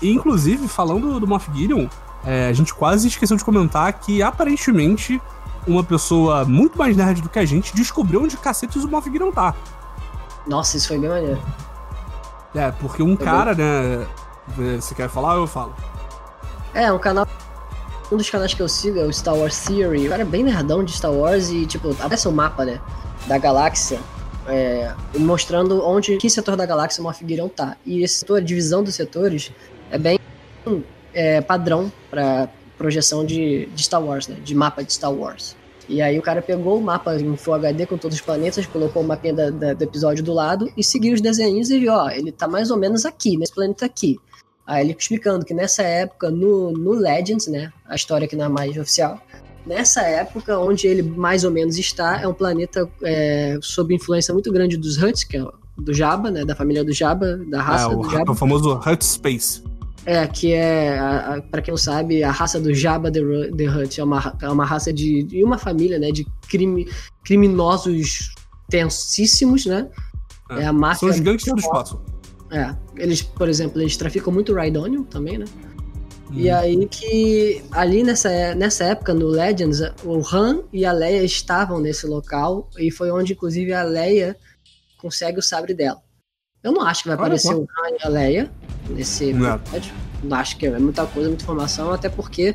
E, 0.00 0.10
inclusive, 0.10 0.66
falando 0.66 1.20
do 1.20 1.26
Moff 1.26 1.50
Gideon, 1.54 1.86
é, 2.24 2.48
a 2.48 2.52
gente 2.54 2.72
quase 2.72 3.08
esqueceu 3.08 3.36
de 3.36 3.44
comentar 3.44 3.92
que, 3.92 4.22
aparentemente, 4.22 5.20
uma 5.66 5.84
pessoa 5.84 6.46
muito 6.46 6.78
mais 6.78 6.96
nerd 6.96 7.20
do 7.20 7.28
que 7.28 7.38
a 7.38 7.44
gente 7.44 7.74
descobriu 7.74 8.22
onde 8.22 8.34
cacetes 8.38 8.82
o 8.82 8.88
Moff 8.88 9.10
Gideon 9.10 9.30
tá. 9.30 9.54
Nossa, 10.46 10.78
isso 10.78 10.88
foi 10.88 10.98
bem 10.98 11.10
maneiro. 11.10 11.42
É, 12.54 12.70
porque 12.70 13.02
um 13.02 13.14
cara, 13.14 13.54
né... 13.54 14.06
Você 14.80 14.94
quer 14.94 15.10
falar 15.10 15.34
ou 15.34 15.40
eu 15.40 15.46
falo? 15.46 15.74
É, 16.72 16.90
um 16.90 16.98
canal. 16.98 17.28
Um 18.10 18.16
dos 18.16 18.30
canais 18.30 18.54
que 18.54 18.60
eu 18.62 18.68
sigo 18.68 18.98
é 18.98 19.04
o 19.04 19.12
Star 19.12 19.36
Wars 19.36 19.58
Theory. 19.64 20.06
O 20.06 20.10
cara 20.10 20.22
é 20.22 20.24
bem 20.24 20.42
nerdão 20.42 20.82
de 20.82 20.92
Star 20.92 21.12
Wars 21.12 21.50
e, 21.50 21.66
tipo, 21.66 21.90
aparece 21.90 22.26
o 22.26 22.32
mapa, 22.32 22.64
né? 22.64 22.80
Da 23.26 23.36
galáxia. 23.38 23.98
é, 24.50 24.94
mostrando 25.18 25.84
onde, 25.86 26.16
que 26.16 26.30
setor 26.30 26.56
da 26.56 26.64
galáxia 26.64 27.02
o 27.02 27.04
Moff 27.04 27.22
Gideon 27.26 27.48
tá. 27.48 27.76
E 27.84 28.02
esse 28.02 28.20
setor, 28.20 28.38
a 28.38 28.40
divisão 28.40 28.82
dos 28.82 28.94
setores, 28.94 29.52
é 29.90 29.98
bem 29.98 30.18
é, 31.12 31.42
padrão 31.42 31.92
pra 32.10 32.48
projeção 32.78 33.26
de, 33.26 33.66
de 33.66 33.82
Star 33.82 34.02
Wars, 34.02 34.26
né? 34.26 34.36
De 34.42 34.54
mapa 34.54 34.82
de 34.82 34.90
Star 34.92 35.12
Wars. 35.12 35.54
E 35.86 36.00
aí 36.00 36.18
o 36.18 36.22
cara 36.22 36.40
pegou 36.40 36.78
o 36.78 36.82
mapa 36.82 37.14
em 37.16 37.36
Full 37.36 37.54
HD 37.54 37.84
com 37.86 37.98
todos 37.98 38.16
os 38.16 38.22
planetas, 38.22 38.64
colocou 38.66 39.02
o 39.02 39.06
mapinha 39.06 39.34
da- 39.34 39.50
da- 39.50 39.72
do 39.74 39.82
episódio 39.84 40.22
do 40.24 40.32
lado 40.32 40.70
e 40.76 40.82
seguiu 40.84 41.12
os 41.14 41.20
desenhos 41.20 41.68
e 41.70 41.78
viu, 41.78 41.92
ó, 41.92 42.08
ele 42.10 42.30
tá 42.32 42.46
mais 42.48 42.70
ou 42.70 42.76
menos 42.78 43.04
aqui, 43.04 43.36
nesse 43.36 43.52
planeta 43.54 43.84
aqui. 43.84 44.18
Aí 44.68 44.84
ele 44.84 44.94
explicando 44.98 45.46
que 45.46 45.54
nessa 45.54 45.82
época, 45.82 46.30
no, 46.30 46.70
no 46.72 46.92
Legends, 46.92 47.46
né? 47.46 47.72
A 47.86 47.94
história 47.96 48.28
que 48.28 48.36
não 48.36 48.44
é 48.44 48.48
mais 48.50 48.76
oficial. 48.76 49.18
Nessa 49.66 50.02
época, 50.02 50.58
onde 50.58 50.86
ele 50.86 51.02
mais 51.02 51.42
ou 51.42 51.50
menos 51.50 51.78
está, 51.78 52.20
é 52.20 52.28
um 52.28 52.34
planeta 52.34 52.86
é, 53.02 53.58
sob 53.62 53.94
influência 53.94 54.32
muito 54.34 54.52
grande 54.52 54.76
dos 54.76 55.02
Huts, 55.02 55.24
que 55.24 55.38
é 55.38 55.42
o- 55.42 55.52
do 55.78 55.94
Jabba, 55.94 56.30
né? 56.30 56.44
Da 56.44 56.54
família 56.54 56.84
do 56.84 56.92
Jabba, 56.92 57.38
da 57.48 57.62
raça 57.62 57.84
é, 57.84 57.96
o, 57.96 58.00
do 58.02 58.08
é 58.08 58.12
Jabba. 58.18 58.32
o 58.32 58.34
famoso 58.34 58.74
Hut 58.74 59.02
Space. 59.04 59.62
É, 60.04 60.26
que 60.26 60.52
é, 60.52 60.98
a, 60.98 61.34
a, 61.36 61.42
pra 61.42 61.62
quem 61.62 61.72
não 61.72 61.78
sabe, 61.78 62.22
a 62.22 62.30
raça 62.30 62.60
do 62.60 62.72
Jabba 62.74 63.10
the, 63.10 63.20
the 63.56 63.68
Hutt 63.68 64.00
é 64.00 64.04
uma, 64.04 64.36
é 64.42 64.48
uma 64.50 64.64
raça 64.66 64.92
de, 64.92 65.22
de 65.22 65.42
uma 65.44 65.56
família, 65.58 65.98
né, 65.98 66.10
de 66.10 66.26
crime, 66.48 66.86
criminosos 67.24 68.34
tensíssimos, 68.68 69.66
né? 69.66 69.88
É, 70.50 70.60
É, 70.62 70.66
a 70.66 70.72
máfia. 70.72 71.00
São 71.00 71.08
os 71.10 71.20
gangsters 71.20 71.54
do 71.54 71.60
espaço. 71.60 72.00
É, 72.50 72.74
eles, 72.96 73.22
por 73.22 73.48
exemplo, 73.48 73.80
eles 73.80 73.96
traficam 73.96 74.32
muito 74.32 74.54
Rhydonium 74.54 75.04
também, 75.04 75.38
né? 75.38 75.44
E 76.32 76.50
Hum. 76.50 76.54
aí 76.56 76.86
que 76.86 77.62
ali 77.70 78.02
nessa, 78.02 78.54
nessa 78.54 78.84
época, 78.84 79.14
no 79.14 79.26
Legends, 79.28 79.80
o 80.04 80.20
Han 80.34 80.62
e 80.72 80.84
a 80.84 80.92
Leia 80.92 81.22
estavam 81.22 81.80
nesse 81.80 82.06
local 82.06 82.68
e 82.78 82.90
foi 82.90 83.10
onde, 83.10 83.32
inclusive, 83.32 83.72
a 83.72 83.82
Leia 83.82 84.36
consegue 84.98 85.38
o 85.38 85.42
sabre 85.42 85.72
dela. 85.74 86.02
Eu 86.62 86.72
não 86.72 86.82
acho 86.82 87.02
que 87.02 87.08
vai 87.08 87.16
Olha 87.16 87.24
aparecer 87.26 87.48
só. 87.48 87.58
o 87.58 87.62
Han 87.62 87.96
e 87.98 88.06
a 88.06 88.08
Leia 88.08 88.50
nesse 88.90 89.32
Não. 89.32 89.54
episódio. 89.56 89.94
Não 90.22 90.36
acho 90.36 90.56
que 90.58 90.66
é 90.66 90.78
muita 90.78 91.06
coisa, 91.06 91.28
muita 91.28 91.44
informação, 91.44 91.92
até 91.92 92.08
porque 92.08 92.54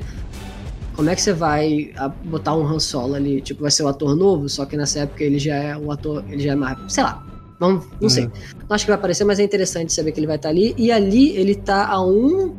como 0.95 1.10
é 1.10 1.15
que 1.15 1.21
você 1.21 1.34
vai 1.34 1.91
ah, 1.95 2.10
botar 2.10 2.53
um 2.56 2.67
Han 2.67 2.79
Solo 2.79 3.15
ali? 3.15 3.41
Tipo, 3.41 3.62
vai 3.62 3.71
ser 3.71 3.84
o 3.84 3.88
ator 3.88 4.15
novo, 4.15 4.47
só 4.49 4.65
que 4.65 4.77
nessa 4.77 4.99
época 4.99 5.23
ele 5.23 5.39
já 5.39 5.56
é 5.56 5.77
o 5.77 5.91
ator, 5.91 6.23
ele 6.29 6.43
já 6.43 6.51
é 6.51 6.56
mais, 6.56 6.77
sei 6.93 7.03
lá. 7.03 7.25
Vamos, 7.63 7.86
não 8.02 8.10
sei. 8.10 8.26
Hum. 8.26 8.32
Não 8.67 8.76
acho 8.76 8.84
que 8.86 8.91
vai 8.91 8.97
aparecer, 8.99 9.23
mas 9.23 9.39
é 9.39 9.43
interessante 9.43 9.93
saber 9.93 10.12
que 10.12 10.19
ele 10.19 10.28
vai 10.28 10.36
estar 10.36 10.49
ali. 10.49 10.76
E 10.78 10.91
ali 10.91 11.30
ele 11.38 11.56
tá 11.56 11.88
a 11.88 12.06
um, 12.06 12.54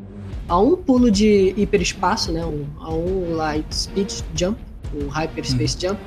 a 0.49 0.59
um 0.59 0.75
pulo 0.77 1.11
de 1.11 1.53
hiperespaço, 1.59 2.33
né? 2.33 2.43
Um, 2.45 2.64
a 2.81 2.90
um 2.95 3.35
light 3.35 3.67
speed 3.75 4.11
jump, 4.35 4.59
um 4.95 5.09
hyperspace 5.09 5.77
jump, 5.79 6.01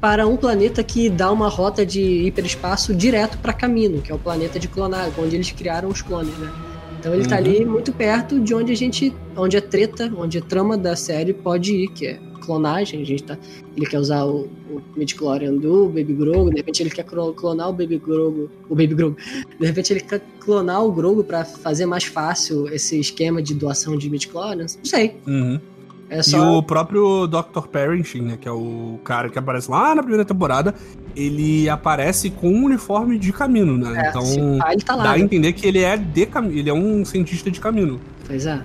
para 0.00 0.26
um 0.26 0.36
planeta 0.36 0.82
que 0.84 1.08
dá 1.08 1.32
uma 1.32 1.48
rota 1.48 1.86
de 1.86 2.02
hiperespaço 2.26 2.94
direto 2.94 3.38
para 3.38 3.54
Camino, 3.54 4.02
que 4.02 4.12
é 4.12 4.14
o 4.14 4.18
planeta 4.18 4.58
de 4.58 4.68
clonagem, 4.68 5.12
onde 5.18 5.34
eles 5.34 5.50
criaram 5.50 5.88
os 5.88 6.02
clones, 6.02 6.36
né? 6.38 6.52
Então 7.00 7.14
ele 7.14 7.24
tá 7.26 7.36
Uhum. 7.36 7.40
ali 7.40 7.64
muito 7.64 7.92
perto 7.92 8.38
de 8.38 8.54
onde 8.54 8.72
a 8.72 8.76
gente. 8.76 9.14
onde 9.36 9.56
a 9.56 9.62
treta, 9.62 10.12
onde 10.16 10.38
a 10.38 10.42
trama 10.42 10.76
da 10.76 10.94
série 10.94 11.32
pode 11.32 11.74
ir, 11.74 11.88
que 11.88 12.06
é 12.06 12.20
clonagem. 12.46 13.02
A 13.02 13.04
gente 13.04 13.22
tá. 13.24 13.36
Ele 13.76 13.84
quer 13.86 13.98
usar 13.98 14.24
o, 14.24 14.48
o 14.70 14.80
midichlorian 14.96 15.54
do 15.54 15.86
Baby 15.88 16.14
Grogu, 16.14 16.50
de 16.50 16.56
repente 16.56 16.82
ele 16.82 16.90
quer 16.90 17.02
clo- 17.04 17.34
clonar 17.34 17.68
o 17.68 17.72
Baby 17.72 17.98
Grogu. 17.98 18.48
O 18.68 18.74
Baby 18.74 18.94
Grogu. 18.94 19.16
De 19.60 19.66
repente 19.66 19.92
ele 19.92 20.00
quer 20.00 20.22
clonar 20.40 20.84
o 20.84 20.92
Grogu 20.92 21.24
pra 21.24 21.44
fazer 21.44 21.84
mais 21.86 22.04
fácil 22.04 22.68
esse 22.72 22.98
esquema 22.98 23.42
de 23.42 23.52
doação 23.54 23.96
de 23.98 24.08
midichlorians. 24.08 24.76
Não 24.78 24.84
sei. 24.84 25.16
Uhum. 25.26 25.60
É 26.08 26.20
E 26.20 26.22
só. 26.22 26.58
o 26.58 26.62
próprio 26.62 27.26
Dr. 27.26 27.66
Parenting, 27.70 28.20
né, 28.20 28.38
que 28.40 28.46
é 28.46 28.52
o 28.52 28.96
cara 29.02 29.28
que 29.28 29.36
aparece 29.36 29.68
lá 29.68 29.92
na 29.92 30.02
primeira 30.02 30.24
temporada, 30.24 30.72
ele 31.16 31.68
aparece 31.68 32.30
com 32.30 32.48
um 32.48 32.64
uniforme 32.66 33.18
de 33.18 33.32
camino, 33.32 33.76
né? 33.76 34.04
é, 34.04 34.08
então 34.10 34.22
pá, 34.56 34.72
ele 34.72 34.82
tá 34.82 34.94
lá. 34.94 35.02
dá 35.02 35.10
a 35.14 35.16
né? 35.18 35.24
entender 35.24 35.52
que 35.52 35.66
ele 35.66 35.80
é 35.80 35.96
de 35.96 36.24
caminho, 36.26 36.58
ele 36.60 36.70
é 36.70 36.72
um 36.72 37.04
cientista 37.04 37.50
de 37.50 37.58
caminho. 37.58 37.98
Pois 38.24 38.46
é. 38.46 38.62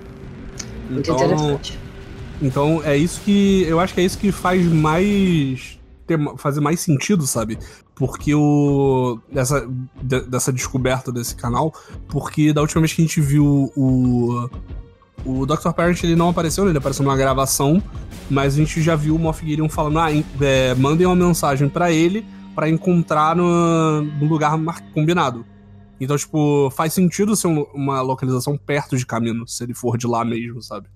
Muito 0.88 1.10
Então, 1.10 1.16
interessante. 1.16 1.80
Então 2.42 2.82
é 2.84 2.98
isso 2.98 3.22
que 3.22 3.64
eu 3.64 3.80
acho 3.80 3.94
que 3.94 4.02
é 4.02 4.04
isso 4.04 4.18
que 4.18 4.32
faz 4.32 4.66
mais 4.66 5.80
ter, 6.08 6.20
fazer 6.38 6.60
mais 6.62 6.80
sentido, 6.80 7.26
sabe? 7.28 7.58
Porque 7.96 8.34
o 8.34 9.20
dessa 9.32 9.68
de- 10.02 10.22
dessa 10.22 10.52
descoberta 10.52 11.12
desse 11.12 11.36
canal, 11.36 11.74
porque 12.08 12.52
da 12.52 12.62
última 12.62 12.82
vez 12.82 12.94
que 12.94 13.02
a 13.02 13.06
gente 13.06 13.22
viu 13.22 13.72
o 13.76 14.50
o 15.24 15.46
Dr. 15.46 15.72
Parent 15.76 16.04
ele 16.04 16.16
não 16.16 16.30
apareceu, 16.30 16.64
né? 16.66 16.72
ele 16.72 16.80
apareceu 16.80 17.04
numa 17.06 17.16
gravação, 17.16 17.82
mas 18.28 18.56
a 18.56 18.58
gente 18.58 18.82
já 18.82 18.96
viu 18.96 19.16
o 19.16 19.20
Moff 19.20 19.46
Gideon 19.46 19.70
falando, 19.70 20.00
ah, 20.00 20.08
é, 20.42 20.74
mandem 20.74 21.06
uma 21.06 21.16
mensagem 21.16 21.70
pra 21.70 21.92
ele 21.92 22.26
pra 22.56 22.68
encontrar 22.68 23.36
no, 23.36 24.02
no 24.02 24.26
lugar 24.28 24.58
combinado. 24.96 25.46
Então, 26.00 26.18
tipo, 26.18 26.72
faz 26.72 26.92
sentido 26.94 27.36
ser 27.36 27.46
um- 27.48 27.62
uma 27.72 28.02
localização 28.02 28.58
perto 28.58 28.98
de 28.98 29.06
caminho, 29.06 29.48
se 29.48 29.64
ele 29.64 29.76
for 29.76 29.96
de 29.96 30.08
lá 30.08 30.26
mesmo, 30.26 30.60
sabe? 30.60 30.88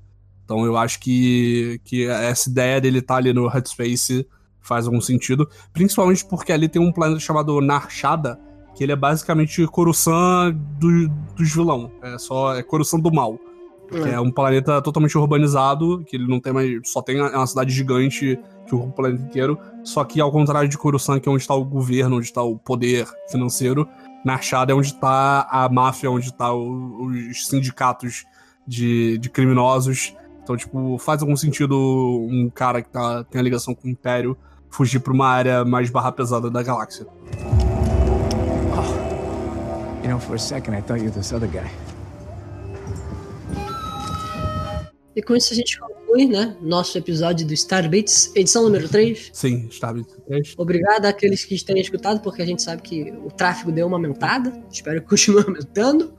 Então 0.46 0.64
eu 0.66 0.78
acho 0.78 1.00
que, 1.00 1.82
que 1.84 2.06
essa 2.06 2.50
ideia 2.50 2.80
dele 2.80 3.00
estar 3.00 3.18
ali 3.18 3.34
no 3.34 3.48
Headspace 3.48 4.26
faz 4.62 4.86
algum 4.86 5.02
sentido. 5.02 5.50
Principalmente 5.74 6.24
porque 6.24 6.54
ali 6.54 6.70
tem 6.70 6.82
um 6.82 6.92
planeta 6.92 7.20
chamado 7.20 7.60
Narshada, 7.60 8.40
que 8.76 8.84
ele 8.84 8.92
é 8.92 8.96
basicamente 8.96 9.66
Coruscant 9.68 10.56
do, 10.80 11.10
dos 11.36 11.54
vilão. 11.54 11.92
É 12.02 12.18
só 12.18 12.56
é 12.56 12.64
Coruscant 12.64 13.02
do 13.02 13.12
mal. 13.12 13.40
É. 13.92 14.14
é 14.14 14.20
um 14.20 14.32
planeta 14.32 14.82
totalmente 14.82 15.16
urbanizado, 15.18 16.04
que 16.06 16.16
ele 16.16 16.28
não 16.28 16.40
tem 16.40 16.52
mais. 16.52 16.80
Só 16.86 17.02
tem 17.02 17.18
é 17.18 17.38
uma 17.38 17.48
cidade 17.48 17.72
gigante 17.72 18.40
que 18.68 18.76
ocupa 18.76 18.90
o 18.90 18.94
planeta 18.94 19.24
inteiro. 19.24 19.60
Só 19.84 20.04
que, 20.04 20.20
ao 20.20 20.32
contrário 20.32 20.68
de 20.68 20.78
Coruscant, 20.78 21.20
que 21.22 21.30
é 21.30 21.32
onde 21.32 21.44
está 21.44 21.54
o 21.54 21.64
governo, 21.64 22.18
onde 22.18 22.26
está 22.26 22.42
o 22.42 22.58
poder 22.58 23.08
financeiro, 23.30 23.88
na 24.24 24.34
Archada 24.34 24.72
é 24.72 24.76
onde 24.76 24.88
está 24.88 25.48
a 25.52 25.70
máfia, 25.70 26.10
onde 26.10 26.28
está 26.28 26.52
os 26.54 27.48
sindicatos 27.48 28.26
de, 28.68 29.20
de 29.20 29.30
criminosos. 29.30 30.16
Então, 30.46 30.56
tipo, 30.56 31.00
faz 31.00 31.24
algum 31.24 31.36
sentido 31.36 31.76
um 31.76 32.52
cara 32.54 32.80
que 32.80 32.90
tá, 32.90 33.24
tem 33.24 33.42
a 33.42 33.44
ligação 33.44 33.74
com 33.74 33.88
o 33.88 33.90
Império 33.90 34.38
fugir 34.70 35.00
pra 35.00 35.12
uma 35.12 35.28
área 35.28 35.66
mais 35.66 35.90
barra 35.90 36.12
pesada 36.12 36.52
da 36.52 36.62
galáxia. 36.62 37.08
Oh. 38.78 40.04
You 40.04 40.12
know, 40.12 40.20
for 40.20 40.36
a 40.36 40.38
second 40.38 40.78
I 40.78 40.84
thought 40.84 41.04
you 41.04 41.10
were 41.10 41.20
this 41.20 41.32
other 41.32 41.50
guy. 41.50 41.68
E 45.16 45.22
com 45.24 45.36
isso 45.36 45.52
a 45.52 45.56
gente 45.56 45.80
conclui, 45.80 46.28
né? 46.28 46.56
Nosso 46.62 46.96
episódio 46.96 47.48
do 47.48 47.54
Starbits, 47.54 48.32
edição 48.36 48.62
número 48.62 48.88
3. 48.88 49.32
Sim, 49.34 49.66
Starbits 49.72 50.16
3. 50.28 50.54
Obrigado 50.60 51.08
àqueles 51.08 51.44
que 51.44 51.60
tenham 51.66 51.82
escutado, 51.82 52.20
porque 52.22 52.44
a 52.44 52.46
gente 52.46 52.62
sabe 52.62 52.84
que 52.84 53.12
o 53.26 53.32
tráfego 53.32 53.72
deu 53.72 53.88
uma 53.88 53.98
aumentada. 53.98 54.54
Espero 54.72 55.02
que 55.02 55.08
continue 55.10 55.42
aumentando. 55.42 56.14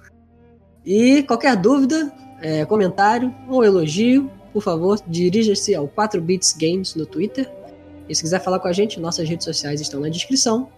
E 0.85 1.23
qualquer 1.23 1.55
dúvida, 1.55 2.13
é, 2.41 2.65
comentário 2.65 3.35
ou 3.49 3.65
elogio, 3.65 4.31
por 4.53 4.63
favor, 4.63 4.99
dirija-se 5.07 5.75
ao 5.75 5.89
4bits 5.89 6.57
Games 6.59 6.95
no 6.95 7.07
Twitter. 7.07 7.51
E 8.09 8.15
se 8.15 8.23
quiser 8.23 8.43
falar 8.43 8.59
com 8.59 8.69
a 8.69 8.73
gente, 8.73 9.01
nossas 9.01 9.29
redes 9.29 9.45
sociais 9.45 9.81
estão 9.81 10.01
na 10.01 10.09
descrição. 10.09 10.69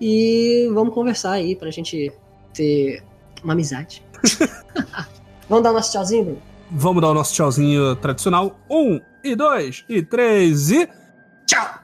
E 0.00 0.68
vamos 0.74 0.92
conversar 0.92 1.32
aí 1.32 1.54
pra 1.54 1.70
gente 1.70 2.12
ter 2.52 3.02
uma 3.42 3.52
amizade. 3.52 4.02
vamos 5.48 5.64
dar 5.64 5.70
o 5.70 5.74
nosso 5.74 5.92
tchauzinho, 5.92 6.24
Bruno? 6.24 6.42
Vamos 6.70 7.02
dar 7.02 7.10
o 7.10 7.14
nosso 7.14 7.34
tchauzinho 7.34 7.96
tradicional. 7.96 8.58
Um, 8.68 9.00
e 9.22 9.34
dois, 9.36 9.84
e 9.88 10.02
três, 10.02 10.70
e. 10.70 10.88
Tchau! 11.46 11.83